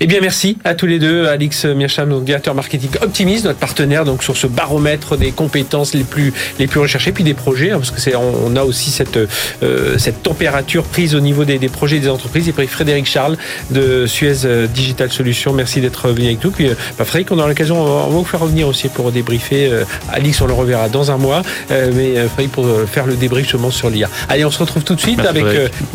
Eh 0.00 0.06
bien, 0.06 0.20
merci 0.20 0.58
à 0.64 0.74
tous 0.74 0.86
les 0.86 0.98
deux. 0.98 1.26
Alix 1.26 1.64
Mircham, 1.64 2.24
directeur 2.24 2.54
marketing 2.54 2.90
Optimis, 3.02 3.42
notre 3.44 3.58
partenaire, 3.58 4.04
donc 4.04 4.22
sur 4.22 4.36
ce 4.36 4.46
baromètre 4.46 5.16
des 5.16 5.32
compétences 5.32 5.94
les 5.94 6.04
plus, 6.04 6.32
les 6.58 6.66
plus 6.66 6.80
recherchées, 6.80 7.12
puis 7.12 7.24
des 7.24 7.34
projets, 7.34 7.70
hein, 7.70 7.78
parce 7.78 7.90
que 7.90 8.00
c'est, 8.00 8.14
on, 8.16 8.56
a 8.56 8.64
aussi 8.64 8.90
cette, 8.90 9.16
euh, 9.16 9.98
cette 9.98 10.22
température 10.22 10.84
prise 10.84 11.14
au 11.14 11.20
niveau 11.20 11.44
des, 11.44 11.58
des 11.58 11.68
projets 11.68 11.98
des 11.98 12.08
entreprises. 12.08 12.48
Et 12.48 12.52
puis 12.52 12.66
Frédéric 12.66 13.06
Charles 13.06 13.36
de 13.70 14.06
Suez 14.06 14.68
Digital 14.72 15.10
Solutions, 15.10 15.52
merci 15.52 15.80
d'être 15.80 16.08
venu 16.08 16.26
avec 16.26 16.44
nous. 16.44 16.50
Puis, 16.50 16.68
euh, 16.68 16.74
bah, 16.98 17.04
Frédéric, 17.04 17.32
on 17.32 17.38
aura 17.38 17.48
l'occasion, 17.48 17.80
on 17.80 18.08
va 18.08 18.08
vous 18.08 18.24
faire 18.24 18.40
revenir 18.40 18.68
aussi 18.68 18.88
pour 18.88 19.12
débriefer. 19.12 19.68
Euh, 19.70 19.84
Alix, 20.12 20.40
on 20.40 20.46
le 20.46 20.54
reverra 20.54 20.88
dans 20.88 21.10
un 21.10 21.16
mois, 21.16 21.42
mais 21.70 22.14
Frédéric, 22.28 22.52
pour 22.52 22.66
faire 22.90 23.06
le 23.06 23.14
débrief 23.14 23.44
justement 23.46 23.70
sur 23.70 23.90
l'IA. 23.90 24.08
Allez, 24.28 24.44
on 24.44 24.50
se 24.50 24.58
retrouve 24.58 24.84
tout 24.84 24.94
de 24.94 25.00
suite 25.00 25.20
avec 25.20 25.44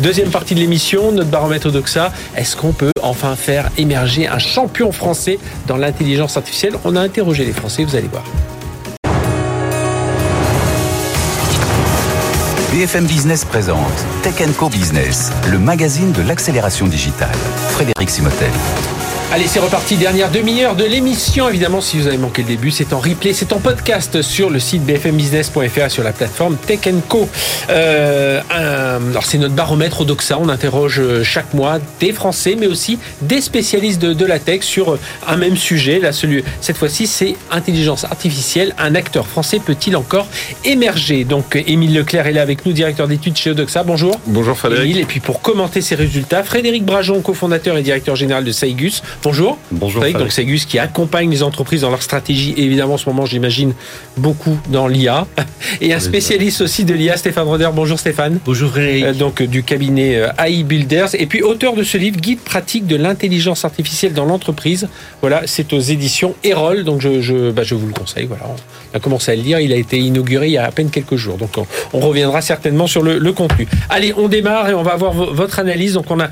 deuxième 0.00 0.30
partie 0.30 0.54
de 0.54 0.60
l'émission, 0.60 1.12
notre 1.12 1.30
baromètre 1.30 1.70
Doxa. 1.70 2.12
Est-ce 2.36 2.56
qu'on 2.56 2.72
peut 2.72 2.92
enfin 3.02 3.36
faire 3.36 3.61
émerger 3.76 4.28
un 4.28 4.38
champion 4.38 4.92
français 4.92 5.38
dans 5.66 5.76
l'intelligence 5.76 6.36
artificielle. 6.36 6.74
On 6.84 6.96
a 6.96 7.00
interrogé 7.00 7.44
les 7.44 7.52
Français, 7.52 7.84
vous 7.84 7.96
allez 7.96 8.08
voir. 8.08 8.24
BFM 12.72 13.04
Business 13.04 13.44
présente 13.44 14.06
Tech 14.22 14.34
Co 14.56 14.70
Business, 14.70 15.30
le 15.50 15.58
magazine 15.58 16.10
de 16.12 16.22
l'accélération 16.22 16.86
digitale. 16.86 17.36
Frédéric 17.68 18.08
Simotel. 18.08 18.50
Allez, 19.34 19.46
c'est 19.46 19.60
reparti. 19.60 19.96
Dernière 19.96 20.30
demi-heure 20.30 20.76
de 20.76 20.84
l'émission. 20.84 21.48
Évidemment, 21.48 21.80
si 21.80 21.96
vous 21.96 22.06
avez 22.06 22.18
manqué 22.18 22.42
le 22.42 22.48
début, 22.48 22.70
c'est 22.70 22.92
en 22.92 22.98
replay, 22.98 23.32
c'est 23.32 23.54
en 23.54 23.60
podcast 23.60 24.20
sur 24.20 24.50
le 24.50 24.60
site 24.60 24.84
bfmbusiness.fr 24.84 25.90
sur 25.90 26.04
la 26.04 26.12
plateforme 26.12 26.58
Tech 26.58 26.80
Co. 27.08 27.26
Euh, 27.70 28.42
alors, 28.50 29.24
c'est 29.24 29.38
notre 29.38 29.54
baromètre 29.54 30.02
au 30.02 30.04
Doxa. 30.04 30.38
On 30.38 30.50
interroge 30.50 31.00
euh, 31.00 31.24
chaque 31.24 31.54
mois 31.54 31.78
des 31.98 32.12
Français, 32.12 32.58
mais 32.60 32.66
aussi 32.66 32.98
des 33.22 33.40
spécialistes 33.40 34.02
de, 34.02 34.26
la 34.26 34.38
tech 34.38 34.64
sur 34.64 34.98
un 35.26 35.36
même 35.36 35.56
sujet. 35.56 35.98
Là, 35.98 36.12
celui, 36.12 36.44
cette 36.60 36.76
fois-ci, 36.76 37.06
c'est 37.06 37.34
intelligence 37.50 38.04
artificielle. 38.04 38.74
Un 38.76 38.94
acteur 38.94 39.26
français 39.26 39.60
peut-il 39.64 39.96
encore 39.96 40.26
émerger? 40.66 41.24
Donc, 41.24 41.56
Émile 41.66 41.94
Leclerc 41.94 42.26
est 42.26 42.32
là 42.32 42.42
avec 42.42 42.66
nous, 42.66 42.72
directeur 42.72 43.08
d'études 43.08 43.38
chez 43.38 43.52
Odoxa. 43.52 43.82
Bonjour. 43.82 44.20
Bonjour 44.26 44.58
Frédéric. 44.58 44.98
Et 44.98 45.06
puis, 45.06 45.20
pour 45.20 45.40
commenter 45.40 45.80
ces 45.80 45.94
résultats, 45.94 46.42
Frédéric 46.42 46.84
Brajon, 46.84 47.22
cofondateur 47.22 47.78
et 47.78 47.82
directeur 47.82 48.14
général 48.14 48.44
de 48.44 48.52
Saigus. 48.52 49.02
Bonjour. 49.22 49.56
Bonjour. 49.70 50.04
Donc 50.18 50.32
c'est 50.32 50.44
Gus 50.44 50.64
qui 50.64 50.80
accompagne 50.80 51.30
les 51.30 51.44
entreprises 51.44 51.82
dans 51.82 51.90
leur 51.90 52.02
stratégie. 52.02 52.54
Et 52.56 52.64
évidemment, 52.64 52.94
en 52.94 52.98
ce 52.98 53.08
moment, 53.08 53.24
j'imagine 53.24 53.72
beaucoup 54.16 54.58
dans 54.68 54.88
l'IA. 54.88 55.28
Et 55.80 55.94
un 55.94 56.00
spécialiste 56.00 56.60
aussi 56.60 56.84
de 56.84 56.92
l'IA, 56.92 57.16
Stéphane 57.16 57.46
Roder. 57.46 57.68
Bonjour 57.72 58.00
Stéphane. 58.00 58.40
Bonjour 58.44 58.70
Frédéric. 58.70 59.04
Euh, 59.04 59.12
donc 59.12 59.40
du 59.40 59.62
cabinet 59.62 60.16
euh, 60.16 60.44
AI 60.44 60.64
Builders. 60.64 61.14
Et 61.14 61.26
puis 61.26 61.40
auteur 61.40 61.74
de 61.74 61.84
ce 61.84 61.96
livre, 61.98 62.16
Guide 62.18 62.40
pratique 62.40 62.88
de 62.88 62.96
l'intelligence 62.96 63.64
artificielle 63.64 64.12
dans 64.12 64.24
l'entreprise. 64.24 64.88
Voilà, 65.20 65.42
c'est 65.46 65.72
aux 65.72 65.80
éditions 65.80 66.34
Erol. 66.42 66.82
Donc 66.82 67.00
je, 67.00 67.20
je, 67.20 67.52
bah, 67.52 67.62
je 67.62 67.76
vous 67.76 67.86
le 67.86 67.92
conseille. 67.92 68.26
Voilà, 68.26 68.42
on 68.48 68.96
a 68.96 68.98
commencé 68.98 69.30
à 69.30 69.36
le 69.36 69.42
lire. 69.42 69.60
Il 69.60 69.72
a 69.72 69.76
été 69.76 69.98
inauguré 69.98 70.48
il 70.48 70.52
y 70.54 70.58
a 70.58 70.64
à 70.64 70.72
peine 70.72 70.90
quelques 70.90 71.16
jours. 71.16 71.36
Donc 71.36 71.50
on, 71.56 71.66
on 71.92 72.00
reviendra 72.00 72.40
certainement 72.42 72.88
sur 72.88 73.02
le, 73.02 73.18
le 73.18 73.32
contenu. 73.32 73.68
Allez, 73.88 74.12
on 74.16 74.26
démarre 74.26 74.68
et 74.68 74.74
on 74.74 74.82
va 74.82 74.94
avoir 74.94 75.12
votre 75.12 75.60
analyse. 75.60 75.92
Donc 75.94 76.10
on 76.10 76.18
a 76.18 76.28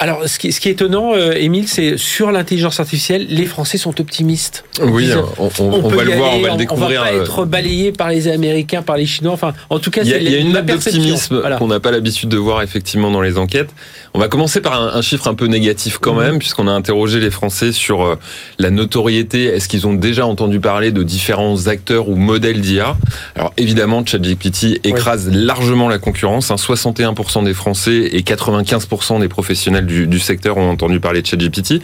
alors, 0.00 0.28
ce 0.28 0.38
qui, 0.38 0.52
ce 0.52 0.60
qui 0.60 0.68
est 0.68 0.72
étonnant, 0.72 1.14
euh, 1.14 1.32
Émile, 1.32 1.66
c'est 1.66 1.96
sur 1.98 2.30
l'intelligence 2.30 2.78
artificielle, 2.78 3.26
les 3.28 3.46
Français 3.46 3.78
sont 3.78 4.00
optimistes. 4.00 4.64
Oui, 4.80 5.10
on, 5.38 5.50
on, 5.58 5.72
on, 5.72 5.88
va 5.88 6.04
le 6.04 6.12
voir, 6.12 6.34
on 6.36 6.40
va 6.40 6.50
le 6.50 6.56
découvrir. 6.56 7.00
On 7.00 7.04
va 7.04 7.10
pas 7.10 7.16
être 7.16 7.44
balayé 7.46 7.90
par 7.90 8.08
les 8.08 8.28
Américains, 8.28 8.82
par 8.82 8.96
les 8.96 9.06
Chinois. 9.06 9.32
Enfin, 9.32 9.54
en 9.70 9.80
tout 9.80 9.90
cas, 9.90 10.02
il 10.02 10.10
y 10.10 10.14
a, 10.14 10.18
il 10.18 10.30
y 10.30 10.36
a 10.36 10.38
une 10.38 10.52
note 10.52 10.66
d'optimisme 10.66 11.40
voilà. 11.40 11.56
qu'on 11.56 11.66
n'a 11.66 11.80
pas 11.80 11.90
l'habitude 11.90 12.28
de 12.28 12.36
voir 12.36 12.62
effectivement 12.62 13.10
dans 13.10 13.20
les 13.20 13.38
enquêtes. 13.38 13.70
On 14.14 14.20
va 14.20 14.28
commencer 14.28 14.60
par 14.60 14.80
un, 14.80 14.96
un 14.96 15.02
chiffre 15.02 15.26
un 15.26 15.34
peu 15.34 15.46
négatif 15.46 15.98
quand 15.98 16.14
mmh. 16.14 16.20
même, 16.20 16.38
puisqu'on 16.38 16.68
a 16.68 16.72
interrogé 16.72 17.18
les 17.18 17.32
Français 17.32 17.72
sur 17.72 18.02
euh, 18.02 18.14
la 18.60 18.70
notoriété. 18.70 19.46
Est-ce 19.46 19.66
qu'ils 19.68 19.88
ont 19.88 19.94
déjà 19.94 20.26
entendu 20.26 20.60
parler 20.60 20.92
de 20.92 21.02
différents 21.02 21.66
acteurs 21.66 22.08
ou 22.08 22.14
modèles 22.14 22.60
d'IA 22.60 22.96
Alors 23.34 23.52
évidemment, 23.56 24.06
ChatGPT 24.06 24.78
écrase 24.84 25.26
oui. 25.28 25.44
largement 25.44 25.88
la 25.88 25.98
concurrence. 25.98 26.52
Hein, 26.52 26.54
61% 26.54 27.44
des 27.44 27.54
Français 27.54 28.10
et 28.12 28.20
95% 28.20 29.18
des 29.18 29.28
professionnels 29.28 29.87
du, 29.88 30.18
secteur 30.20 30.56
ont 30.56 30.70
entendu 30.70 31.00
parler 31.00 31.22
de 31.22 31.26
ChatGPT. 31.26 31.82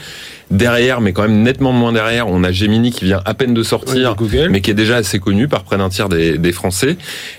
Derrière, 0.50 1.00
mais 1.00 1.12
quand 1.12 1.22
même 1.22 1.42
nettement 1.42 1.72
moins 1.72 1.92
derrière, 1.92 2.28
on 2.28 2.44
a 2.44 2.52
Gemini 2.52 2.90
qui 2.90 3.06
vient 3.06 3.22
à 3.24 3.34
peine 3.34 3.54
de 3.54 3.62
sortir, 3.62 4.14
oui, 4.20 4.28
mais 4.50 4.60
qui 4.60 4.70
est 4.70 4.74
déjà 4.74 4.96
assez 4.96 5.18
connu 5.18 5.48
par 5.48 5.64
près 5.64 5.78
d'un 5.78 5.88
tiers 5.88 6.08
des, 6.08 6.36
des, 6.38 6.52
Français. 6.52 6.96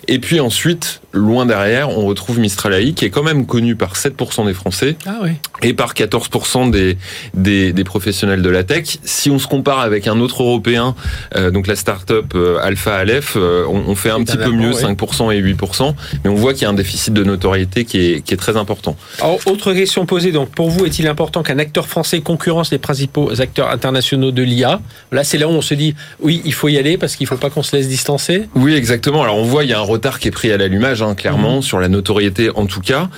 Et 0.07 0.19
puis 0.19 0.39
ensuite, 0.39 1.01
loin 1.13 1.45
derrière, 1.45 1.89
on 1.89 2.05
retrouve 2.05 2.39
Mistral 2.39 2.73
AI, 2.73 2.93
qui 2.93 3.05
est 3.05 3.11
quand 3.11 3.23
même 3.23 3.45
connu 3.45 3.75
par 3.75 3.93
7% 3.93 4.47
des 4.47 4.53
Français 4.53 4.95
ah 5.05 5.19
oui. 5.21 5.31
et 5.61 5.73
par 5.73 5.93
14% 5.93 6.71
des, 6.71 6.97
des, 7.35 7.73
des, 7.73 7.83
professionnels 7.83 8.41
de 8.41 8.49
la 8.49 8.63
tech. 8.63 8.97
Si 9.03 9.29
on 9.29 9.37
se 9.37 9.47
compare 9.47 9.79
avec 9.79 10.07
un 10.07 10.19
autre 10.19 10.41
européen, 10.41 10.95
euh, 11.35 11.51
donc 11.51 11.67
la 11.67 11.75
start-up 11.75 12.33
euh, 12.33 12.57
Alpha 12.61 12.95
Aleph, 12.95 13.35
euh, 13.37 13.65
on, 13.69 13.83
on, 13.87 13.95
fait 13.95 14.09
un 14.09 14.23
petit 14.23 14.37
peu 14.37 14.51
mieux, 14.51 14.73
oui. 14.73 14.95
5% 14.95 15.31
et 15.31 15.41
8%, 15.41 15.93
mais 16.23 16.29
on 16.29 16.35
voit 16.35 16.53
qu'il 16.53 16.63
y 16.63 16.65
a 16.65 16.69
un 16.69 16.73
déficit 16.73 17.13
de 17.13 17.23
notoriété 17.23 17.85
qui 17.85 17.99
est, 17.99 18.21
qui 18.21 18.33
est 18.33 18.37
très 18.37 18.57
important. 18.57 18.97
Alors, 19.21 19.39
autre 19.45 19.73
question 19.73 20.05
posée, 20.07 20.31
donc 20.31 20.49
pour 20.49 20.69
vous, 20.69 20.85
est-il 20.85 21.07
important 21.07 21.43
qu'un 21.43 21.59
acteur 21.59 21.87
français 21.87 22.21
concurrence 22.21 22.71
les 22.71 22.79
principaux 22.79 22.94
acteurs 23.39 23.69
internationaux 23.69 24.31
de 24.31 24.41
l'IA. 24.41 24.81
Là, 25.11 25.23
c'est 25.23 25.37
là 25.37 25.47
où 25.47 25.51
on 25.51 25.61
se 25.61 25.73
dit, 25.73 25.95
oui, 26.21 26.41
il 26.45 26.53
faut 26.53 26.67
y 26.67 26.77
aller 26.77 26.97
parce 26.97 27.15
qu'il 27.15 27.25
ne 27.25 27.29
faut 27.29 27.37
pas 27.37 27.49
qu'on 27.49 27.63
se 27.63 27.75
laisse 27.75 27.87
distancer. 27.87 28.47
Oui, 28.55 28.73
exactement. 28.73 29.23
Alors, 29.23 29.37
on 29.37 29.43
voit, 29.43 29.63
il 29.63 29.69
y 29.69 29.73
a 29.73 29.79
un 29.79 29.83
retard 29.83 30.19
qui 30.19 30.27
est 30.27 30.31
pris 30.31 30.51
à 30.51 30.57
l'allumage, 30.57 31.01
hein, 31.01 31.15
clairement, 31.15 31.59
mmh. 31.59 31.63
sur 31.63 31.79
la 31.79 31.87
notoriété 31.87 32.49
en 32.55 32.65
tout 32.65 32.81
cas. 32.81 33.09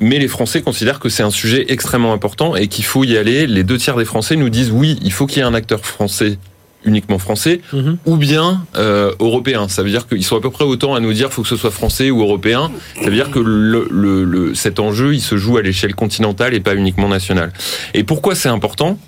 Mais 0.00 0.18
les 0.18 0.28
Français 0.28 0.60
considèrent 0.60 1.00
que 1.00 1.08
c'est 1.08 1.22
un 1.22 1.30
sujet 1.30 1.66
extrêmement 1.68 2.12
important 2.12 2.54
et 2.54 2.68
qu'il 2.68 2.84
faut 2.84 3.04
y 3.04 3.16
aller. 3.16 3.46
Les 3.46 3.64
deux 3.64 3.78
tiers 3.78 3.96
des 3.96 4.04
Français 4.04 4.36
nous 4.36 4.50
disent, 4.50 4.70
oui, 4.70 4.98
il 5.02 5.12
faut 5.12 5.26
qu'il 5.26 5.38
y 5.38 5.40
ait 5.40 5.44
un 5.44 5.54
acteur 5.54 5.80
français 5.80 6.38
uniquement 6.84 7.18
français 7.18 7.60
mmh. 7.72 7.92
ou 8.06 8.16
bien 8.16 8.64
euh, 8.76 9.12
européen. 9.18 9.68
Ça 9.68 9.82
veut 9.82 9.90
dire 9.90 10.06
qu'ils 10.06 10.24
sont 10.24 10.36
à 10.36 10.40
peu 10.40 10.50
près 10.50 10.64
autant 10.64 10.94
à 10.94 11.00
nous 11.00 11.12
dire 11.12 11.32
faut 11.32 11.42
que 11.42 11.48
ce 11.48 11.56
soit 11.56 11.70
français 11.70 12.10
ou 12.10 12.20
européen. 12.20 12.70
Ça 12.94 13.06
veut 13.06 13.16
dire 13.16 13.30
que 13.30 13.40
le, 13.40 13.88
le, 13.90 14.24
le, 14.24 14.54
cet 14.54 14.78
enjeu 14.78 15.14
il 15.14 15.20
se 15.20 15.36
joue 15.36 15.56
à 15.56 15.62
l'échelle 15.62 15.94
continentale 15.94 16.54
et 16.54 16.60
pas 16.60 16.74
uniquement 16.74 17.08
nationale. 17.08 17.52
Et 17.92 18.04
pourquoi 18.04 18.34
c'est 18.34 18.48
important? 18.48 18.98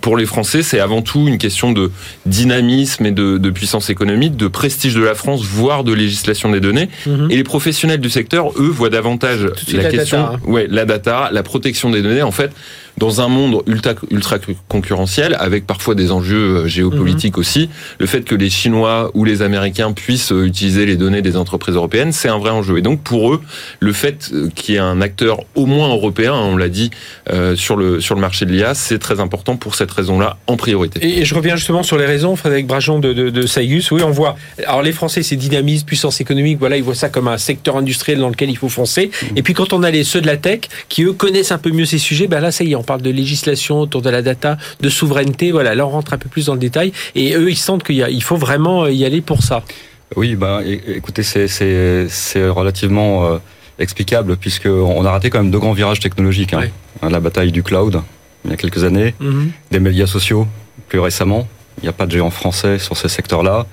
Pour 0.00 0.16
les 0.16 0.26
Français, 0.26 0.62
c'est 0.62 0.80
avant 0.80 1.02
tout 1.02 1.26
une 1.28 1.38
question 1.38 1.72
de 1.72 1.90
dynamisme 2.26 3.06
et 3.06 3.12
de, 3.12 3.38
de, 3.38 3.50
puissance 3.50 3.90
économique, 3.90 4.36
de 4.36 4.48
prestige 4.48 4.94
de 4.94 5.02
la 5.02 5.14
France, 5.14 5.42
voire 5.42 5.84
de 5.84 5.92
législation 5.92 6.50
des 6.50 6.60
données. 6.60 6.88
Mmh. 7.06 7.30
Et 7.30 7.36
les 7.36 7.44
professionnels 7.44 8.00
du 8.00 8.10
secteur, 8.10 8.52
eux, 8.58 8.68
voient 8.68 8.90
davantage 8.90 9.42
la, 9.72 9.82
la 9.82 9.90
question, 9.90 10.18
data, 10.18 10.34
hein. 10.34 10.50
ouais, 10.50 10.66
la 10.68 10.84
data, 10.84 11.30
la 11.32 11.42
protection 11.42 11.90
des 11.90 12.02
données. 12.02 12.22
En 12.22 12.32
fait, 12.32 12.52
dans 12.98 13.20
un 13.20 13.28
monde 13.28 13.62
ultra, 13.66 13.94
ultra 14.10 14.38
concurrentiel, 14.68 15.36
avec 15.38 15.66
parfois 15.66 15.94
des 15.94 16.10
enjeux 16.10 16.66
géopolitiques 16.66 17.36
mmh. 17.36 17.40
aussi, 17.40 17.70
le 17.98 18.06
fait 18.06 18.22
que 18.22 18.34
les 18.34 18.50
Chinois 18.50 19.10
ou 19.14 19.24
les 19.24 19.42
Américains 19.42 19.92
puissent 19.92 20.32
utiliser 20.32 20.86
les 20.86 20.96
données 20.96 21.22
des 21.22 21.36
entreprises 21.36 21.74
européennes, 21.74 22.12
c'est 22.12 22.28
un 22.28 22.38
vrai 22.38 22.50
enjeu. 22.50 22.78
Et 22.78 22.82
donc 22.82 23.02
pour 23.02 23.32
eux, 23.32 23.40
le 23.80 23.92
fait 23.92 24.30
qu'il 24.54 24.74
y 24.74 24.78
ait 24.78 24.80
un 24.80 25.00
acteur 25.00 25.40
au 25.54 25.66
moins 25.66 25.88
européen, 25.88 26.34
on 26.34 26.56
l'a 26.56 26.68
dit, 26.68 26.90
euh, 27.30 27.56
sur, 27.56 27.76
le, 27.76 28.00
sur 28.00 28.14
le 28.14 28.20
marché 28.20 28.44
de 28.46 28.52
l'IA, 28.52 28.74
c'est 28.74 28.98
très 28.98 29.20
important 29.20 29.56
pour 29.56 29.74
cette 29.74 29.90
raison-là 29.90 30.36
en 30.46 30.56
priorité. 30.56 31.00
Et, 31.02 31.20
et, 31.20 31.24
je 31.24 31.34
reviens 31.34 31.56
justement 31.56 31.82
sur 31.82 31.98
les 31.98 32.06
raisons, 32.06 32.36
Frédéric 32.36 32.66
Brajon 32.66 32.98
de, 32.98 33.12
de, 33.12 33.30
de 33.30 33.46
Saigus. 33.46 33.90
Oui, 33.90 34.02
on 34.02 34.10
voit. 34.10 34.36
Alors 34.66 34.82
les 34.82 34.92
Français, 34.92 35.22
c'est 35.22 35.36
dynamisme, 35.36 35.86
puissance 35.86 36.20
économique. 36.20 36.58
Voilà, 36.58 36.76
ils 36.76 36.82
voient 36.82 36.94
ça 36.94 37.08
comme 37.08 37.28
un 37.28 37.38
secteur 37.38 37.76
industriel 37.76 38.18
dans 38.18 38.28
lequel 38.28 38.50
il 38.50 38.56
faut 38.56 38.68
foncer. 38.68 39.10
Mmh. 39.10 39.36
Et 39.36 39.42
puis 39.42 39.54
quand 39.54 39.72
on 39.72 39.82
a 39.82 39.90
les 39.90 40.04
ceux 40.04 40.20
de 40.20 40.26
la 40.26 40.36
tech 40.36 40.60
qui 40.88 41.04
eux 41.04 41.12
connaissent 41.12 41.52
un 41.52 41.58
peu 41.58 41.70
mieux 41.70 41.84
ces 41.84 41.98
sujets, 41.98 42.26
ben 42.26 42.40
là 42.40 42.50
ça 42.50 42.64
y 42.64 42.72
est, 42.72 42.74
parle 42.90 43.02
de 43.10 43.12
législation 43.22 43.74
autour 43.84 44.02
de 44.06 44.10
la 44.16 44.22
data, 44.30 44.50
de 44.80 44.88
souveraineté. 44.98 45.46
Voilà, 45.56 45.70
là 45.78 45.84
on 45.88 45.92
rentre 45.98 46.12
un 46.16 46.20
peu 46.24 46.30
plus 46.34 46.46
dans 46.48 46.56
le 46.58 46.64
détail. 46.68 46.88
Et 47.20 47.26
eux, 47.40 47.50
ils 47.54 47.62
sentent 47.68 47.84
qu'il 47.88 48.22
faut 48.28 48.40
vraiment 48.46 48.76
y 49.00 49.02
aller 49.08 49.22
pour 49.30 49.40
ça. 49.48 49.58
Oui, 50.20 50.36
bah 50.42 50.54
écoutez, 50.98 51.22
c'est 51.22 52.48
relativement 52.60 53.12
euh, 53.26 53.38
explicable 53.78 54.36
puisque 54.44 54.66
on 54.66 55.02
a 55.08 55.10
raté 55.16 55.26
quand 55.30 55.42
même 55.42 55.50
deux 55.56 55.62
grands 55.64 55.76
virages 55.82 56.00
technologiques. 56.00 56.54
Hein. 56.54 56.70
Oui. 57.02 57.10
La 57.16 57.20
bataille 57.20 57.52
du 57.52 57.62
cloud 57.62 57.96
il 58.44 58.50
y 58.50 58.54
a 58.54 58.56
quelques 58.56 58.84
années, 58.84 59.14
mm 59.20 59.30
-hmm. 59.30 59.46
des 59.74 59.80
médias 59.80 60.06
sociaux 60.06 60.46
plus 60.88 61.00
récemment. 61.08 61.42
Il 61.78 61.82
n'y 61.86 61.88
a 61.94 61.96
pas 62.00 62.06
de 62.06 62.12
géant 62.16 62.30
français 62.40 62.74
sur 62.86 62.96
ces 62.96 63.10
secteurs-là. 63.16 63.66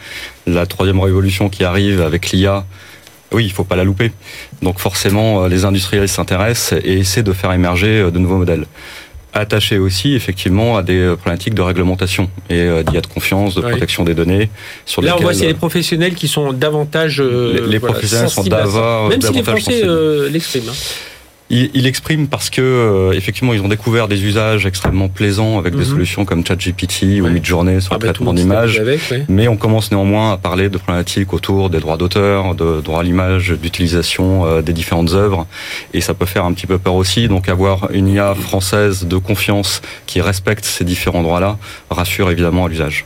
La 0.57 0.65
troisième 0.73 0.99
révolution 1.09 1.45
qui 1.53 1.63
arrive 1.71 1.99
avec 2.09 2.21
l'IA, 2.31 2.55
oui, 3.33 3.43
il 3.47 3.51
ne 3.53 3.53
faut 3.53 3.63
pas 3.71 3.77
la 3.81 3.85
louper. 3.89 4.09
Donc 4.65 4.75
forcément, 4.87 5.47
les 5.53 5.61
industriels 5.69 6.09
s'intéressent 6.17 6.79
et 6.89 6.95
essaient 7.03 7.27
de 7.31 7.35
faire 7.41 7.51
émerger 7.59 7.93
de 8.15 8.19
nouveaux 8.23 8.37
modèles 8.43 8.65
attaché 9.39 9.77
aussi 9.77 10.15
effectivement 10.15 10.77
à 10.77 10.83
des 10.83 11.13
problématiques 11.17 11.53
de 11.53 11.61
réglementation 11.61 12.29
et 12.49 12.61
euh, 12.61 12.83
d'IA 12.83 13.01
de 13.01 13.07
confiance, 13.07 13.55
de 13.55 13.61
protection 13.61 14.03
des 14.03 14.13
données. 14.13 14.49
Sur 14.85 15.01
Là, 15.01 15.15
on 15.17 15.21
voit 15.21 15.33
c'est 15.33 15.47
les 15.47 15.53
professionnels 15.53 16.15
qui 16.15 16.27
sont 16.27 16.53
davantage 16.53 17.19
euh, 17.19 17.53
les, 17.53 17.67
les 17.67 17.77
voilà, 17.77 17.93
professionnels 17.93 18.29
sont 18.29 18.43
davantage 18.43 19.09
même 19.09 19.21
si 19.21 19.33
les 19.33 19.43
Français 19.43 19.81
euh, 19.83 20.29
l'expriment. 20.29 20.69
Hein. 20.69 20.73
Il, 21.51 21.69
il, 21.75 21.85
exprime 21.85 22.27
parce 22.27 22.49
que 22.49 22.61
euh, 22.61 23.11
effectivement 23.11 23.53
ils 23.53 23.61
ont 23.61 23.67
découvert 23.67 24.07
des 24.07 24.23
usages 24.23 24.65
extrêmement 24.65 25.09
plaisants 25.09 25.59
avec 25.59 25.73
mm 25.73 25.77
-hmm. 25.77 25.79
des 25.79 25.85
solutions 25.85 26.25
comme 26.25 26.43
ChatGPT 26.43 27.03
ouais. 27.03 27.21
ou 27.21 27.29
Midjourney 27.29 27.81
sur 27.81 27.93
ah 27.93 27.97
le 27.97 27.99
bah, 27.99 28.13
traitement 28.13 28.33
d'images. 28.33 28.79
Ouais. 28.79 29.25
Mais 29.29 29.47
on 29.47 29.55
commence 29.55 29.91
néanmoins 29.91 30.27
à 30.33 30.37
parler 30.37 30.69
de 30.69 30.77
problématiques 30.79 31.31
autour 31.37 31.69
des 31.69 31.79
droits 31.79 31.97
d'auteur, 31.97 32.55
de 32.55 32.81
droits 32.81 33.01
à 33.01 33.03
l'image, 33.03 33.45
d'utilisation 33.63 34.27
euh, 34.45 34.61
des 34.67 34.73
différentes 34.73 35.13
œuvres, 35.13 35.45
et 35.93 36.01
ça 36.01 36.13
peut 36.15 36.29
faire 36.33 36.45
un 36.49 36.53
petit 36.55 36.67
peu 36.71 36.79
peur 36.85 36.95
aussi. 36.95 37.21
Donc 37.27 37.43
avoir 37.47 37.77
une 37.99 38.07
IA 38.15 38.33
française 38.47 39.05
de 39.13 39.17
confiance 39.29 39.71
qui 40.09 40.21
respecte 40.21 40.65
ces 40.65 40.83
différents 40.93 41.23
droits-là 41.27 41.51
rassure 41.99 42.27
évidemment 42.31 42.65
à 42.65 42.69
l'usage. 42.69 43.05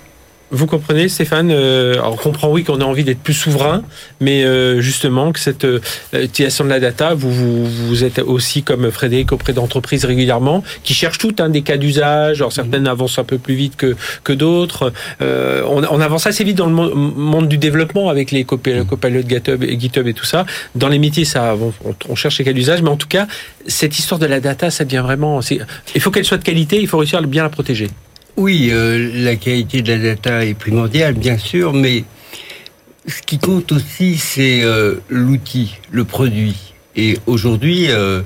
Vous 0.52 0.66
comprenez, 0.66 1.10
Stéphane 1.10 1.52
euh, 1.52 1.94
Alors, 1.94 2.14
on 2.14 2.18
comprend, 2.18 2.50
oui, 2.50 2.64
qu'on 2.64 2.82
a 2.82 2.84
envie 2.84 3.04
d'être 3.04 3.20
plus 3.20 3.36
souverain, 3.36 3.84
mais 4.20 4.44
euh, 4.44 4.82
justement, 4.82 5.32
que 5.32 5.40
cette 5.40 5.64
euh, 5.64 5.80
utilisation 6.14 6.64
de 6.64 6.70
la 6.70 6.80
data, 6.80 7.14
vous, 7.14 7.32
vous, 7.32 7.66
vous, 7.66 8.04
êtes 8.04 8.18
aussi, 8.18 8.64
comme 8.64 8.90
Frédéric, 8.90 9.32
auprès 9.32 9.54
d'entreprises 9.54 10.06
régulièrement, 10.06 10.64
qui 10.84 10.96
cherchent 10.96 11.20
tout, 11.20 11.36
hein, 11.38 11.50
des 11.50 11.62
cas 11.62 11.78
d'usage. 11.78 12.42
Alors, 12.42 12.52
certaines 12.52 12.84
mmh. 12.84 12.88
avancent 12.88 13.20
un 13.20 13.24
peu 13.24 13.38
plus 13.38 13.54
vite 13.54 13.76
que, 13.76 13.96
que 14.24 14.34
d'autres. 14.34 14.92
Euh, 15.22 15.62
on, 15.68 15.84
on, 15.84 16.02
avance 16.02 16.26
assez 16.26 16.44
vite 16.44 16.58
dans 16.58 16.66
le 16.66 16.74
monde 16.74 17.48
du 17.48 17.60
développement 17.60 18.10
avec 18.10 18.32
les 18.32 18.44
copilotes 18.44 18.88
mmh. 18.92 19.30
GitHub, 19.30 19.64
et 19.64 19.80
GitHub 19.80 20.08
et 20.08 20.14
tout 20.14 20.26
ça. 20.26 20.48
Dans 20.74 20.90
les 20.90 20.98
métiers, 20.98 21.26
ça, 21.26 21.56
on, 21.56 21.94
on 22.10 22.16
cherche 22.16 22.40
les 22.40 22.46
cas 22.46 22.54
d'usage, 22.54 22.82
mais 22.82 22.90
en 22.90 22.98
tout 22.98 23.08
cas, 23.08 23.28
cette 23.68 24.00
histoire 24.00 24.18
de 24.18 24.26
la 24.26 24.40
data, 24.40 24.72
ça 24.72 24.84
devient 24.84 25.04
vraiment... 25.04 25.42
Il 25.94 26.02
faut 26.02 26.10
qu'elle 26.10 26.26
soit 26.26 26.38
de 26.38 26.44
qualité, 26.44 26.82
il 26.82 26.88
faut 26.88 26.98
réussir 26.98 27.20
à 27.20 27.22
bien 27.22 27.44
la 27.44 27.50
protéger. 27.50 27.90
Oui, 28.40 28.70
euh, 28.72 29.12
la 29.16 29.36
qualité 29.36 29.82
de 29.82 29.92
la 29.92 29.98
data 29.98 30.46
est 30.46 30.54
primordiale, 30.54 31.14
bien 31.14 31.38
sûr, 31.38 31.74
mais 31.74 32.06
ce 33.06 33.22
qui 33.22 33.38
compte 33.38 33.74
aussi, 33.74 34.16
c'est 34.16 34.62
euh, 34.64 34.96
l'outil, 35.10 35.76
le 35.92 36.06
produit. 36.06 36.56
Et 36.96 37.18
aujourd'hui, 37.28 37.88
euh, 37.90 38.22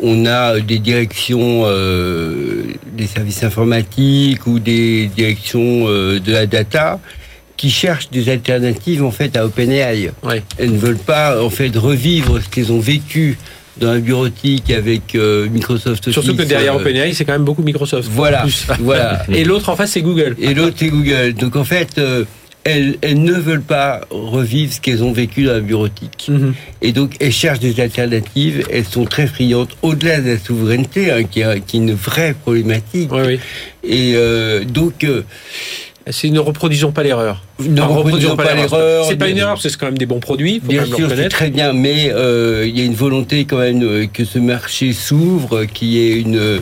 on 0.00 0.26
a 0.26 0.60
des 0.60 0.78
directions 0.78 1.62
des 1.62 3.06
services 3.06 3.42
informatiques 3.42 4.46
ou 4.46 4.58
des 4.58 5.06
directions 5.06 5.86
de 5.86 6.30
la 6.30 6.44
data 6.44 7.00
qui 7.56 7.70
cherchent 7.70 8.10
des 8.10 8.28
alternatives 8.28 9.02
en 9.02 9.10
fait 9.10 9.34
à 9.34 9.46
OpenAI. 9.46 10.10
Ouais. 10.24 10.42
Elles 10.58 10.72
ne 10.72 10.78
veulent 10.78 10.98
pas 10.98 11.42
en 11.42 11.50
fait 11.50 11.74
revivre 11.74 12.40
ce 12.40 12.48
qu'elles 12.50 12.70
ont 12.70 12.80
vécu 12.80 13.38
dans 13.78 13.92
la 13.92 14.00
bureautique 14.00 14.70
avec 14.70 15.14
euh, 15.14 15.48
Microsoft 15.48 16.10
Surtout 16.10 16.36
que 16.36 16.42
derrière 16.42 16.74
euh, 16.74 16.80
OpenAI, 16.80 17.12
c'est 17.14 17.24
quand 17.24 17.32
même 17.32 17.44
beaucoup 17.44 17.62
Microsoft. 17.62 18.08
Voilà, 18.12 18.44
voilà. 18.80 19.22
Et 19.32 19.44
l'autre 19.44 19.68
en 19.68 19.76
face, 19.76 19.92
c'est 19.92 20.02
Google. 20.02 20.36
Et 20.40 20.54
l'autre, 20.54 20.76
c'est 20.78 20.88
Google. 20.88 21.34
Donc 21.34 21.56
en 21.56 21.64
fait, 21.64 21.98
euh, 21.98 22.24
elles, 22.64 22.96
elles, 23.00 23.22
ne 23.22 23.32
veulent 23.32 23.62
pas 23.62 24.00
revivre 24.10 24.72
ce 24.72 24.80
qu'elles 24.80 25.02
ont 25.02 25.12
vécu 25.12 25.44
dans 25.44 25.52
la 25.52 25.60
bureautique. 25.60 26.26
Mhm. 26.28 26.54
Et 26.82 26.92
donc, 26.92 27.16
elles 27.20 27.32
cherchent 27.32 27.60
des 27.60 27.80
alternatives. 27.80 28.66
Elles 28.70 28.84
sont 28.84 29.04
très 29.04 29.26
friandes, 29.26 29.68
au-delà 29.82 30.20
de 30.20 30.30
la 30.30 30.38
souveraineté, 30.38 31.10
hein, 31.10 31.24
qui, 31.24 31.40
est, 31.40 31.60
qui, 31.66 31.76
est, 31.76 31.80
une 31.80 31.94
vraie 31.94 32.34
problématique. 32.34 33.10
Oui, 33.12 33.22
oui. 33.26 33.40
Et 33.84 34.12
euh, 34.16 34.64
donc... 34.64 35.04
Euh, 35.04 35.22
c'est 36.10 36.30
ne 36.30 36.40
reproduisons 36.40 36.92
pas 36.92 37.02
l'erreur. 37.02 37.42
Ne 37.60 37.80
reproduisons 37.80 38.36
pas, 38.36 38.54
l'erreur. 38.54 39.06
C'est 39.06 39.16
pas 39.16 39.28
une 39.28 39.38
erreur, 39.38 39.54
parce 39.54 39.64
que 39.64 39.68
c'est 39.68 39.78
quand 39.78 39.86
même 39.86 39.98
des 39.98 40.06
bons 40.06 40.20
produits. 40.20 40.60
Faut 40.60 40.68
bien 40.68 40.84
sûr, 40.84 41.10
c'est 41.14 41.28
très 41.28 41.50
bien, 41.50 41.72
mais 41.72 42.10
euh, 42.10 42.66
il 42.66 42.78
y 42.78 42.82
a 42.82 42.84
une 42.84 42.94
volonté 42.94 43.44
quand 43.44 43.58
même 43.58 43.82
euh, 43.82 44.06
que 44.06 44.24
ce 44.24 44.38
marché 44.38 44.92
s'ouvre, 44.92 45.64
qu'il 45.64 45.88
y 45.88 45.98
ait 45.98 46.20
une, 46.20 46.60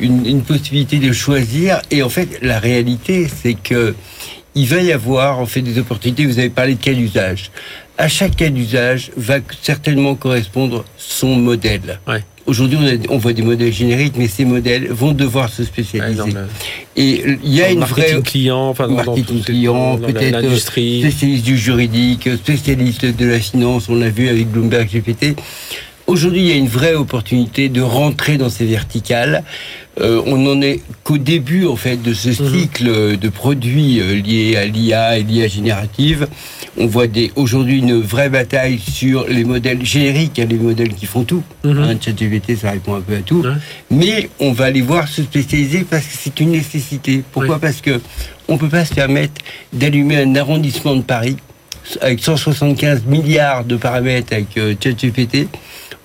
une, 0.00 0.26
une, 0.26 0.42
possibilité 0.42 0.98
de 0.98 1.12
choisir. 1.12 1.80
Et 1.90 2.02
en 2.02 2.08
fait, 2.08 2.38
la 2.42 2.58
réalité, 2.58 3.26
c'est 3.42 3.54
que 3.54 3.94
il 4.54 4.66
va 4.66 4.80
y 4.80 4.92
avoir 4.92 5.38
en 5.38 5.46
fait 5.46 5.60
des 5.60 5.78
opportunités. 5.78 6.26
Vous 6.26 6.38
avez 6.38 6.50
parlé 6.50 6.74
de 6.74 6.80
quel 6.80 7.00
usage 7.00 7.50
À 8.00 8.06
chaque 8.06 8.36
cas 8.36 8.48
d'usage 8.48 9.10
va 9.16 9.38
certainement 9.60 10.14
correspondre 10.14 10.84
son 10.96 11.34
modèle. 11.34 11.98
Ouais. 12.06 12.22
Aujourd'hui, 12.46 12.78
on, 13.10 13.18
voit 13.18 13.32
des 13.34 13.42
modèles 13.42 13.72
génériques, 13.72 14.14
mais 14.16 14.28
ces 14.28 14.44
modèles 14.46 14.88
vont 14.88 15.12
devoir 15.12 15.50
se 15.50 15.64
spécialiser. 15.64 16.32
Et 16.96 17.24
il 17.44 17.52
y 17.52 17.60
a 17.60 17.70
une 17.70 17.84
vraie 17.84 18.22
client, 18.22 18.68
enfin, 18.68 18.86
marketing 18.86 19.42
client, 19.42 19.98
peut-être 19.98 20.56
spécialiste 20.56 21.44
du 21.44 21.58
juridique, 21.58 22.28
spécialiste 22.36 23.04
de 23.04 23.26
la 23.26 23.40
finance. 23.40 23.88
On 23.90 23.96
l'a 23.96 24.08
vu 24.08 24.28
avec 24.28 24.48
Bloomberg 24.48 24.88
GPT. 24.88 25.36
Aujourd'hui, 26.08 26.40
il 26.40 26.46
y 26.46 26.52
a 26.52 26.56
une 26.56 26.68
vraie 26.68 26.94
opportunité 26.94 27.68
de 27.68 27.82
rentrer 27.82 28.38
dans 28.38 28.48
ces 28.48 28.64
verticales. 28.64 29.44
Euh, 30.00 30.22
on 30.24 30.38
n'en 30.38 30.62
est 30.62 30.80
qu'au 31.04 31.18
début 31.18 31.66
en 31.66 31.76
fait 31.76 31.98
de 31.98 32.14
ce 32.14 32.30
mhm. 32.30 32.50
cycle 32.50 33.18
de 33.18 33.28
produits 33.28 34.00
euh, 34.00 34.14
liés 34.14 34.56
à 34.56 34.64
l'IA 34.64 35.18
et 35.18 35.22
l'IA 35.22 35.48
générative. 35.48 36.26
On 36.78 36.86
voit 36.86 37.04
aujourd'hui 37.36 37.80
une 37.80 38.00
vraie 38.00 38.30
bataille 38.30 38.78
sur 38.78 39.26
les 39.28 39.44
modèles 39.44 39.84
génériques, 39.84 40.38
les 40.38 40.56
modèles 40.56 40.94
qui 40.94 41.04
font 41.04 41.24
tout. 41.24 41.42
Mm 41.62 41.78
hein, 41.78 41.94
ChatGPT, 42.00 42.56
ça 42.56 42.70
répond 42.70 42.94
un 42.94 43.02
peu 43.02 43.16
à 43.16 43.20
tout. 43.20 43.44
Mais 43.90 44.30
on 44.40 44.52
va 44.52 44.64
aller 44.64 44.80
voir 44.80 45.08
se 45.08 45.22
spécialiser 45.22 45.84
parce 45.84 46.06
que 46.06 46.14
c'est 46.18 46.40
une 46.40 46.52
nécessité. 46.52 47.22
Pourquoi 47.32 47.58
Parce 47.58 47.82
que 47.82 48.00
on 48.48 48.56
peut 48.56 48.70
pas 48.70 48.86
se 48.86 48.94
permettre 48.94 49.42
d'allumer 49.74 50.16
un 50.16 50.34
arrondissement 50.36 50.96
de 50.96 51.02
Paris 51.02 51.36
avec 52.00 52.24
175 52.24 53.04
milliards 53.04 53.64
de 53.64 53.76
paramètres 53.76 54.32
avec 54.32 54.56
euh, 54.56 54.74
ChatGPT 54.82 55.48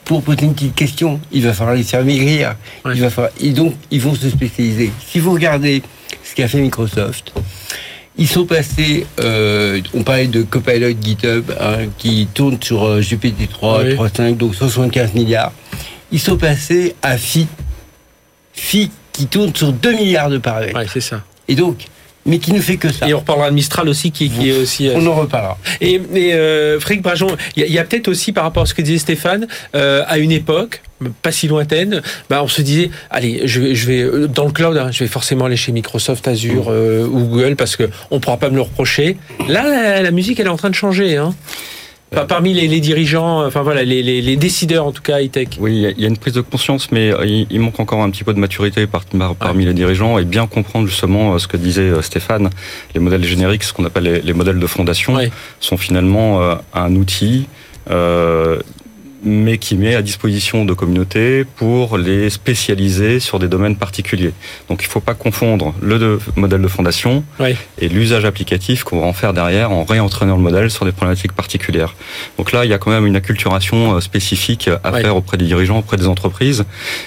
pour 0.06 0.22
poser 0.22 0.46
une 0.46 0.54
petite 0.54 0.76
question, 0.76 1.20
il 1.32 1.44
va 1.44 1.54
falloir 1.54 1.76
les 1.76 1.84
faire 1.84 2.04
maigrir. 2.04 2.56
Il 2.94 3.02
va 3.02 3.10
falloir, 3.10 3.34
et 3.40 3.52
donc, 3.52 3.76
ils 3.92 4.02
vont 4.02 4.16
se 4.16 4.30
spécialiser. 4.30 4.92
Si 5.08 5.20
vous 5.20 5.32
regardez 5.32 5.82
ce 6.24 6.36
qu'a 6.36 6.48
fait 6.48 6.60
Microsoft, 6.60 7.34
ils 8.18 8.28
sont 8.28 8.46
passés, 8.46 9.08
euh, 9.20 9.82
on 9.94 10.04
parlait 10.04 10.28
de 10.28 10.44
Copilot 10.44 10.94
GitHub, 11.02 11.52
hein, 11.60 11.88
qui 11.98 12.28
tourne 12.34 12.58
sur 12.62 12.84
euh, 12.84 13.02
GPT-3, 13.02 13.96
3.5, 13.96 14.38
donc 14.38 14.56
175 14.56 15.14
milliards. 15.14 15.52
Ils 16.12 16.20
sont 16.20 16.38
passés 16.38 16.96
à 17.02 17.18
Phi, 17.18 17.48
Phi 18.54 18.92
qui 19.12 19.26
tourne 19.28 19.56
sur 19.56 19.74
2 19.74 19.94
milliards 19.94 20.30
de 20.30 20.38
paramètres. 20.38 20.78
Ouais, 20.78 20.86
c'est 20.92 21.02
ça. 21.02 21.24
Et 21.48 21.56
donc, 21.56 21.86
mais 22.26 22.40
qui 22.40 22.54
ne 22.54 22.62
fait 22.62 22.78
que 22.78 22.92
ça. 22.92 23.08
Et 23.08 23.14
on 23.14 23.20
reparlera 23.20 23.50
de 23.50 23.56
Mistral 23.56 23.90
aussi, 23.90 24.12
qui, 24.12 24.30
qui 24.30 24.50
est 24.50 24.58
aussi. 24.58 24.88
Euh, 24.88 24.94
on 24.96 25.06
en 25.08 25.16
reparlera. 25.16 25.58
Et, 25.82 26.02
et 26.14 26.34
euh, 26.34 26.80
Frédéric 26.80 27.04
Brajon, 27.04 27.36
il 27.56 27.66
y 27.66 27.78
a, 27.78 27.82
a 27.82 27.84
peut-être 27.84 28.08
aussi 28.08 28.32
par 28.32 28.44
rapport 28.44 28.64
à 28.64 28.66
ce 28.66 28.74
que 28.74 28.82
disait 28.82 28.98
Stéphane, 29.00 29.48
euh, 29.76 30.04
à 30.08 30.18
une 30.18 30.32
époque, 30.32 30.82
pas 31.22 31.32
si 31.32 31.48
lointaine, 31.48 32.02
bah 32.30 32.42
on 32.44 32.48
se 32.48 32.62
disait, 32.62 32.92
allez, 33.10 33.42
je 33.46 33.60
vais, 33.60 33.76
je 33.76 33.88
vais 33.88 34.02
euh, 34.02 34.28
dans 34.28 34.46
le 34.46 34.52
cloud, 34.52 34.78
hein, 34.78 34.90
je 34.92 35.04
vais 35.04 35.10
forcément 35.10 35.46
aller 35.46 35.58
chez 35.58 35.72
Microsoft, 35.72 36.28
Azure 36.28 36.68
euh, 36.70 37.06
ou 37.06 37.26
Google 37.26 37.56
parce 37.56 37.76
que 37.76 37.90
on 38.10 38.20
pourra 38.20 38.38
pas 38.38 38.50
me 38.50 38.56
le 38.56 38.62
reprocher. 38.62 39.18
Là, 39.50 39.64
la, 39.64 40.02
la 40.02 40.12
musique, 40.12 40.40
elle 40.40 40.48
est 40.48 40.50
en 40.50 40.58
train 40.58 40.70
de 40.70 40.76
changer. 40.76 41.18
Hein 41.18 41.36
parmi 42.28 42.54
les, 42.54 42.80
dirigeants, 42.80 43.46
enfin 43.46 43.62
voilà, 43.62 43.84
les, 43.84 44.36
décideurs 44.36 44.86
en 44.86 44.92
tout 44.92 45.02
cas 45.02 45.22
high-tech. 45.22 45.50
Oui, 45.60 45.86
il 45.98 46.02
y 46.02 46.06
a 46.06 46.08
une 46.08 46.18
prise 46.18 46.34
de 46.34 46.42
conscience, 46.42 46.92
mais 46.92 47.12
euh, 47.12 47.26
il, 47.26 47.60
manque 47.60 47.80
encore 47.80 48.02
un 48.02 48.10
petit 48.10 48.24
peu 48.24 48.34
de 48.34 48.40
maturité 48.40 48.88
parmi 49.40 49.66
les 49.66 49.74
dirigeants 49.74 50.18
et 50.18 50.26
bien 50.26 50.48
comprendre 50.48 50.88
justement 50.88 51.34
euh, 51.34 51.38
ce 51.38 51.48
que 51.48 51.58
disait 51.58 51.82
euh, 51.82 52.02
Stéphane. 52.02 52.50
Les 52.94 53.00
modèles 53.00 53.24
génériques, 53.24 53.64
ce 53.64 53.74
qu'on 53.74 53.86
appelle 53.86 54.22
les, 54.24 54.34
modèles 54.34 54.60
de 54.60 54.68
fondation, 54.68 55.18
sont 55.60 55.78
finalement 55.78 56.42
un 56.74 56.96
outil 56.96 57.48
mais 59.24 59.58
qui 59.58 59.76
met 59.76 59.96
à 59.96 60.02
disposition 60.02 60.66
de 60.66 60.74
communautés 60.74 61.46
pour 61.46 61.98
les 61.98 62.30
spécialiser 62.30 63.20
sur 63.20 63.40
des 63.40 63.48
domaines 63.48 63.76
particuliers. 63.76 64.34
Donc 64.70 64.82
il 64.84 64.88
ne 64.88 64.92
faut 64.92 65.00
pas 65.00 65.14
confondre 65.14 65.74
le 65.82 66.20
modèle 66.36 66.62
de 66.62 66.68
fondation 66.68 67.24
et 67.80 67.90
l'usage 67.90 68.26
applicatif 68.26 68.84
qu'on 68.84 69.00
va 69.00 69.06
en 69.06 69.14
faire 69.14 69.34
derrière 69.34 69.72
en 69.72 69.84
réentraînant 69.84 70.36
le 70.36 70.42
modèle 70.42 70.70
sur 70.70 70.86
des 70.86 70.92
problématiques 70.92 71.34
particulières. 71.34 71.96
Donc 72.38 72.52
là, 72.52 72.66
il 72.66 72.72
y 72.72 72.74
a 72.74 72.78
quand 72.78 72.92
même 72.92 73.06
une 73.06 73.16
acculturation 73.16 73.96
euh, 73.96 74.00
spécifique 74.00 74.70
à 74.84 74.92
faire 74.94 75.16
auprès 75.16 75.38
des 75.38 75.46
dirigeants, 75.46 75.80
auprès 75.80 75.98
des 75.98 76.08
entreprises. 76.08 76.66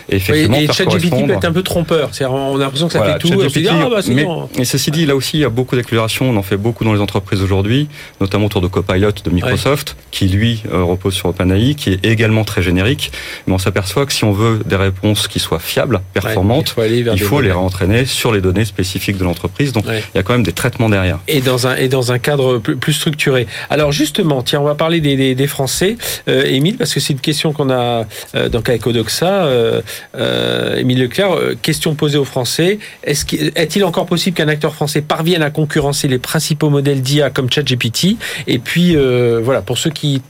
Et 0.09 0.17
effectivement, 0.17 0.57
et 0.57 0.67
ChatGPT 0.67 1.27
peut 1.27 1.33
être 1.33 1.45
un 1.45 1.53
peu 1.53 1.63
trompeur. 1.63 2.11
On 2.21 2.57
a 2.57 2.59
l'impression 2.59 2.87
que 2.87 2.93
ça 2.93 3.05
fait 3.05 3.19
tout. 3.19 3.29
GPT, 3.29 3.69
ah, 3.71 3.89
bah, 3.91 4.01
mais, 4.09 4.27
et 4.59 4.65
ceci 4.65 4.91
dit, 4.91 5.07
là 5.07 5.15
aussi, 5.15 5.39
il 5.39 5.41
y 5.41 5.45
a 5.45 5.49
beaucoup 5.49 5.77
d'accélération. 5.77 6.31
On 6.31 6.37
en 6.37 6.43
fait 6.43 6.57
beaucoup 6.57 6.85
dans 6.85 6.95
les 6.95 7.01
entreprises 7.01 7.43
aujourd'hui, 7.43 7.89
notamment 8.21 8.47
autour 8.47 8.61
de 8.61 8.69
Copilot 8.69 9.13
de 9.25 9.31
Microsoft, 9.31 9.97
qui 10.11 10.29
lui 10.29 10.63
euh, 10.73 10.83
repose 10.83 11.15
sur 11.15 11.27
OpenAI, 11.27 11.75
qui 11.75 11.93
est 11.93 12.06
également 12.09 12.45
très 12.45 12.63
générique, 12.63 13.13
mais 13.47 13.55
on 13.55 13.59
s'aperçoit 13.59 14.07
que 14.07 14.13
si 14.13 14.25
on 14.25 14.33
veut 14.33 14.61
des 14.65 14.77
réponses 14.77 15.29
qui 15.29 15.39
soient 15.39 15.59
fiables, 15.59 16.01
performantes, 16.13 16.75
il 16.79 17.19
faut, 17.21 17.41
les 17.41 17.53
réentraîner 17.53 18.05
sur 18.05 18.33
les 18.33 18.41
données 18.41 18.65
spécifiques 18.65 19.19
de 19.19 19.25
l'entreprise. 19.25 19.73
Donc 19.73 19.85
il 19.87 20.17
y 20.17 20.19
a 20.19 20.23
quand 20.23 20.33
même 20.33 20.43
des 20.43 20.53
traitements 20.53 20.89
derrière. 20.89 21.19
Et 21.29 21.41
dans 21.41 21.67
un, 21.67 21.77
et 21.77 21.89
dans 21.89 22.13
un 22.13 22.19
cadre 22.19 22.59
plus, 22.59 22.93
structuré. 22.93 23.47
Alors 23.71 23.93
justement, 23.93 24.43
tiens, 24.43 24.61
on 24.61 24.65
va 24.65 24.75
parler 24.75 25.01
des, 25.01 25.35
des, 25.35 25.47
Français, 25.47 25.97
euh, 26.29 26.45
Émile, 26.45 26.77
parce 26.77 26.93
que 26.93 27.01
c'est 27.01 27.13
une 27.13 27.21
question 27.21 27.53
qu'on 27.53 27.71
a 27.71 28.05
euh, 28.35 28.49
donc 28.49 28.69
avec 28.69 28.87
Odoxa, 28.87 29.45
euh, 29.45 29.81
euh 30.17 30.77
Émile 30.77 31.01
Leclerc, 31.01 31.31
question 31.63 31.95
posée 31.95 32.19
aux 32.19 32.25
Français. 32.25 32.79
Est-il 33.05 33.85
encore 33.85 34.07
possible 34.07 34.37
qu'un 34.37 34.49
acteur 34.49 34.75
français 34.75 35.03
parvienne 35.03 35.43
à 35.43 35.51
concurrencer 35.51 36.09
les 36.09 36.19
principaux 36.19 36.71
modèles 36.71 37.03
d'IA 37.03 37.31
comme 37.31 37.51
ChatGPT? 37.51 38.17
Et 38.47 38.59
puis, 38.59 38.97
voilà, 39.43 39.63
pour 39.63 39.79
ceux 39.79 39.91
qui 39.91 40.23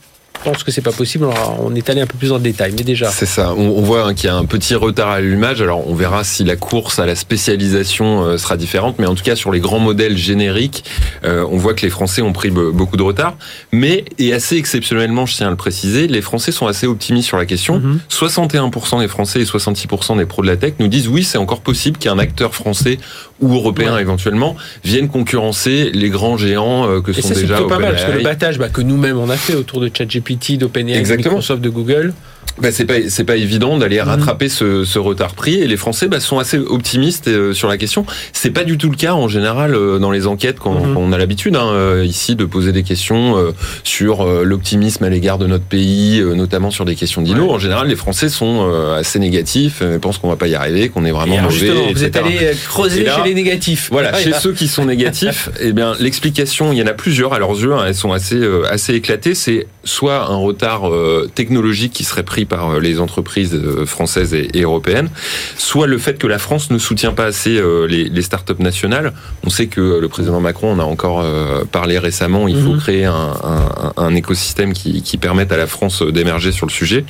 pense 0.42 0.62
que 0.62 0.70
c'est 0.70 0.82
pas 0.82 0.92
possible. 0.92 1.26
On 1.60 1.74
est 1.74 1.88
allé 1.90 2.00
un 2.00 2.06
peu 2.06 2.18
plus 2.18 2.32
le 2.32 2.38
détail, 2.38 2.72
mais 2.76 2.84
déjà. 2.84 3.10
C'est 3.10 3.26
ça. 3.26 3.54
On, 3.54 3.82
voit 3.82 4.06
hein, 4.06 4.14
qu'il 4.14 4.28
y 4.28 4.30
a 4.30 4.36
un 4.36 4.44
petit 4.44 4.74
retard 4.74 5.08
à 5.08 5.20
l'allumage. 5.20 5.62
Alors, 5.62 5.88
on 5.88 5.94
verra 5.94 6.24
si 6.24 6.44
la 6.44 6.56
course 6.56 6.98
à 6.98 7.06
la 7.06 7.14
spécialisation 7.14 8.24
euh, 8.24 8.38
sera 8.38 8.56
différente, 8.56 8.96
mais 8.98 9.06
en 9.06 9.14
tout 9.14 9.24
cas 9.24 9.36
sur 9.36 9.52
les 9.52 9.60
grands 9.60 9.78
modèles 9.78 10.16
génériques, 10.16 10.84
euh, 11.24 11.46
on 11.50 11.56
voit 11.56 11.74
que 11.74 11.82
les 11.82 11.90
Français 11.90 12.22
ont 12.22 12.32
pris 12.32 12.50
beaucoup 12.50 12.96
de 12.96 13.02
retard. 13.02 13.36
Mais 13.72 14.04
et 14.18 14.32
assez 14.32 14.56
exceptionnellement, 14.56 15.26
je 15.26 15.36
tiens 15.36 15.48
à 15.48 15.50
le 15.50 15.56
préciser, 15.56 16.06
les 16.08 16.22
Français 16.22 16.52
sont 16.52 16.66
assez 16.66 16.86
optimistes 16.86 17.28
sur 17.28 17.36
la 17.36 17.46
question. 17.46 17.82
61% 18.10 18.70
mm-hmm. 18.70 19.00
des 19.00 19.08
Français 19.08 19.40
et 19.40 19.44
66% 19.44 20.18
des 20.18 20.26
pros 20.26 20.42
de 20.42 20.46
la 20.46 20.56
tech 20.56 20.74
nous 20.78 20.88
disent 20.88 21.08
oui, 21.08 21.24
c'est 21.24 21.38
encore 21.38 21.60
possible 21.60 21.98
qu'un 21.98 22.18
acteur 22.18 22.54
français 22.54 22.98
ou 23.40 23.54
européen 23.54 23.98
éventuellement 23.98 24.56
vienne 24.84 25.08
concurrencer 25.08 25.90
les 25.92 26.10
grands 26.10 26.36
géants 26.36 26.88
euh, 26.88 27.00
que 27.00 27.12
sont 27.12 27.28
déjà. 27.28 27.58
C'est 27.58 27.66
pas 27.66 27.78
mal 27.78 27.92
parce 27.92 28.04
que 28.04 28.12
le 28.12 28.22
battage 28.22 28.58
bah, 28.58 28.68
que 28.68 28.80
nous-mêmes 28.80 29.18
on 29.18 29.30
a 29.30 29.36
fait 29.36 29.54
autour 29.54 29.80
de 29.80 29.90
ChatGPT, 29.92 30.25
d'OpenAI, 30.58 31.02
de 31.02 31.16
Microsoft, 31.16 31.60
de 31.60 31.68
Google 31.68 32.12
bah, 32.60 32.72
c'est 32.72 32.86
pas 32.86 32.94
c'est 33.08 33.24
pas 33.24 33.36
évident 33.36 33.76
d'aller 33.76 34.00
mhm. 34.00 34.08
rattraper 34.08 34.48
ce, 34.48 34.84
ce, 34.84 34.98
retard 34.98 35.34
pris 35.34 35.56
et 35.56 35.66
les 35.66 35.76
Français 35.76 36.08
bah, 36.08 36.20
sont 36.20 36.38
assez 36.38 36.58
optimistes 36.58 37.28
euh, 37.28 37.52
sur 37.52 37.68
la 37.68 37.76
question. 37.76 38.06
C'est 38.32 38.50
pas 38.50 38.64
du 38.64 38.78
tout 38.78 38.90
le 38.90 38.96
cas 38.96 39.12
en 39.12 39.28
général 39.28 39.74
euh, 39.74 39.98
dans 39.98 40.10
les 40.10 40.26
enquêtes 40.26 40.58
quand, 40.58 40.74
mhm. 40.74 40.96
on 40.96 41.12
a 41.12 41.18
l'habitude 41.18 41.56
hein, 41.56 41.68
euh, 41.72 42.04
ici 42.04 42.34
de 42.34 42.44
poser 42.44 42.72
des 42.72 42.82
questions 42.82 43.36
sur 43.84 44.24
l'optimisme 44.24 45.04
à 45.04 45.08
l'égard 45.08 45.38
de 45.38 45.46
notre 45.46 45.64
pays, 45.64 46.22
notamment 46.22 46.70
sur 46.70 46.84
des 46.84 46.94
questions 46.94 47.22
d'INO. 47.22 47.50
En 47.50 47.58
général, 47.58 47.88
les 47.88 47.96
Français 47.96 48.28
sont 48.28 48.68
assez 48.96 49.18
négatifs, 49.18 49.82
pensent 50.00 50.18
qu'on 50.18 50.28
va 50.28 50.36
pas 50.36 50.48
y 50.48 50.54
arriver, 50.54 50.88
qu'on 50.88 51.04
est 51.04 51.10
vraiment 51.10 51.40
mauvais. 51.40 51.92
Vous 51.92 52.04
êtes 52.04 52.16
allé 52.16 52.52
creuser 52.68 53.04
chez 53.04 53.22
les 53.24 53.34
négatifs. 53.34 53.88
Voilà, 53.90 54.14
chez 54.14 54.32
ceux 54.32 54.52
qui 54.52 54.68
sont 54.68 54.84
négatifs, 54.84 55.50
eh 55.60 55.72
bien 55.72 55.94
l'explication, 56.00 56.72
il 56.72 56.78
y 56.78 56.82
en 56.82 56.86
a 56.86 56.92
plusieurs 56.92 57.32
à 57.32 57.38
leurs 57.38 57.58
yeux. 57.60 57.74
Hein, 57.74 57.84
elles 57.86 57.94
sont 57.94 58.12
assez 58.12 58.40
assez 58.70 58.94
éclatées. 58.94 59.34
C'est 59.34 59.66
soit 59.84 60.30
un 60.30 60.36
retard 60.36 60.90
technologique 61.34 61.92
qui 61.92 62.04
serait 62.04 62.22
pris 62.22 62.35
par 62.44 62.70
euh, 62.70 62.80
les 62.80 63.00
entreprises 63.00 63.54
euh, 63.54 63.86
françaises 63.86 64.34
et, 64.34 64.60
européennes, 64.60 65.08
soit 65.56 65.86
le 65.86 65.98
fait 65.98 66.18
que 66.18 66.26
la 66.26 66.38
France 66.38 66.70
ne 66.70 66.78
soutient 66.78 67.12
pas 67.12 67.24
assez 67.24 67.56
euh, 67.56 67.86
les, 67.86 68.22
startups 68.22 68.60
nationales. 68.60 69.12
On 69.44 69.50
sait 69.50 69.68
que 69.68 69.80
le 70.00 70.08
président 70.08 70.40
Macron 70.40 70.72
en 70.72 70.78
a 70.80 70.82
encore 70.82 71.24
parlé 71.70 71.98
récemment. 71.98 72.48
Il 72.48 72.60
faut 72.60 72.72
mhm. 72.72 72.80
créer 72.80 73.04
un, 73.04 73.12
un, 73.14 73.92
un 73.96 74.14
écosystème 74.16 74.72
qui, 74.72 75.02
qui, 75.02 75.16
permette 75.16 75.52
à 75.52 75.56
la 75.56 75.68
France 75.68 76.02
d'émerger 76.02 76.50
sur 76.50 76.66
le 76.66 76.72
sujet. 76.72 77.04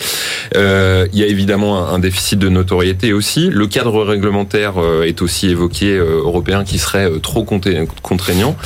Euh, 0.56 1.06
il 1.14 1.18
y 1.18 1.22
a 1.22 1.26
évidemment 1.26 1.88
un, 1.88 1.98
déficit 1.98 2.38
de 2.38 2.50
notoriété 2.50 3.14
aussi. 3.14 3.48
Le 3.50 3.66
cadre 3.66 4.02
réglementaire 4.02 4.74
est 5.04 5.22
aussi 5.22 5.48
évoqué 5.48 5.96
européen 5.96 6.64
qui 6.64 6.78
serait 6.78 7.08
trop 7.22 7.44
contraignant. 7.44 8.56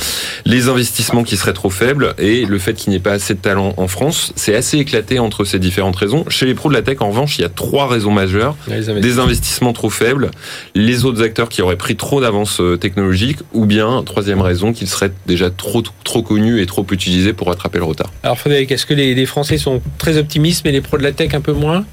Les 0.45 0.67
investissements 0.67 1.23
qui 1.23 1.37
seraient 1.37 1.53
trop 1.53 1.69
faibles 1.69 2.13
et 2.17 2.45
le 2.45 2.59
fait 2.59 2.73
qu'il 2.73 2.89
n'y 2.89 2.97
ait 2.97 2.99
pas 2.99 3.13
assez 3.13 3.33
de 3.33 3.39
talent 3.39 3.73
en 3.77 3.87
France, 3.87 4.33
c'est 4.35 4.55
assez 4.55 4.77
éclaté 4.77 5.19
entre 5.19 5.45
ces 5.45 5.59
différentes 5.59 5.95
raisons. 5.95 6.25
Chez 6.29 6.50
les 6.51 6.55
pros 6.55 6.67
de 6.67 6.73
la 6.73 6.81
tech, 6.81 6.97
en 6.99 7.09
revanche, 7.09 7.37
il 7.37 7.41
y 7.41 7.45
a 7.45 7.49
trois 7.49 7.87
raisons 7.87 8.11
majeures. 8.11 8.57
Des 8.67 9.19
investissements 9.19 9.71
trop 9.71 9.89
faibles, 9.89 10.31
les 10.75 11.05
autres 11.05 11.23
acteurs 11.23 11.47
qui 11.47 11.61
auraient 11.61 11.77
pris 11.77 11.95
trop 11.95 12.19
d'avance 12.19 12.59
euh, 12.59 12.77
technologique, 12.77 13.37
ou 13.53 13.65
bien, 13.65 14.03
troisième 14.05 14.41
raison, 14.41 14.73
qu'ils 14.73 14.89
seraient 14.89 15.13
déjà 15.27 15.49
trop, 15.49 15.81
trop 16.03 16.21
connus 16.21 16.61
et 16.61 16.65
trop 16.65 16.85
utilisés 16.91 17.31
pour 17.31 17.47
rattraper 17.47 17.77
le 17.77 17.85
retard. 17.85 18.11
Alors 18.23 18.37
Frédéric, 18.37 18.71
est-ce 18.71 18.85
que 18.85 18.93
les, 18.93 19.15
les 19.15 19.25
Français 19.25 19.57
sont 19.57 19.81
très 19.97 20.17
optimistes, 20.17 20.63
mais 20.65 20.73
les 20.73 20.81
pros 20.81 20.97
de 20.97 21.03
la 21.03 21.13
tech 21.13 21.33
un 21.33 21.41
peu 21.41 21.53
moins? 21.53 21.85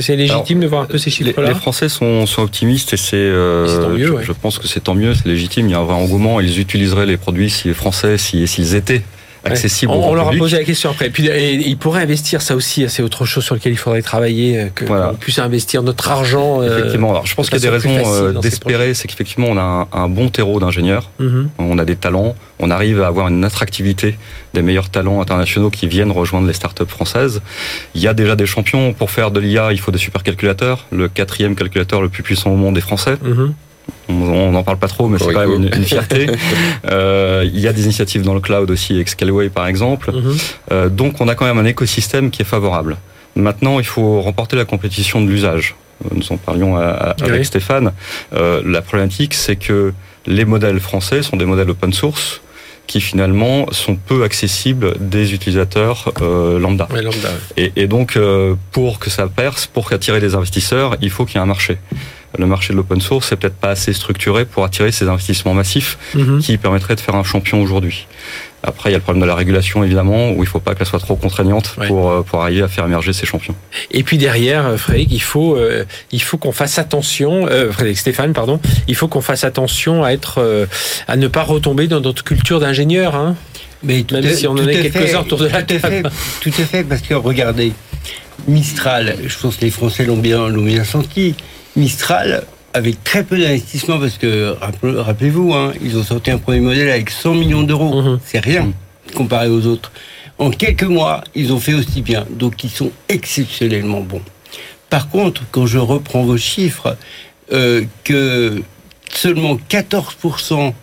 C'est 0.00 0.16
légitime 0.16 0.58
de 0.58 0.66
voir 0.66 0.82
un 0.82 0.86
peu 0.86 0.98
ces 0.98 1.10
chiffres-là? 1.10 1.50
Les 1.50 1.54
Français 1.54 1.88
sont, 1.88 2.26
sont 2.26 2.42
optimistes 2.42 2.92
et 2.94 2.96
c'est. 2.96 3.14
Euh, 3.14 3.96
je, 3.96 4.24
je, 4.24 4.32
pense 4.32 4.58
que 4.58 4.66
c'est 4.66 4.80
tant 4.80 4.96
mieux, 4.96 5.14
c'est 5.14 5.26
légitime. 5.28 5.68
Il 5.68 5.70
y 5.70 5.74
a 5.74 5.78
un 5.78 5.84
vrai 5.84 5.94
engouement. 5.94 6.40
Ils 6.40 6.58
utiliseraient 6.58 7.06
les 7.06 7.16
produits 7.16 7.48
si 7.48 7.72
français 7.74 8.18
s'ils 8.18 8.74
étaient 8.74 9.04
accessible. 9.44 9.92
On, 9.92 10.14
leur 10.14 10.28
a 10.28 10.32
posé 10.32 10.56
la 10.56 10.64
question 10.64 10.90
après. 10.90 11.06
Et 11.06 11.10
puis 11.10 11.28
ils 11.28 11.76
pourraient 11.76 12.02
investir, 12.02 12.42
ça 12.42 12.56
aussi, 12.56 12.88
c'est 12.88 13.02
autre 13.02 13.24
chose 13.24 13.44
sur 13.44 13.54
lequel 13.54 13.72
il 13.72 13.76
faudrait 13.76 14.02
travailler, 14.02 14.58
euh, 14.58 14.68
que 14.74 14.84
voilà. 14.84 15.14
puisse 15.18 15.38
investir 15.38 15.82
notre 15.82 16.10
argent. 16.10 16.62
Euh, 16.62 16.78
effectivement. 16.78 17.10
Alors, 17.10 17.26
je 17.26 17.34
pense 17.34 17.48
qu'il 17.48 17.58
y 17.58 17.66
a 17.66 17.70
des 17.70 17.76
raisons 17.76 18.02
euh, 18.06 18.32
d'espérer, 18.32 18.94
c'est 18.94 19.08
qu'effectivement 19.08 19.48
on 19.50 19.58
a 19.58 19.88
un, 19.92 20.08
bon 20.08 20.28
terreau 20.28 20.60
d'ingénieurs, 20.60 21.10
mhm. 21.18 21.50
on 21.58 21.78
a 21.78 21.84
des 21.84 21.96
talents, 21.96 22.34
on 22.58 22.70
arrive 22.70 23.02
à 23.02 23.06
avoir 23.06 23.28
une 23.28 23.44
attractivité 23.44 24.16
des 24.54 24.62
meilleurs 24.62 24.90
talents 24.90 25.20
internationaux 25.20 25.70
qui 25.70 25.88
viennent 25.88 26.12
rejoindre 26.12 26.46
les 26.46 26.52
startups 26.52 26.84
françaises. 26.86 27.42
Il 27.94 28.00
y 28.00 28.08
a 28.08 28.14
déjà 28.14 28.36
des 28.36 28.46
champions. 28.46 28.92
Pour 28.92 29.10
faire 29.10 29.30
de 29.30 29.40
l'IA, 29.40 29.72
il 29.72 29.80
faut 29.80 29.90
des 29.90 29.98
supercalculateurs. 29.98 30.86
Le 30.92 31.08
quatrième 31.08 31.56
calculateur 31.56 32.00
le 32.00 32.08
plus 32.08 32.22
puissant 32.22 32.50
au 32.50 32.56
monde 32.56 32.78
est 32.78 32.82
français. 32.82 33.16
Mhm. 33.22 33.54
On 34.08 34.52
n'en 34.52 34.62
parle 34.62 34.78
pas 34.78 34.88
trop, 34.88 35.08
mais 35.08 35.18
c'est 35.18 35.32
quand 35.32 35.46
même 35.46 35.70
une, 35.72 35.84
fierté. 35.84 36.26
Euh, 36.90 37.44
il 37.46 37.60
y 37.60 37.66
a 37.66 37.72
des 37.72 37.84
initiatives 37.84 38.22
dans 38.22 38.34
le 38.34 38.40
cloud 38.40 38.70
aussi, 38.70 38.94
avec 38.94 39.08
Scaleway 39.08 39.48
par 39.48 39.66
exemple. 39.66 40.12
Mhm. 40.12 40.36
Euh, 40.72 40.88
donc 40.88 41.20
on 41.20 41.28
a 41.28 41.34
quand 41.34 41.46
même 41.46 41.58
un 41.58 41.64
écosystème 41.64 42.30
qui 42.30 42.42
est 42.42 42.46
favorable. 42.46 42.96
Maintenant, 43.36 43.78
il 43.80 43.86
faut 43.86 44.20
remporter 44.20 44.56
la 44.56 44.64
compétition 44.64 45.22
de 45.22 45.28
l'usage. 45.28 45.74
Nous 46.12 46.30
en 46.30 46.36
parlions 46.36 46.76
avec 46.76 47.44
Stéphane. 47.44 47.92
Euh, 48.34 48.62
la 48.64 48.82
problématique, 48.82 49.34
c'est 49.34 49.56
que 49.56 49.92
les 50.26 50.44
modèles 50.44 50.80
français 50.80 51.22
sont 51.22 51.36
des 51.36 51.46
modèles 51.46 51.70
open 51.70 51.92
source 51.92 52.40
qui 52.86 53.00
finalement 53.00 53.66
sont 53.72 53.96
peu 53.96 54.24
accessibles 54.24 54.94
des 55.00 55.32
utilisateurs 55.32 56.12
lambda. 56.20 56.86
et, 57.56 57.72
et, 57.76 57.86
donc, 57.86 58.18
pour 58.72 58.98
que 58.98 59.08
ça 59.08 59.26
perce, 59.26 59.66
pour 59.66 59.90
attirer 59.92 60.20
des 60.20 60.34
investisseurs, 60.34 60.96
il 61.00 61.10
faut 61.10 61.24
qu'il 61.24 61.36
y 61.36 61.38
ait 61.38 61.42
un 61.42 61.46
marché 61.46 61.78
le 62.38 62.46
marché 62.46 62.72
de 62.72 62.78
l'open 62.78 63.00
source 63.00 63.28
c'est 63.28 63.36
peut-être 63.36 63.56
pas 63.56 63.70
assez 63.70 63.92
structuré 63.92 64.44
pour 64.44 64.64
attirer 64.64 64.92
ces 64.92 65.08
investissements 65.08 65.54
massifs 65.54 65.98
mhm. 66.14 66.40
qui 66.40 66.58
permettraient 66.58 66.96
de 66.96 67.00
faire 67.00 67.14
un 67.14 67.24
champion 67.24 67.62
aujourd'hui. 67.62 68.06
Après, 68.66 68.88
il 68.88 68.92
y 68.92 68.94
a 68.94 68.98
le 68.98 69.02
problème 69.02 69.20
de 69.20 69.26
la 69.26 69.34
régulation, 69.34 69.84
évidemment, 69.84 70.30
où 70.30 70.36
il 70.36 70.40
ne 70.40 70.46
faut 70.46 70.58
pas 70.58 70.74
qu'elle 70.74 70.86
soit 70.86 70.98
trop 70.98 71.16
contraignante 71.16 71.76
pour, 71.86 72.10
euh, 72.10 72.22
pour 72.22 72.42
arriver 72.42 72.62
à 72.62 72.68
faire 72.68 72.86
émerger 72.86 73.12
ces 73.12 73.26
champions. 73.26 73.54
Et 73.90 74.02
puis 74.02 74.16
derrière, 74.16 74.64
euh, 74.64 74.76
Frédéric, 74.78 75.12
il 75.12 75.22
faut, 75.22 75.56
euh, 75.56 75.84
il 76.12 76.22
faut 76.22 76.38
qu'on 76.38 76.52
fasse 76.52 76.78
attention, 76.78 77.46
Frédéric 77.46 77.98
Stéphane, 77.98 78.32
pardon, 78.32 78.60
il 78.88 78.94
faut 78.94 79.06
qu'on 79.06 79.20
fasse 79.20 79.44
attention 79.44 80.02
à, 80.02 80.12
être, 80.12 80.66
à 81.08 81.16
ne 81.16 81.28
pas 81.28 81.42
retomber 81.42 81.88
dans 81.88 82.00
notre 82.00 82.24
culture 82.24 82.58
d'ingénieur. 82.58 83.14
Hein. 83.14 83.36
Mais 83.82 84.04
Même 84.10 84.32
si 84.32 84.46
on 84.46 84.52
en 84.52 84.66
est 84.66 84.90
quelques-uns 84.90 85.20
autour 85.20 85.38
de 85.38 85.48
la 85.48 85.62
table. 85.62 86.10
tout 86.40 86.52
à 86.58 86.64
fait, 86.64 86.84
parce 86.84 87.02
que 87.02 87.12
regardez, 87.12 87.72
Mistral, 88.48 89.16
je 89.26 89.38
pense 89.38 89.56
que 89.56 89.64
les 89.64 89.70
Français 89.70 90.06
l'ont 90.06 90.16
bien, 90.16 90.48
l'ont 90.48 90.64
bien 90.64 90.84
senti. 90.84 91.34
Mistral, 91.76 92.44
avec 92.72 93.02
très 93.04 93.24
peu 93.24 93.38
d'investissement, 93.38 93.98
parce 93.98 94.18
que 94.18 94.56
rappelez-vous, 94.60 95.52
hein, 95.54 95.72
ils 95.82 95.96
ont 95.96 96.02
sorti 96.02 96.30
un 96.30 96.38
premier 96.38 96.60
modèle 96.60 96.88
avec 96.90 97.10
100 97.10 97.34
millions 97.34 97.62
d'euros. 97.62 98.02
Mhm. 98.02 98.20
C'est 98.24 98.40
rien 98.40 98.72
comparé 99.14 99.48
aux 99.48 99.66
autres. 99.66 99.92
En 100.38 100.50
quelques 100.50 100.84
mois, 100.84 101.22
ils 101.34 101.52
ont 101.52 101.60
fait 101.60 101.74
aussi 101.74 102.02
bien. 102.02 102.26
Donc, 102.30 102.64
ils 102.64 102.70
sont 102.70 102.90
exceptionnellement 103.08 104.00
bons. 104.00 104.22
Par 104.90 105.08
contre, 105.08 105.42
quand 105.50 105.66
je 105.66 105.78
reprends 105.78 106.24
vos 106.24 106.36
chiffres, 106.36 106.96
euh, 107.52 107.84
que 108.04 108.62
seulement 109.12 109.56
14% 109.68 110.74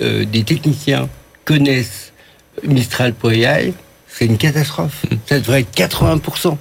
euh, 0.00 0.24
des 0.24 0.44
techniciens 0.44 1.08
connaissent 1.44 2.12
Mistral.ai, 2.64 3.72
c'est 4.08 4.26
une 4.26 4.38
catastrophe. 4.38 5.04
Mhm. 5.10 5.18
Ça 5.26 5.40
devrait 5.40 5.60
être 5.60 5.74
80%. 5.74 6.56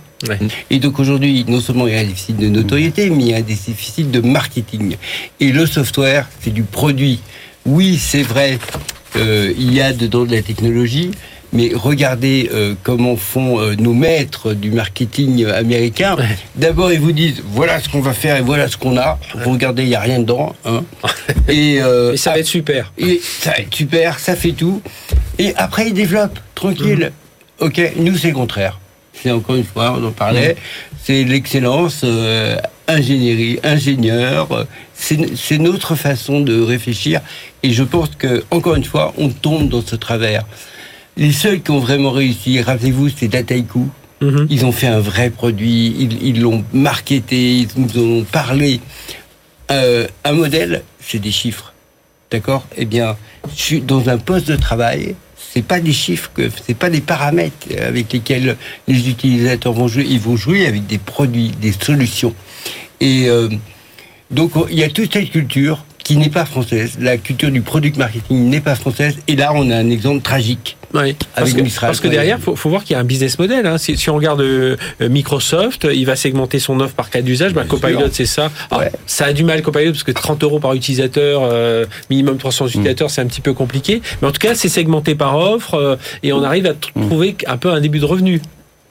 Et 0.69 0.79
donc 0.79 0.99
aujourd'hui, 0.99 1.45
non 1.47 1.59
seulement 1.59 1.87
il 1.87 1.93
y 1.93 1.97
a 1.97 1.99
un 1.99 2.05
déficit 2.05 2.37
de 2.37 2.47
notoriété, 2.47 3.09
mais 3.09 3.23
il 3.23 3.29
y 3.29 3.33
a 3.33 3.37
un 3.37 3.41
déficit 3.41 4.11
de 4.11 4.21
marketing. 4.21 4.97
Et 5.39 5.51
le 5.51 5.65
software, 5.65 6.29
c'est 6.39 6.53
du 6.53 6.63
produit. 6.63 7.19
Oui, 7.65 7.97
c'est 7.97 8.23
vrai, 8.23 8.57
euh, 9.17 9.53
il 9.57 9.73
y 9.73 9.81
a 9.81 9.93
dedans 9.93 10.25
de 10.25 10.33
la 10.33 10.41
technologie, 10.41 11.11
mais 11.53 11.71
regardez 11.73 12.49
euh, 12.53 12.73
comment 12.81 13.15
font 13.15 13.59
euh, 13.59 13.75
nos 13.75 13.93
maîtres 13.93 14.53
du 14.53 14.71
marketing 14.71 15.45
américain. 15.45 16.15
D'abord, 16.55 16.91
ils 16.91 16.99
vous 16.99 17.11
disent 17.11 17.43
voilà 17.45 17.79
ce 17.79 17.89
qu'on 17.89 18.01
va 18.01 18.13
faire 18.13 18.37
et 18.37 18.41
voilà 18.41 18.67
ce 18.67 18.77
qu'on 18.77 18.97
a. 18.97 19.19
Regardez, 19.45 19.83
il 19.83 19.89
n'y 19.89 19.95
a 19.95 19.99
rien 19.99 20.19
dedans. 20.19 20.55
Hein. 20.65 20.83
et, 21.47 21.79
ça 22.15 22.31
va 22.31 22.39
être 22.39 22.45
super. 22.45 22.91
Et 22.97 23.21
ça 23.21 23.51
va 23.51 23.57
être 23.57 23.75
super, 23.75 24.17
ça 24.19 24.35
fait 24.35 24.53
tout. 24.53 24.81
Et 25.37 25.53
après, 25.55 25.87
ils 25.87 25.93
développent, 25.93 26.39
tranquille. 26.55 27.11
Mmh. 27.61 27.65
Ok, 27.65 27.93
nous, 27.97 28.17
c'est 28.17 28.29
le 28.29 28.33
contraire 28.33 28.80
c'est 29.21 29.31
encore 29.31 29.55
une 29.55 29.63
fois, 29.63 29.95
on 29.97 30.05
en 30.05 30.11
parlait, 30.11 30.55
c'est 31.03 31.23
l'excellence 31.23 32.01
euh, 32.03 32.57
ingénierie, 32.87 33.59
ingénieur. 33.63 34.65
C'est 34.93 35.57
notre 35.57 35.95
façon 35.95 36.41
de 36.41 36.61
réfléchir. 36.61 37.21
Et 37.63 37.71
je 37.71 37.83
pense 37.83 38.09
que, 38.17 38.43
encore 38.51 38.75
une 38.75 38.83
fois, 38.83 39.13
on 39.17 39.29
tombe 39.29 39.69
dans 39.69 39.81
ce 39.81 39.95
travers. 39.95 40.45
Les 41.17 41.31
seuls 41.31 41.61
qui 41.61 41.71
ont 41.71 41.79
vraiment 41.79 42.11
réussi, 42.11 42.61
rappelez-vous, 42.61 43.09
c'est 43.09 43.27
Dataiku. 43.27 43.89
Mhm. 44.21 44.47
Ils 44.49 44.65
ont 44.65 44.71
fait 44.71 44.87
un 44.87 44.99
vrai 44.99 45.31
produit, 45.31 46.09
ils 46.21 46.41
l'ont 46.41 46.63
marketé, 46.73 47.57
ils 47.57 47.69
nous 47.75 47.97
ont 47.97 48.23
parlé. 48.23 48.79
Euh, 49.71 50.07
un 50.23 50.33
modèle, 50.33 50.83
c'est 50.99 51.19
des 51.19 51.31
chiffres. 51.31 51.73
D'accord? 52.29 52.65
Eh 52.77 52.85
bien, 52.85 53.17
je 53.55 53.61
suis 53.61 53.81
dans 53.81 54.07
un 54.09 54.17
poste 54.17 54.47
de 54.47 54.55
travail, 54.55 55.15
c'est 55.53 55.63
pas 55.63 55.81
des 55.81 55.91
chiffres, 55.91 56.31
c'est 56.65 56.77
pas 56.77 56.89
des 56.89 57.01
paramètres 57.01 57.67
avec 57.77 58.13
lesquels 58.13 58.55
les 58.87 59.09
utilisateurs 59.09 59.73
vont 59.73 59.87
jouer. 59.87 60.05
Ils 60.07 60.19
vont 60.19 60.37
jouer 60.37 60.65
avec 60.65 60.87
des 60.87 60.97
produits, 60.97 61.51
des 61.61 61.73
solutions. 61.73 62.33
Et 63.01 63.27
euh, 63.27 63.49
donc 64.29 64.53
il 64.69 64.79
y 64.79 64.83
a 64.83 64.89
toute 64.89 65.11
cette 65.11 65.29
culture 65.29 65.83
qui 66.11 66.17
n'est 66.17 66.29
pas 66.29 66.45
française. 66.45 66.97
La 66.99 67.17
culture 67.17 67.51
du 67.51 67.61
product 67.61 67.95
marketing 67.95 68.49
n'est 68.49 68.59
pas 68.59 68.75
française. 68.75 69.15
Et 69.29 69.37
là, 69.37 69.51
on 69.55 69.69
a 69.69 69.77
un 69.77 69.89
exemple 69.89 70.21
tragique. 70.21 70.75
Oui, 70.93 71.15
parce, 71.35 71.53
que, 71.53 71.79
parce 71.79 72.01
que 72.01 72.09
derrière, 72.09 72.37
il 72.37 72.55
faut, 72.57 72.69
voir 72.69 72.83
qu'il 72.83 72.95
y 72.95 72.97
a 72.97 72.99
un 72.99 73.05
business 73.05 73.39
model. 73.39 73.65
Hein. 73.65 73.77
Si, 73.77 74.09
on 74.09 74.15
regarde 74.15 74.41
euh, 74.41 74.75
Microsoft, 74.99 75.87
il 75.89 76.05
va 76.05 76.17
segmenter 76.17 76.59
son 76.59 76.81
offre 76.81 76.95
par 76.95 77.09
cas 77.09 77.21
d'usage. 77.21 77.53
Bah, 77.53 77.63
Copilot, 77.65 78.09
c'est 78.11 78.25
ça. 78.25 78.51
Ça 79.05 79.25
a 79.25 79.33
du 79.33 79.45
mal, 79.45 79.61
Copilot, 79.61 79.91
parce 79.91 80.03
que 80.03 80.11
30 80.11 80.43
euros 80.43 80.59
par 80.59 80.73
utilisateur, 80.73 81.43
euh, 81.45 81.85
minimum 82.09 82.37
300 82.37 82.65
mm. 82.65 82.67
utilisateurs, 82.67 83.09
c'est 83.09 83.21
un 83.21 83.27
petit 83.27 83.41
peu 83.41 83.53
compliqué. 83.53 84.01
Mais 84.21 84.27
en 84.27 84.31
tout 84.31 84.39
cas, 84.39 84.53
c'est 84.53 84.67
segmenté 84.67 85.15
par 85.15 85.37
offre 85.37 85.75
euh, 85.75 85.95
et 86.23 86.33
on 86.33 86.43
arrive 86.43 86.65
à 86.65 86.73
mm. 86.73 87.07
trouver 87.07 87.37
un 87.47 87.55
peu 87.55 87.71
un 87.71 87.79
début 87.79 87.99
de 87.99 88.05
revenu. 88.05 88.41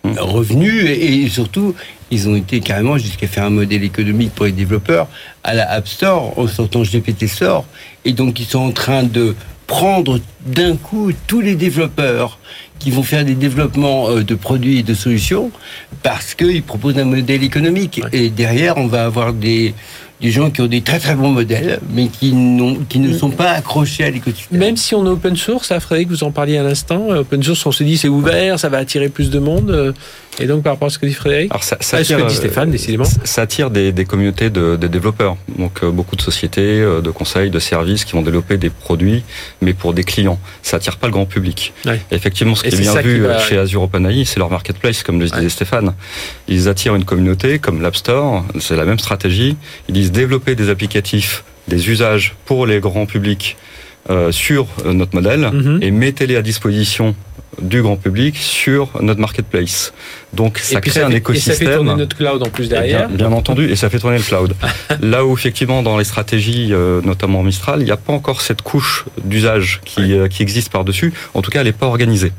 Mm. 0.04 0.18
Revenu 0.18 0.86
et, 0.86 1.28
surtout, 1.28 1.74
ils 2.10 2.28
ont 2.28 2.36
été 2.36 2.60
carrément 2.60 2.96
jusqu'à 2.98 3.26
faire 3.26 3.44
un 3.44 3.50
modèle 3.50 3.84
économique 3.84 4.32
pour 4.34 4.46
les 4.46 4.52
développeurs 4.52 5.08
à 5.44 5.54
la 5.54 5.70
App 5.70 5.86
Store 5.88 6.38
en 6.38 6.46
sortant 6.46 6.82
GPT 6.82 7.26
Store. 7.26 7.64
Et 8.04 8.12
donc, 8.12 8.40
ils 8.40 8.46
sont 8.46 8.60
en 8.60 8.72
train 8.72 9.02
de 9.02 9.34
prendre 9.66 10.18
d'un 10.44 10.76
coup 10.76 11.12
tous 11.26 11.40
les 11.40 11.54
développeurs 11.54 12.38
qui 12.80 12.90
vont 12.90 13.04
faire 13.04 13.24
des 13.24 13.34
développements 13.34 14.08
euh, 14.08 14.24
de 14.24 14.34
produits 14.34 14.78
et 14.78 14.82
de 14.82 14.94
solutions 14.94 15.52
parce 16.02 16.34
qu'ils 16.34 16.62
proposent 16.62 16.98
un 16.98 17.04
modèle 17.04 17.44
économique. 17.44 18.00
Et 18.12 18.30
derrière, 18.30 18.78
on 18.78 18.86
va 18.86 19.04
avoir 19.04 19.32
des, 19.32 19.74
des 20.20 20.30
gens 20.30 20.50
qui 20.50 20.60
ont 20.60 20.66
des 20.66 20.82
très 20.82 20.98
très 20.98 21.14
bons 21.14 21.30
modèles, 21.30 21.80
mais 21.92 22.08
qui, 22.08 22.34
qui 22.88 22.98
ne 22.98 23.16
sont 23.16 23.30
pas 23.30 23.52
accrochés 23.52 24.04
à 24.04 24.10
l'écosystème. 24.10 24.58
Même 24.58 24.76
si 24.76 24.94
on 24.94 25.06
est 25.06 25.08
open 25.08 25.36
source, 25.36 25.68
ça, 25.68 25.80
Frédéric, 25.80 26.08
vous 26.10 26.24
en 26.24 26.30
parliez 26.30 26.58
à 26.58 26.62
l'instant, 26.62 27.06
euh, 27.10 27.20
open 27.20 27.42
source, 27.42 27.64
on 27.66 27.72
se 27.72 27.82
dit 27.84 27.96
c'est 27.96 28.08
ouvert, 28.08 28.58
ça 28.58 28.68
va 28.68 28.78
attirer 28.78 29.08
plus 29.08 29.30
de 29.30 29.38
monde. 29.38 29.94
Euh, 30.38 30.44
et 30.44 30.46
donc, 30.46 30.62
par 30.62 30.74
rapport 30.74 30.86
à 30.86 30.90
ce 30.90 30.98
que 30.98 31.06
dit 31.06 31.14
Frédéric 31.14 31.50
Alors, 31.50 31.64
ça, 31.64 31.76
ça 31.80 31.98
attire, 31.98 32.18
ce 32.18 32.22
que 32.22 32.28
dit 32.28 32.34
Stéphane, 32.34 32.70
décidément 32.70 33.04
Ça 33.04 33.42
attire 33.42 33.70
des, 33.70 33.92
des 33.92 34.04
communautés 34.04 34.50
de, 34.50 34.76
de, 34.76 34.86
développeurs. 34.86 35.36
Donc, 35.58 35.82
euh, 35.82 35.90
beaucoup 35.90 36.16
de 36.16 36.22
sociétés, 36.22 36.80
euh, 36.80 37.00
de 37.00 37.10
conseils, 37.10 37.50
de 37.50 37.58
services 37.58 38.04
qui 38.04 38.12
vont 38.12 38.22
développer 38.22 38.56
des 38.56 38.70
produits, 38.70 39.22
mais 39.60 39.72
pour 39.72 39.94
des 39.94 40.04
clients. 40.04 40.38
Ça 40.62 40.76
attire 40.76 40.96
pas 40.98 41.06
le 41.06 41.12
grand 41.12 41.26
public. 41.26 41.72
effectivement, 42.10 42.54
ce 42.54 42.62
qui 42.62 42.74
est, 42.74 42.78
bien 42.78 42.94
vu 43.00 43.24
euh, 43.24 43.38
chez 43.40 43.58
Azure 43.58 43.82
OpenAI, 43.82 44.24
c'est 44.24 44.38
leur 44.38 44.50
marketplace, 44.50 45.02
comme 45.02 45.20
le 45.20 45.28
disait 45.28 45.48
Stéphane. 45.48 45.94
Ils 46.48 46.68
attirent 46.68 46.94
une 46.94 47.04
communauté 47.04 47.58
comme 47.58 47.82
l'App 47.82 47.96
Store. 47.96 48.44
C'est 48.58 48.76
la 48.76 48.84
même 48.84 48.98
stratégie. 48.98 49.56
Ils 49.88 49.94
disent 49.94 50.12
développer 50.12 50.54
des 50.54 50.70
applicatifs, 50.70 51.44
des 51.68 51.90
usages 51.90 52.34
pour 52.44 52.66
les 52.66 52.80
grands 52.80 53.06
publics. 53.06 53.56
Euh, 54.08 54.32
sur 54.32 54.66
notre 54.86 55.14
modèle 55.14 55.42
mm-hmm. 55.42 55.82
et 55.82 55.90
mettez-les 55.90 56.34
à 56.34 56.40
disposition 56.40 57.14
du 57.60 57.82
grand 57.82 57.96
public 57.96 58.36
sur 58.36 58.90
notre 59.00 59.20
marketplace. 59.20 59.92
Donc 60.32 60.58
ça 60.58 60.80
crée 60.80 61.02
un 61.02 61.10
écosystème. 61.10 61.52
Et 61.52 61.56
ça 61.56 61.64
fait 61.64 61.76
tourner 61.76 61.94
notre 61.96 62.16
cloud 62.16 62.42
en 62.42 62.50
plus 62.50 62.68
derrière. 62.68 63.08
Bien, 63.08 63.32
entendu, 63.32 63.68
et 63.70 63.76
ça 63.76 63.90
fait 63.90 63.98
tourner 63.98 64.18
le 64.18 64.22
cloud. 64.22 64.54
Là 65.00 65.24
où 65.24 65.34
effectivement 65.34 65.82
dans 65.82 65.98
les 65.98 66.04
stratégies, 66.04 66.68
euh, 66.72 67.00
notamment 67.02 67.42
Mistral, 67.42 67.80
il 67.80 67.84
n'y 67.84 67.90
a 67.90 67.96
pas 67.96 68.12
encore 68.12 68.40
cette 68.40 68.62
couche 68.62 69.04
d'usage 69.24 69.80
qui, 69.84 70.14
euh, 70.14 70.28
qui 70.28 70.42
existe 70.42 70.70
par-dessus. 70.70 71.12
En 71.34 71.42
tout 71.42 71.50
cas, 71.50 71.60
elle 71.60 71.66
n'est 71.66 71.72
pas 71.72 71.86
organisée. 71.86 72.32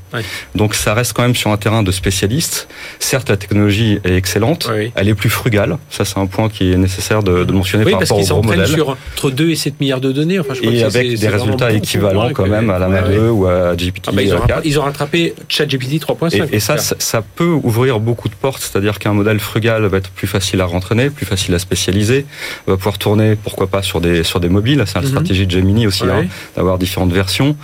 Donc 0.55 0.76
ça 0.76 0.93
reste 0.93 1.14
quand 1.14 1.24
même 1.24 1.36
sur 1.36 1.51
un 1.51 1.57
terrain 1.57 1.84
de 1.84 1.91
spécialistes. 1.91 2.68
Certes, 2.99 3.30
la 3.30 3.38
technologie 3.38 3.99
est 4.03 4.16
excellente, 4.16 4.70
elle 4.95 5.09
est 5.09 5.16
plus 5.16 5.30
frugale. 5.30 5.78
Ça, 5.89 6.05
c'est 6.05 6.18
un 6.18 6.28
point 6.28 6.49
qui 6.49 6.72
est 6.72 6.78
nécessaire 6.78 7.24
de, 7.24 7.43
de 7.43 7.51
mentionner 7.51 7.84
par 7.84 7.99
rapport 7.99 8.20
au 8.20 8.24
gros 8.24 8.43
modèle. 8.43 8.68
sur 8.68 8.89
entre 8.89 9.32
2 9.32 9.49
et 9.49 9.55
7 9.55 9.80
milliards 9.80 10.01
de 10.01 10.12
données. 10.12 10.39
Enfin, 10.39 10.53
je 10.53 10.62
crois 10.62 10.72
et 10.72 10.84
avec 10.84 11.20
des 11.20 11.28
résultats 11.28 11.72
équivalents 11.72 12.30
quand 12.34 12.47
même 12.47 12.70
à 12.70 12.80
la 12.80 12.88
mer 12.88 13.09
2 13.09 13.30
ou 13.30 13.47
à 13.47 13.76
GPT. 13.76 14.05
Ah 14.07 14.12
bah, 14.14 14.22
ils, 14.22 14.34
ont 14.34 14.39
ils, 14.64 14.80
ont 14.80 14.84
rattrapé 14.84 15.01
ChatGPT 15.47 16.02
3.5. 16.02 16.49
Et, 16.52 16.56
et 16.56 16.60
ça, 16.60 16.78
ça, 16.78 17.22
peut 17.22 17.52
ouvrir 17.64 17.99
beaucoup 17.99 18.30
de 18.30 18.34
portes, 18.34 18.62
c'est-à-dire 18.62 18.99
qu'un 18.99 19.14
modèle 19.14 19.39
frugal 19.39 19.86
va 19.86 19.97
être 19.97 20.10
plus 20.10 20.28
facile 20.28 20.62
à 20.62 20.66
rentraîner, 20.66 21.10
plus 21.10 21.26
facile 21.26 21.54
à 21.56 21.60
spécialiser, 21.60 22.26
va 22.68 22.78
pouvoir 22.78 22.97
tourner, 22.97 23.36
pourquoi 23.36 23.68
pas, 23.68 23.82
sur 23.82 24.02
des, 24.02 24.24
sur 24.24 24.39
des 24.39 24.49
mobiles. 24.49 24.84
C'est 24.86 24.95
la 24.95 25.02
mhm. 25.02 25.08
stratégie 25.08 25.45
de 25.45 25.52
Gemini 25.52 25.88
aussi, 25.88 26.04
hein, 26.04 26.26
d'avoir 26.56 26.78
différentes 26.78 27.12
versions. 27.12 27.56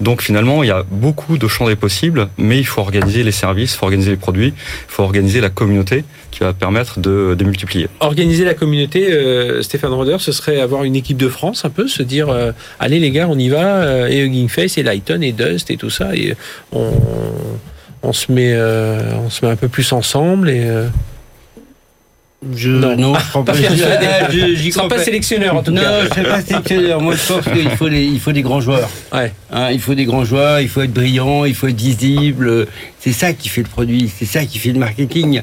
Donc 0.00 0.22
finalement, 0.22 0.62
il 0.62 0.68
y 0.68 0.72
a 0.72 0.84
beaucoup 0.90 1.38
de 1.38 1.48
champs 1.48 1.66
des 1.66 1.76
possibles, 1.76 2.28
mais 2.38 2.58
il 2.58 2.66
faut 2.66 2.80
organiser 2.80 3.22
les 3.22 3.32
services, 3.32 3.74
il 3.74 3.76
faut 3.76 3.86
organiser 3.86 4.10
les 4.10 4.16
produits, 4.16 4.48
il 4.48 4.92
faut 4.92 5.02
organiser 5.02 5.40
la 5.40 5.50
communauté 5.50 6.04
qui 6.36 6.40
va 6.40 6.52
permettre 6.52 7.00
de 7.00 7.34
démultiplier. 7.36 7.88
Organiser 8.00 8.44
la 8.44 8.52
communauté, 8.52 9.10
euh, 9.10 9.62
Stéphane 9.62 9.92
Roder, 9.92 10.16
ce 10.18 10.32
serait 10.32 10.60
avoir 10.60 10.84
une 10.84 10.94
équipe 10.94 11.16
de 11.16 11.30
France 11.30 11.64
un 11.64 11.70
peu, 11.70 11.88
se 11.88 12.02
dire 12.02 12.28
euh, 12.28 12.52
allez 12.78 13.00
les 13.00 13.10
gars, 13.10 13.26
on 13.30 13.38
y 13.38 13.48
va, 13.48 13.76
euh, 13.76 14.08
et 14.08 14.20
Hugging 14.20 14.48
Face 14.48 14.76
et 14.76 14.82
Lighton 14.82 15.22
et 15.22 15.32
Dust 15.32 15.70
et 15.70 15.78
tout 15.78 15.88
ça, 15.88 16.14
et 16.14 16.34
on, 16.72 16.85
on 18.02 18.12
se 18.12 18.30
met, 18.30 18.56
on 18.56 19.30
se 19.30 19.44
met 19.44 19.50
un 19.50 19.56
peu 19.56 19.68
plus 19.68 19.92
ensemble 19.92 20.50
et 20.50 20.70
je, 22.54 22.70
non, 22.70 23.14
je 23.18 23.28
crois 23.28 23.44
pas. 23.44 23.52
Crois 23.52 24.88
pas, 24.88 24.98
sélectionneur 24.98 25.56
en 25.56 25.62
tout 25.62 25.74
cas. 25.74 25.80
Non, 25.80 26.08
je 26.14 26.20
ne 26.20 26.26
pas 26.26 26.42
sélectionneur. 26.42 27.00
Moi, 27.00 27.14
je 27.14 27.32
pense 27.32 27.44
qu'il 27.52 27.70
faut 27.70 27.88
il 27.88 28.20
faut 28.20 28.32
des 28.32 28.42
grands 28.42 28.60
joueurs. 28.60 28.88
Ouais. 29.12 29.32
Hein, 29.50 29.70
il 29.72 29.80
faut 29.80 29.94
des 29.94 30.04
grands 30.04 30.24
joueurs. 30.24 30.60
Il 30.60 30.68
faut 30.68 30.82
être 30.82 30.92
brillant. 30.92 31.44
Il 31.44 31.54
faut 31.54 31.68
être 31.68 31.76
visible. 31.76 32.66
C'est 33.00 33.12
ça 33.12 33.32
qui 33.32 33.48
fait 33.48 33.62
le 33.62 33.68
produit. 33.68 34.10
C'est 34.16 34.26
ça 34.26 34.44
qui 34.44 34.58
fait 34.58 34.72
le 34.72 34.78
marketing. 34.78 35.42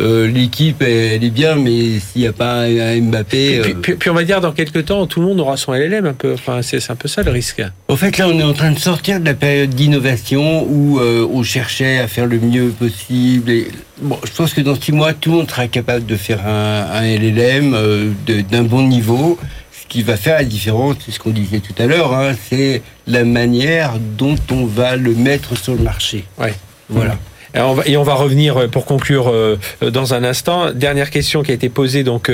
Euh, 0.00 0.28
l'équipe 0.28 0.80
elle 0.80 1.24
est 1.24 1.30
bien, 1.30 1.56
mais 1.56 1.98
s'il 1.98 2.22
n'y 2.22 2.28
a 2.28 2.32
pas 2.32 2.62
un 2.62 3.00
Mbappé. 3.00 3.58
Euh, 3.58 3.74
puis, 3.74 4.10
on 4.10 4.14
va 4.14 4.24
dire 4.24 4.40
dans 4.40 4.52
quelques 4.52 4.84
temps, 4.84 5.06
tout 5.06 5.20
le 5.20 5.26
monde 5.26 5.40
aura 5.40 5.56
son 5.56 5.72
LLM 5.72 6.06
un 6.06 6.12
peu. 6.12 6.34
Enfin, 6.34 6.62
c'est 6.62 6.90
un 6.90 6.96
peu 6.96 7.08
ça 7.08 7.22
le 7.22 7.30
risque. 7.30 7.62
En 7.88 7.96
fait, 7.96 8.16
là, 8.18 8.28
on 8.28 8.38
est 8.38 8.44
en 8.44 8.52
train 8.52 8.70
de 8.70 8.78
sortir 8.78 9.18
de 9.18 9.24
la 9.24 9.34
période 9.34 9.70
d'innovation 9.70 10.64
où 10.68 11.00
euh, 11.00 11.26
on 11.32 11.42
cherchait 11.42 11.98
à 11.98 12.06
faire 12.06 12.26
le 12.26 12.38
mieux 12.38 12.68
possible. 12.68 13.50
Et, 13.50 13.68
bon, 14.00 14.18
je 14.24 14.30
pense 14.30 14.54
que 14.54 14.60
dans 14.60 14.80
six 14.80 14.92
mois, 14.92 15.14
tout 15.14 15.30
le 15.30 15.36
monde 15.38 15.50
sera 15.50 15.66
capable 15.66 16.06
de 16.06 16.16
faire 16.16 16.46
un, 16.46 16.86
un 16.92 17.02
LLM 17.02 18.14
d'un 18.50 18.62
bon 18.62 18.86
niveau. 18.86 19.38
Ce 19.72 19.86
qui 19.88 20.02
va 20.02 20.16
faire 20.16 20.36
la 20.36 20.44
différence, 20.44 20.96
c'est 21.04 21.12
ce 21.12 21.18
qu'on 21.18 21.30
disait 21.30 21.60
tout 21.60 21.74
à 21.82 21.86
l'heure, 21.86 22.12
hein, 22.14 22.34
c'est 22.48 22.82
la 23.06 23.24
manière 23.24 23.94
dont 24.18 24.36
on 24.50 24.66
va 24.66 24.96
le 24.96 25.14
mettre 25.14 25.56
sur 25.56 25.74
le 25.74 25.82
marché. 25.82 26.24
Ouais. 26.38 26.54
Voilà. 26.90 27.16
Et 27.54 27.96
on 27.96 28.02
va, 28.02 28.14
revenir 28.14 28.56
euh, 28.56 28.68
pour 28.68 28.84
conclure 28.84 29.28
euh, 29.28 29.58
euh, 29.82 29.90
dans 29.90 30.14
un 30.14 30.24
instant. 30.24 30.72
Dernière 30.72 31.10
question 31.10 31.42
qui 31.42 31.50
a 31.50 31.54
été 31.54 31.68
posée 31.68 32.04
donc 32.04 32.30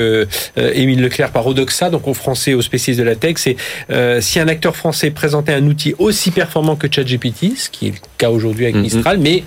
Émile 0.57 1.01
Leclerc 1.01 1.31
par 1.31 1.47
Odoxa, 1.47 1.89
donc 1.89 2.07
aux 2.07 2.13
Français, 2.13 2.53
aux 2.53 2.61
spécialistes 2.61 2.99
de 2.99 3.05
la 3.05 3.15
tech, 3.15 3.35
c'est 3.37 3.55
si 4.21 4.39
un 4.39 4.47
acteur 4.47 4.75
français 4.75 5.11
présentait 5.11 5.53
un 5.53 5.65
outil 5.67 5.93
aussi 5.97 6.31
performant 6.31 6.75
que 6.75 6.87
ChatGPT, 6.91 7.57
ce 7.57 7.69
qui 7.69 7.87
est 7.87 7.91
le 7.91 7.97
cas 8.17 8.29
aujourd'hui 8.29 8.65
avec 8.65 8.75
mm-hmm. 8.75 8.81
Mistral, 8.81 9.17
mais 9.19 9.43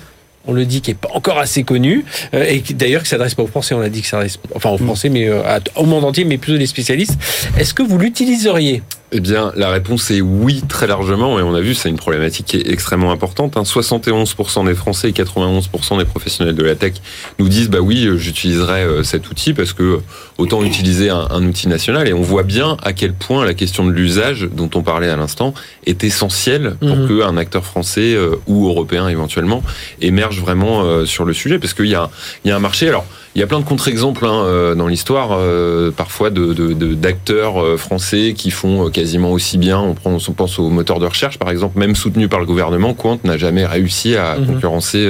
on 0.46 0.52
le 0.52 0.64
dit, 0.64 0.80
qui 0.80 0.92
est 0.92 0.94
pas 0.94 1.10
encore 1.12 1.38
assez 1.38 1.62
connu, 1.62 2.04
et 2.32 2.62
d'ailleurs 2.70 3.02
qui 3.02 3.08
s'adresse 3.08 3.34
pas 3.34 3.42
aux 3.42 3.48
Français, 3.48 3.74
on 3.74 3.80
l'a 3.80 3.90
dit 3.90 4.00
que 4.00 4.06
ça 4.06 4.12
s'adresse, 4.12 4.38
enfin 4.54 4.70
aux 4.70 4.78
mm. 4.78 4.86
Français, 4.86 5.08
mais 5.08 5.28
au 5.76 5.84
monde 5.84 6.04
entier, 6.04 6.24
mais 6.24 6.38
plutôt 6.38 6.58
des 6.58 6.66
spécialistes. 6.66 7.18
Est-ce 7.58 7.74
que 7.74 7.82
vous 7.82 7.98
l'utiliseriez? 7.98 8.82
Eh 9.10 9.20
bien, 9.20 9.52
la 9.56 9.70
réponse 9.70 10.10
est 10.10 10.20
oui, 10.20 10.62
très 10.68 10.86
largement, 10.86 11.38
et 11.38 11.42
on 11.42 11.54
a 11.54 11.60
vu, 11.60 11.74
c'est 11.74 11.88
une 11.88 11.96
problématique 11.96 12.46
qui 12.46 12.56
est 12.58 12.70
extrêmement 12.70 13.10
importante. 13.10 13.56
71% 13.56 14.60
hein. 14.60 14.64
des 14.64 14.74
Français 14.74 15.08
et 15.08 15.12
91% 15.12 15.98
des 15.98 16.04
professionnels 16.04 16.54
de 16.54 16.62
la 16.62 16.74
tech 16.74 16.94
nous 17.38 17.48
disent, 17.48 17.70
bah 17.70 17.80
oui, 17.80 18.08
j'utiliserai 18.16 18.82
euh, 18.82 19.02
cet 19.02 19.30
outil 19.30 19.54
parce 19.54 19.72
que 19.72 20.00
autant 20.36 20.62
utiliser 20.62 21.08
un, 21.08 21.42
outil 21.46 21.68
national. 21.68 22.06
Et 22.06 22.12
on 22.12 22.20
voit 22.20 22.42
bien 22.42 22.76
à 22.82 22.92
quel 22.92 23.14
point 23.14 23.44
la 23.44 23.54
question 23.54 23.86
de 23.86 23.92
l'usage, 23.92 24.48
dont 24.52 24.70
on 24.74 24.82
parlait 24.82 25.08
à 25.08 25.16
l'instant, 25.16 25.54
est 25.86 26.04
essentielle 26.04 26.76
pour 26.78 26.96
mhm. 26.96 27.20
qu'un 27.20 27.36
acteur 27.38 27.64
français 27.64 28.14
euh, 28.14 28.36
ou 28.46 28.68
européen 28.68 29.08
éventuellement 29.08 29.62
émerge 30.02 30.40
vraiment 30.40 30.82
euh, 30.82 31.06
sur 31.06 31.24
le 31.24 31.32
sujet, 31.32 31.58
parce 31.58 31.72
qu'il 31.72 31.86
y 31.86 31.94
a, 31.94 32.10
il 32.44 32.48
y 32.48 32.50
a 32.50 32.56
un 32.56 32.60
marché. 32.60 32.88
Alors, 32.88 33.06
il 33.38 33.40
y 33.40 33.44
a 33.44 33.46
plein 33.46 33.60
de 33.60 33.64
contre-exemples 33.64 34.26
hein, 34.26 34.42
euh, 34.46 34.74
dans 34.74 34.88
l'histoire, 34.88 35.28
euh, 35.30 35.92
parfois 35.92 36.30
de, 36.30 36.72
d'acteurs 36.94 37.62
euh, 37.62 37.76
français 37.76 38.34
qui 38.36 38.50
font 38.50 38.90
quasiment 38.90 39.30
aussi 39.30 39.58
bien. 39.58 39.78
On, 39.78 39.94
prend, 39.94 40.16
on 40.16 40.32
pense 40.32 40.58
aux 40.58 40.70
moteurs 40.70 40.98
de 40.98 41.06
recherche, 41.06 41.38
par 41.38 41.48
exemple, 41.50 41.78
même 41.78 41.94
soutenus 41.94 42.28
par 42.28 42.40
le 42.40 42.46
gouvernement. 42.46 42.94
Quant 42.94 43.20
n'a 43.22 43.38
jamais 43.38 43.64
réussi 43.64 44.16
à 44.16 44.36
mhm. 44.36 44.46
concurrencer 44.46 45.08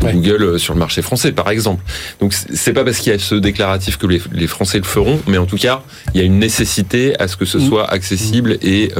Google 0.00 0.60
sur 0.60 0.74
le 0.74 0.78
marché 0.78 1.02
français, 1.02 1.32
par 1.32 1.50
exemple. 1.50 1.82
Donc 2.20 2.32
c'est 2.32 2.72
pas 2.72 2.84
parce 2.84 2.98
qu'il 2.98 3.10
y 3.10 3.16
a 3.16 3.18
ce 3.18 3.34
déclaratif 3.34 3.96
que 3.96 4.06
les, 4.06 4.46
Français 4.46 4.78
le 4.78 4.84
feront, 4.84 5.18
mais 5.26 5.38
en 5.38 5.46
tout 5.46 5.56
cas, 5.56 5.82
il 6.14 6.20
y 6.20 6.22
a 6.22 6.24
une 6.24 6.38
nécessité 6.38 7.18
à 7.18 7.26
ce 7.26 7.36
que 7.36 7.44
ce 7.44 7.58
mhm. 7.58 7.68
soit 7.68 7.90
accessible 7.90 8.56
et, 8.62 8.92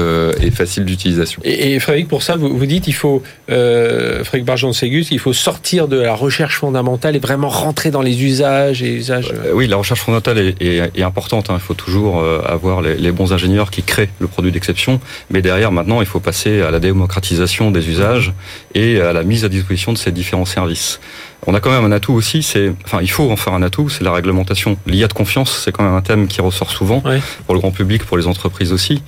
facile 0.50 0.84
d'utilisation. 0.84 1.40
Et, 1.44 1.78
Frédéric, 1.78 2.08
pour 2.08 2.24
ça, 2.24 2.34
vous, 2.34 2.56
vous 2.56 2.66
dites, 2.66 2.88
il 2.88 2.92
faut, 2.92 3.22
Frédéric 3.46 4.44
Barjon-Ségus, 4.44 5.12
il 5.12 5.20
faut 5.20 5.32
sortir 5.32 5.86
de 5.86 6.00
la 6.00 6.14
recherche 6.14 6.58
fondamentale 6.58 7.14
et 7.14 7.20
vraiment 7.20 7.48
rentrer 7.48 7.92
dans 7.92 8.02
les 8.02 8.24
usages 8.24 8.63
euh, 8.72 9.52
oui, 9.52 9.66
la 9.66 9.76
recherche 9.76 10.00
fondamentale 10.00 10.54
est, 10.60 11.02
importante. 11.02 11.50
Hein. 11.50 11.54
Il 11.56 11.60
faut 11.62 11.74
toujours 11.74 12.20
euh, 12.20 12.42
avoir 12.46 12.82
les, 12.82 13.12
bons 13.12 13.32
ingénieurs 13.32 13.70
qui 13.70 13.82
créent 13.82 14.10
le 14.18 14.26
produit 14.26 14.52
d'exception. 14.52 15.00
Mais 15.30 15.42
derrière, 15.42 15.72
maintenant, 15.72 16.00
il 16.00 16.06
faut 16.06 16.20
passer 16.20 16.62
à 16.62 16.70
la 16.70 16.80
démocratisation 16.80 17.70
des 17.70 17.88
usages 17.88 18.32
et 18.74 19.00
à 19.00 19.12
la 19.12 19.22
mise 19.22 19.44
à 19.44 19.48
disposition 19.48 19.92
de 19.92 19.98
ces 19.98 20.12
différents 20.12 20.44
services. 20.44 21.00
On 21.46 21.54
a 21.54 21.60
quand 21.60 21.70
même 21.70 21.84
un 21.84 21.92
atout 21.92 22.12
aussi, 22.14 22.42
c'est, 22.42 22.72
enfin, 22.84 22.98
il 23.02 23.10
faut 23.10 23.30
en 23.30 23.36
faire 23.36 23.54
un 23.54 23.62
atout, 23.62 23.88
c'est 23.88 24.04
la 24.04 24.12
réglementation. 24.12 24.76
L'IA 24.86 25.08
de 25.08 25.12
confiance, 25.12 25.60
c'est 25.64 25.72
quand 25.72 25.84
même 25.84 25.94
un 25.94 26.00
thème 26.00 26.26
qui 26.26 26.40
ressort 26.40 26.70
souvent 26.70 27.02
pour 27.46 27.54
le 27.54 27.60
grand 27.60 27.70
public, 27.70 28.04
pour 28.04 28.16
les 28.16 28.26
entreprises 28.26 28.72
aussi. 28.72 29.02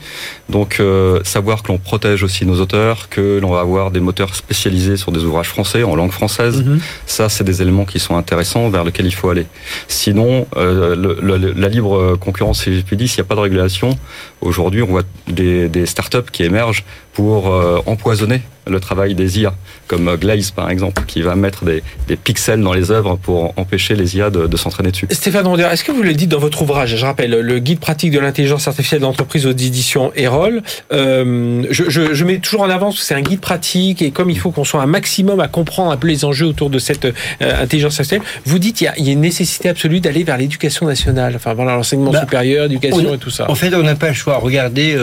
Donc, 0.48 0.76
euh, 0.80 1.20
savoir 1.24 1.62
que 1.62 1.68
l'on 1.68 1.78
protège 1.78 2.22
aussi 2.22 2.44
nos 2.44 2.60
auteurs, 2.60 3.08
que 3.08 3.38
l'on 3.40 3.50
va 3.50 3.60
avoir 3.60 3.90
des 3.90 4.00
moteurs 4.00 4.34
spécialisés 4.34 4.96
sur 4.96 5.12
des 5.12 5.24
ouvrages 5.24 5.48
français 5.48 5.82
en 5.82 5.96
langue 5.96 6.12
française, 6.12 6.62
mm-hmm. 6.62 6.78
ça, 7.06 7.28
c'est 7.28 7.44
des 7.44 7.62
éléments 7.62 7.84
qui 7.84 7.98
sont 7.98 8.16
intéressants 8.16 8.68
vers 8.68 8.84
lesquels 8.84 9.06
il 9.06 9.14
faut 9.14 9.30
aller. 9.30 9.46
Sinon, 9.88 10.46
euh, 10.56 11.54
la 11.56 11.68
libre 11.68 12.16
concurrence, 12.16 12.64
s'il 12.64 12.84
n'y 12.84 13.20
a 13.20 13.24
pas 13.24 13.34
de 13.34 13.40
régulation, 13.40 13.98
aujourd'hui, 14.40 14.82
on 14.82 14.86
voit 14.86 15.04
des, 15.26 15.68
des 15.68 15.86
startups 15.86 16.30
qui 16.30 16.42
émergent 16.42 16.84
pour 17.16 17.48
euh, 17.48 17.80
empoisonner 17.86 18.42
le 18.66 18.78
travail 18.78 19.14
des 19.14 19.40
IA, 19.40 19.54
comme 19.86 20.16
Glaze 20.16 20.50
par 20.50 20.68
exemple, 20.70 21.02
qui 21.06 21.22
va 21.22 21.34
mettre 21.34 21.64
des, 21.64 21.82
pixels 22.16 22.60
dans 22.60 22.74
les 22.74 22.90
œuvres 22.90 23.16
pour 23.16 23.54
empêcher 23.56 23.94
les 23.94 24.18
IA 24.18 24.28
de, 24.28 24.54
s'entraîner 24.58 24.90
dessus. 24.90 25.06
Stéphane 25.10 25.46
Ronder, 25.46 25.66
est-ce 25.72 25.82
que 25.82 25.92
vous 25.92 26.02
le 26.02 26.12
dites 26.12 26.28
dans 26.28 26.38
votre 26.38 26.60
ouvrage 26.60 26.94
Je 26.94 27.06
rappelle, 27.06 27.30
le 27.30 27.58
guide 27.58 27.80
pratique 27.80 28.10
de 28.10 28.18
l'intelligence 28.18 28.68
artificielle 28.68 29.00
d'entreprise 29.00 29.46
aux 29.46 29.52
éditions 29.52 30.12
Erol. 30.14 30.62
Euh, 30.92 31.64
je, 31.70 32.24
mets 32.24 32.38
toujours 32.38 32.62
en 32.62 32.68
avance 32.68 32.98
que 32.98 33.02
c'est 33.02 33.14
un 33.14 33.22
guide 33.22 33.40
pratique 33.40 34.02
et 34.02 34.10
comme 34.10 34.28
il 34.28 34.38
faut 34.38 34.50
qu'on 34.50 34.64
soit 34.64 34.82
un 34.82 34.86
maximum 34.86 35.40
à 35.40 35.48
comprendre 35.48 35.92
un 35.92 35.96
peu 35.96 36.08
les 36.08 36.26
enjeux 36.26 36.46
autour 36.46 36.68
de 36.68 36.78
cette 36.78 37.06
euh, 37.06 37.12
intelligence 37.40 37.98
artificielle, 37.98 38.28
vous 38.44 38.58
dites 38.58 38.76
qu'il 38.76 38.92
y, 38.94 39.08
a 39.08 39.12
une 39.12 39.20
nécessité 39.20 39.70
absolue 39.70 40.00
d'aller 40.00 40.22
vers 40.22 40.36
l'éducation 40.36 40.84
nationale, 40.84 41.32
enfin 41.36 41.54
voilà 41.54 41.76
l'enseignement 41.76 42.10
bah, 42.10 42.20
supérieur, 42.20 42.64
l'éducation 42.64 43.14
et 43.14 43.18
tout 43.18 43.30
ça. 43.30 43.50
En 43.50 43.54
fait, 43.54 43.74
on 43.74 43.82
n'a 43.82 43.94
pas 43.94 44.08
le 44.08 44.14
choix. 44.14 44.36
Regardez 44.36 44.98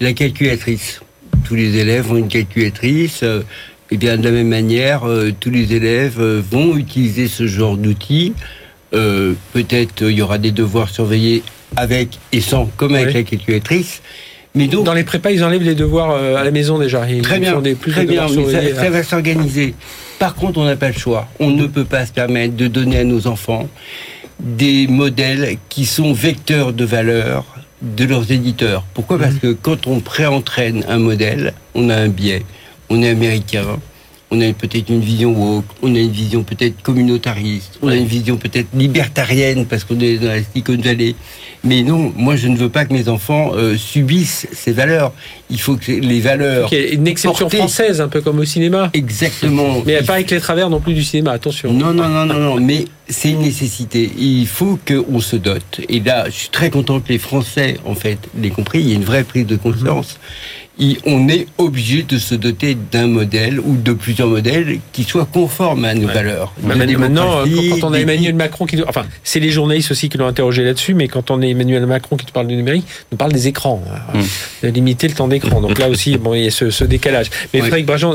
la 0.00 0.12
calculatrice 0.12 1.00
tous 1.44 1.54
les 1.54 1.76
élèves 1.76 2.10
ont 2.10 2.16
une 2.16 2.28
calculatrice. 2.28 3.22
et 3.22 3.26
euh, 3.26 3.42
eh 3.90 3.96
bien, 3.96 4.16
de 4.16 4.24
la 4.24 4.30
même 4.30 4.48
manière, 4.48 5.08
euh, 5.08 5.32
tous 5.38 5.50
les 5.50 5.72
élèves 5.72 6.20
euh, 6.20 6.42
vont 6.50 6.76
utiliser 6.76 7.28
ce 7.28 7.46
genre 7.46 7.76
d'outils. 7.76 8.34
Peut-être 8.90 10.02
il 10.02 10.12
y 10.12 10.22
aura 10.22 10.38
des 10.38 10.50
devoirs 10.50 10.88
surveillés 10.88 11.42
avec 11.76 12.18
et 12.32 12.40
sans, 12.40 12.70
comme 12.76 12.94
avec 12.94 13.12
la 13.12 13.22
calculatrice. 13.22 14.00
Mais 14.54 14.66
donc, 14.66 14.86
dans 14.86 14.94
les 14.94 15.04
prépas, 15.04 15.30
ils 15.30 15.44
enlèvent 15.44 15.62
les 15.62 15.74
devoirs 15.74 16.16
à 16.16 16.42
la 16.42 16.50
maison 16.50 16.78
déjà. 16.78 17.06
très 17.22 17.38
bien, 17.38 17.60
des, 17.60 17.74
plus 17.74 17.92
très 17.92 18.06
bien, 18.06 18.26
mais 18.34 18.72
ça, 18.72 18.88
va 18.88 19.02
s'organiser. 19.02 19.74
Par 20.18 20.34
contre, 20.34 20.58
on 20.58 20.64
n'a 20.64 20.76
pas 20.76 20.88
le 20.88 20.98
choix. 20.98 21.28
On 21.38 21.50
ne 21.50 21.66
peut 21.66 21.84
pas 21.84 22.06
se 22.06 22.12
permettre 22.12 22.56
de 22.56 22.66
donner 22.66 22.98
à 22.98 23.04
nos 23.04 23.26
enfants 23.26 23.68
des 24.40 24.86
modèles 24.86 25.58
qui 25.68 25.84
sont 25.84 26.14
vecteurs 26.14 26.72
de 26.72 26.84
valeur 26.86 27.57
de 27.82 28.04
leurs 28.04 28.30
éditeurs. 28.32 28.84
Pourquoi? 28.94 29.18
Parce 29.18 29.34
mhm. 29.34 29.40
que 29.40 29.52
quand 29.52 29.86
on 29.86 30.00
préentraîne 30.00 30.84
un 30.88 30.98
modèle, 30.98 31.54
on 31.74 31.88
a 31.90 31.96
un 31.96 32.08
biais. 32.08 32.44
On 32.90 33.02
est 33.02 33.10
américain, 33.10 33.78
on 34.30 34.40
a 34.40 34.52
peut-être 34.52 34.90
une 34.90 35.00
vision 35.00 35.32
woke, 35.32 35.64
on 35.82 35.94
a 35.94 35.98
une 35.98 36.10
vision 36.10 36.42
peut-être 36.42 36.82
communautariste, 36.82 37.78
on 37.80 37.88
a 37.88 37.96
une 37.96 38.06
vision 38.06 38.36
peut-être 38.36 38.68
libertarienne 38.74 39.64
parce 39.66 39.84
qu'on 39.84 39.98
est 40.00 40.18
dans 40.18 40.28
la 40.28 40.42
Silicon 40.42 40.76
Valley. 40.82 41.14
Mais 41.64 41.82
non, 41.82 42.12
moi 42.14 42.36
je 42.36 42.46
ne 42.48 42.56
veux 42.56 42.68
pas 42.68 42.84
que 42.84 42.92
mes 42.92 43.08
enfants 43.08 43.52
euh, 43.54 43.76
subissent 43.76 44.46
ces 44.52 44.72
valeurs. 44.72 45.12
Il 45.50 45.60
faut 45.60 45.76
que 45.76 45.90
les 45.90 46.20
valeurs. 46.20 46.68
Il 46.70 46.78
y 46.78 46.80
ait 46.80 46.94
une 46.94 47.08
exception 47.08 47.48
française, 47.48 48.00
un 48.00 48.08
peu 48.08 48.20
comme 48.20 48.38
au 48.38 48.44
cinéma. 48.44 48.90
Exactement. 48.92 49.82
Mais 49.84 50.02
pas 50.02 50.14
avec 50.14 50.30
les 50.30 50.40
travers 50.40 50.70
non 50.70 50.80
plus 50.80 50.94
du 50.94 51.02
cinéma, 51.02 51.32
attention. 51.32 51.72
Non, 51.72 51.92
non, 51.92 52.08
non, 52.08 52.26
non, 52.26 52.38
non. 52.38 52.60
Mais 52.60 52.84
c'est 53.08 53.30
une 53.30 53.40
nécessité. 53.40 54.10
Il 54.18 54.46
faut 54.46 54.78
qu'on 54.86 55.20
se 55.20 55.36
dote. 55.36 55.80
Et 55.88 56.00
là, 56.00 56.26
je 56.26 56.34
suis 56.34 56.48
très 56.50 56.70
content 56.70 57.00
que 57.00 57.08
les 57.08 57.18
Français, 57.18 57.78
en 57.86 57.94
fait, 57.94 58.18
l'aient 58.38 58.50
compris. 58.50 58.80
Il 58.80 58.88
y 58.90 58.92
a 58.92 58.96
une 58.96 59.04
vraie 59.04 59.24
prise 59.24 59.46
de 59.46 59.56
conscience 59.56 60.18
on 61.06 61.28
est 61.28 61.46
obligé 61.58 62.02
de 62.02 62.18
se 62.18 62.34
doter 62.34 62.76
d'un 62.92 63.08
modèle 63.08 63.58
ou 63.60 63.76
de 63.76 63.92
plusieurs 63.92 64.28
modèles 64.28 64.78
qui 64.92 65.04
soient 65.04 65.26
conformes 65.26 65.84
à 65.84 65.94
nos 65.94 66.06
valeurs. 66.06 66.52
maintenant, 66.62 67.42
quand 67.44 67.88
on 67.88 67.92
a 67.92 67.98
Emmanuel 67.98 68.34
Macron 68.34 68.64
qui, 68.66 68.82
enfin, 68.86 69.04
c'est 69.24 69.40
les 69.40 69.50
journalistes 69.50 69.90
aussi 69.90 70.08
qui 70.08 70.18
l'ont 70.18 70.26
interrogé 70.26 70.64
là-dessus, 70.64 70.94
mais 70.94 71.08
quand 71.08 71.30
on 71.30 71.42
a 71.42 71.46
Emmanuel 71.46 71.86
Macron 71.86 72.16
qui 72.16 72.26
te 72.26 72.32
parle 72.32 72.46
du 72.46 72.56
numérique, 72.56 72.86
nous 73.10 73.18
parle 73.18 73.32
des 73.32 73.48
écrans, 73.48 73.82
mm. 74.14 74.20
de 74.62 74.68
limiter 74.68 75.08
le 75.08 75.14
temps 75.14 75.28
d'écran. 75.28 75.60
Donc 75.60 75.78
là 75.78 75.88
aussi, 75.88 76.16
bon, 76.16 76.34
il 76.34 76.44
y 76.44 76.46
a 76.46 76.50
ce, 76.50 76.84
décalage. 76.84 77.30
Mais 77.52 77.60
Frédéric 77.60 77.86
Brajon, 77.86 78.14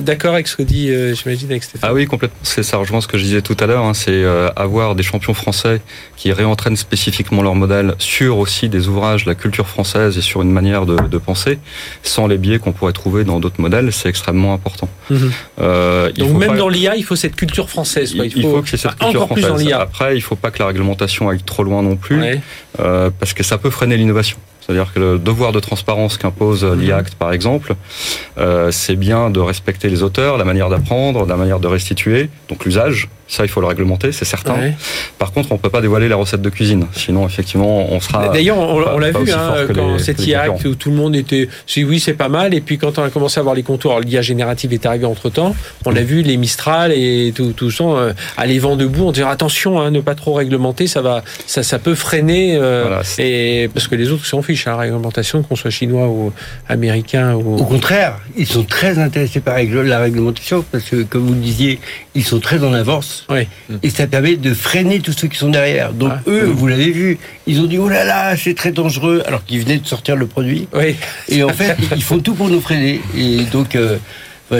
d'accord 0.00 0.34
avec 0.34 0.48
ce 0.48 0.56
que 0.56 0.62
dit, 0.62 0.90
euh, 0.90 1.14
j'imagine, 1.14 1.50
avec 1.50 1.62
Stéphane. 1.62 1.88
Ah 1.88 1.94
oui, 1.94 2.06
complètement. 2.06 2.38
C'est 2.42 2.62
ça 2.62 2.78
rejoint 2.78 3.00
ce 3.00 3.06
que 3.06 3.16
je 3.16 3.22
disais 3.22 3.42
tout 3.42 3.56
à 3.60 3.66
l'heure. 3.66 3.84
Hein. 3.84 3.94
c'est 3.94 4.10
euh, 4.10 4.50
avoir 4.56 4.94
des 4.94 5.02
champions 5.02 5.34
français 5.34 5.80
qui 6.16 6.32
réentraînent 6.32 6.76
spécifiquement 6.76 7.42
leur 7.42 7.54
modèle 7.54 7.94
sur 7.98 8.38
aussi 8.38 8.68
des 8.68 8.88
ouvrages, 8.88 9.24
la 9.24 9.34
culture 9.34 9.68
française 9.68 10.18
et 10.18 10.22
sur 10.22 10.42
une 10.42 10.50
manière 10.50 10.84
de, 10.84 10.96
de 10.96 11.18
penser 11.18 11.58
sans 12.02 12.26
les 12.26 12.38
biais 12.38 12.58
qu'on 12.58 12.72
pourrait 12.72 12.92
trouver 12.92 13.24
dans 13.24 13.40
d'autres 13.40 13.60
modèles, 13.60 13.92
c'est 13.92 14.08
extrêmement 14.08 14.54
important. 14.54 14.88
Mhm. 15.10 15.32
Euh, 15.60 16.12
Donc 16.12 16.38
même 16.38 16.56
dans 16.56 16.68
l'IA, 16.68 16.96
il 16.96 17.04
faut 17.04 17.16
cette 17.16 17.36
culture 17.36 17.68
française. 17.68 18.12
Il, 18.12 18.18
faut, 18.18 18.24
y 18.24 18.74
ait 18.74 18.76
cette 18.76 18.96
culture 18.96 19.26
française. 19.26 19.72
Après, 19.72 20.14
il 20.14 20.18
ne 20.18 20.22
faut 20.22 20.36
pas 20.36 20.50
que 20.50 20.58
la 20.58 20.66
réglementation 20.66 21.28
aille 21.28 21.42
trop 21.42 21.62
loin 21.62 21.82
non 21.82 21.96
plus, 21.96 22.20
euh, 22.80 23.10
parce 23.18 23.32
que 23.32 23.42
ça 23.42 23.58
peut 23.58 23.70
freiner 23.70 23.96
l'innovation. 23.96 24.38
C'est-à-dire 24.66 24.92
que 24.92 24.98
le 24.98 25.18
devoir 25.18 25.52
de 25.52 25.60
transparence 25.60 26.18
qu'impose 26.18 26.64
mhm. 26.64 26.80
l'IACT, 26.80 27.14
par 27.14 27.32
exemple, 27.32 27.74
euh, 28.38 28.72
c'est 28.72 28.96
bien 28.96 29.30
de 29.30 29.38
respecter 29.38 29.88
les 29.88 30.02
auteurs, 30.02 30.38
la 30.38 30.44
manière 30.44 30.68
d'apprendre, 30.68 31.24
la 31.24 31.36
manière 31.36 31.60
de 31.60 31.68
restituer, 31.68 32.30
donc 32.48 32.64
l'usage, 32.64 33.08
ça, 33.28 33.44
il 33.44 33.48
faut 33.48 33.60
le 33.60 33.66
réglementer, 33.66 34.12
c'est 34.12 34.24
certain. 34.24 34.54
Par 35.18 35.32
contre, 35.32 35.50
on 35.52 35.58
peut 35.58 35.70
pas 35.70 35.80
dévoiler 35.80 36.08
la 36.08 36.16
recette 36.16 36.42
de 36.42 36.48
cuisine. 36.48 36.86
Sinon, 36.92 37.26
effectivement, 37.26 37.92
on 37.92 38.00
sera. 38.00 38.28
D'ailleurs, 38.28 38.58
on, 38.58 38.98
l'a 38.98 39.10
vu 39.10 39.32
hein, 39.32 39.66
quand 39.74 39.98
cet 39.98 40.24
IACT 40.24 40.64
où 40.66 40.74
tout 40.74 40.90
le 40.90 40.96
monde 40.96 41.16
était, 41.16 41.48
si 41.66 41.82
oui, 41.84 41.98
c'est 41.98 42.14
pas 42.14 42.28
mal. 42.28 42.54
Et 42.54 42.60
puis 42.60 42.78
quand 42.78 42.98
on 42.98 43.02
a 43.02 43.10
commencé 43.10 43.40
à 43.40 43.42
voir 43.42 43.54
les 43.54 43.62
contours, 43.64 43.98
l'IA 44.00 44.22
générative 44.22 44.72
est 44.72 44.86
arrivé 44.86 45.06
entre 45.06 45.28
temps. 45.30 45.56
On 45.84 45.96
a 45.96 46.02
vu 46.02 46.22
les 46.22 46.36
Mistral 46.36 46.92
et 46.92 47.32
tout, 47.34 47.52
tout 47.52 47.70
ça 47.70 47.84
euh, 47.84 48.12
aller 48.36 48.58
vent 48.58 48.76
debout. 48.76 49.06
On 49.06 49.12
dirait 49.12 49.30
attention, 49.30 49.80
hein, 49.80 49.90
ne 49.90 50.00
pas 50.00 50.14
trop 50.14 50.34
réglementer, 50.34 50.86
ça 50.86 51.02
va, 51.02 51.24
ça, 51.46 51.62
ça 51.62 51.78
peut 51.78 51.94
freiner. 51.94 52.56
Euh, 52.60 53.02
et 53.18 53.68
parce 53.74 53.88
que 53.88 53.96
les 53.96 54.12
autres 54.12 54.26
s'en 54.26 54.42
fichent, 54.42 54.68
hein, 54.68 54.72
la 54.72 54.82
réglementation, 54.82 55.42
qu'on 55.42 55.56
soit 55.56 55.70
chinois 55.70 56.06
ou 56.06 56.32
américain. 56.68 57.34
Ou... 57.34 57.56
Au 57.56 57.64
contraire, 57.64 58.18
ils 58.36 58.46
sont 58.46 58.64
très 58.64 58.98
intéressés 58.98 59.40
par 59.40 59.56
la 59.56 59.98
réglementation 59.98 60.64
parce 60.70 60.84
que, 60.84 61.02
comme 61.02 61.26
vous 61.26 61.34
le 61.34 61.40
disiez, 61.40 61.80
ils 62.14 62.24
sont 62.24 62.40
très 62.40 62.62
en 62.62 62.72
avance 62.72 63.15
et 63.82 63.90
ça 63.90 64.06
permet 64.06 64.36
de 64.36 64.54
freiner 64.54 65.00
tous 65.00 65.12
ceux 65.12 65.28
qui 65.28 65.38
sont 65.38 65.50
derrière. 65.50 65.92
Donc 65.92 66.12
eux, 66.26 66.44
vous 66.44 66.66
l'avez 66.66 66.90
vu, 66.90 67.18
ils 67.46 67.60
ont 67.60 67.66
dit 67.66 67.78
oh 67.78 67.88
là 67.88 68.04
là, 68.04 68.36
c'est 68.36 68.54
très 68.54 68.72
dangereux, 68.72 69.22
alors 69.26 69.44
qu'ils 69.44 69.60
venaient 69.60 69.78
de 69.78 69.86
sortir 69.86 70.16
le 70.16 70.26
produit. 70.26 70.68
Et 71.28 71.42
en 71.42 71.48
fait, 71.48 71.76
ils 71.94 72.02
font 72.02 72.18
tout 72.18 72.34
pour 72.34 72.48
nous 72.48 72.60
freiner. 72.60 73.00
Et 73.16 73.44
donc. 73.44 73.76
Euh, 73.76 73.98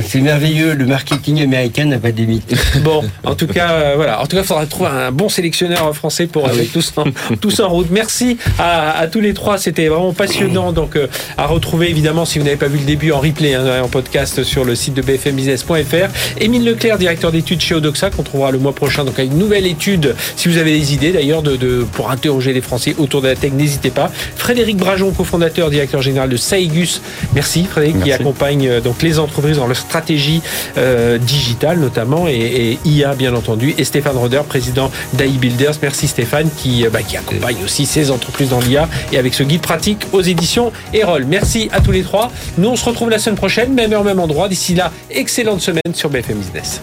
c'est 0.03 0.21
merveilleux, 0.21 0.75
le 0.75 0.85
marketing 0.85 1.43
américain 1.43 1.85
n'a 1.85 1.99
pas 1.99 2.11
de 2.11 2.17
limite. 2.17 2.55
Bon, 2.83 3.03
en 3.25 3.35
tout 3.35 3.47
cas, 3.47 3.71
euh, 3.71 3.93
voilà. 3.97 4.21
En 4.21 4.27
tout 4.27 4.37
cas, 4.37 4.43
il 4.43 4.47
faudra 4.47 4.67
trouver 4.67 4.91
un 4.91 5.11
bon 5.11 5.29
sélectionneur 5.29 5.95
français 5.95 6.27
pour 6.27 6.47
ah 6.47 6.53
tous, 6.73 6.93
en, 6.97 7.05
tous 7.41 7.61
en 7.61 7.69
route. 7.69 7.89
Merci 7.91 8.37
à, 8.59 9.07
tous 9.11 9.21
les 9.21 9.35
trois, 9.35 9.59
c'était 9.59 9.89
vraiment 9.89 10.13
passionnant. 10.13 10.73
Donc, 10.73 10.97
euh, 10.97 11.07
à 11.39 11.47
retrouver 11.47 11.89
évidemment 11.89 12.25
si 12.25 12.39
vous 12.39 12.45
n'avez 12.45 12.57
pas 12.57 12.69
vu 12.69 12.79
le 12.79 12.85
début 12.85 13.13
en 13.13 13.21
replay, 13.21 13.55
hein, 13.55 13.83
en 13.83 13.89
podcast 13.89 14.43
sur 14.43 14.65
le 14.65 14.75
site 14.75 14.95
de 14.95 15.03
bfmbusiness.fr. 15.03 16.41
Émile 16.41 16.65
Leclerc, 16.65 16.99
directeur 16.99 17.33
d'études 17.33 17.61
chez 17.61 17.75
Odoxa, 17.75 18.11
qu'on 18.11 18.23
trouvera 18.23 18.51
le 18.51 18.59
mois 18.59 18.75
prochain. 18.75 19.05
Donc, 19.05 19.19
à 19.19 19.23
une 19.23 19.39
nouvelle 19.39 19.67
étude. 19.67 20.15
Si 20.37 20.49
vous 20.49 20.59
avez 20.59 20.79
des 20.79 20.95
idées 20.95 21.13
d'ailleurs 21.13 21.43
de, 21.43 21.87
pour 21.93 22.11
interroger 22.11 22.53
les 22.53 22.61
Français 22.61 22.95
autour 22.99 23.23
de 23.23 23.29
la 23.29 23.37
tech, 23.37 23.53
n'hésitez 23.53 23.91
pas. 23.91 24.11
Frédéric 24.37 24.77
Brajon, 24.77 25.13
cofondateur, 25.13 25.71
directeur 25.71 26.03
général 26.03 26.29
de 26.29 26.37
Saigus. 26.37 27.01
Merci 27.35 27.65
Frédéric, 27.65 28.03
qui 28.03 28.13
accompagne 28.13 28.69
euh, 28.69 28.81
donc 28.81 29.03
les 29.03 29.19
entreprises 29.19 29.57
dans 29.57 29.67
le 29.67 29.76
stratégie 29.77 30.43
euh, 30.77 31.19
digitale 31.19 31.79
notamment 31.79 32.27
et, 32.29 32.79
IA 32.85 33.15
bien 33.15 33.35
entendu. 33.35 33.75
Et 33.79 33.85
Stéphane 33.85 34.17
Roder, 34.17 34.43
président 34.49 34.91
d'AI 35.15 35.29
Builders. 35.31 35.75
Merci 35.83 36.09
Stéphane 36.09 36.49
qui, 36.57 36.87
euh, 36.87 36.91
bah, 36.91 37.03
qui 37.03 37.17
accompagne 37.17 37.57
aussi 37.65 37.87
ces 37.87 38.11
entreprises 38.11 38.51
dans 38.51 38.61
l'IA 38.61 38.89
et 39.13 39.19
avec 39.19 39.35
ce 39.35 39.43
guide 39.43 39.61
pratique 39.61 40.07
aux 40.13 40.23
éditions 40.23 40.73
Erol. 40.93 41.25
Merci 41.25 41.69
à 41.73 41.81
tous 41.81 41.93
les 41.93 42.03
trois. 42.03 42.31
Nous 42.59 42.69
on 42.69 42.77
se 42.77 42.85
retrouve 42.85 43.11
la 43.11 43.19
semaine 43.19 43.37
prochaine, 43.37 43.73
même 43.73 43.93
heure, 43.93 44.05
même 44.05 44.21
endroit. 44.21 44.49
D'ici 44.49 44.75
là, 44.75 44.93
excellente 45.11 45.61
semaine 45.61 45.95
sur 45.95 46.11
BFM 46.11 46.39
Business. 46.39 46.81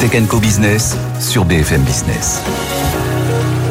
Tech 0.00 0.28
Co 0.28 0.38
Business 0.38 0.96
sur 1.18 1.44
BFM 1.44 1.82
Business. 1.82 2.42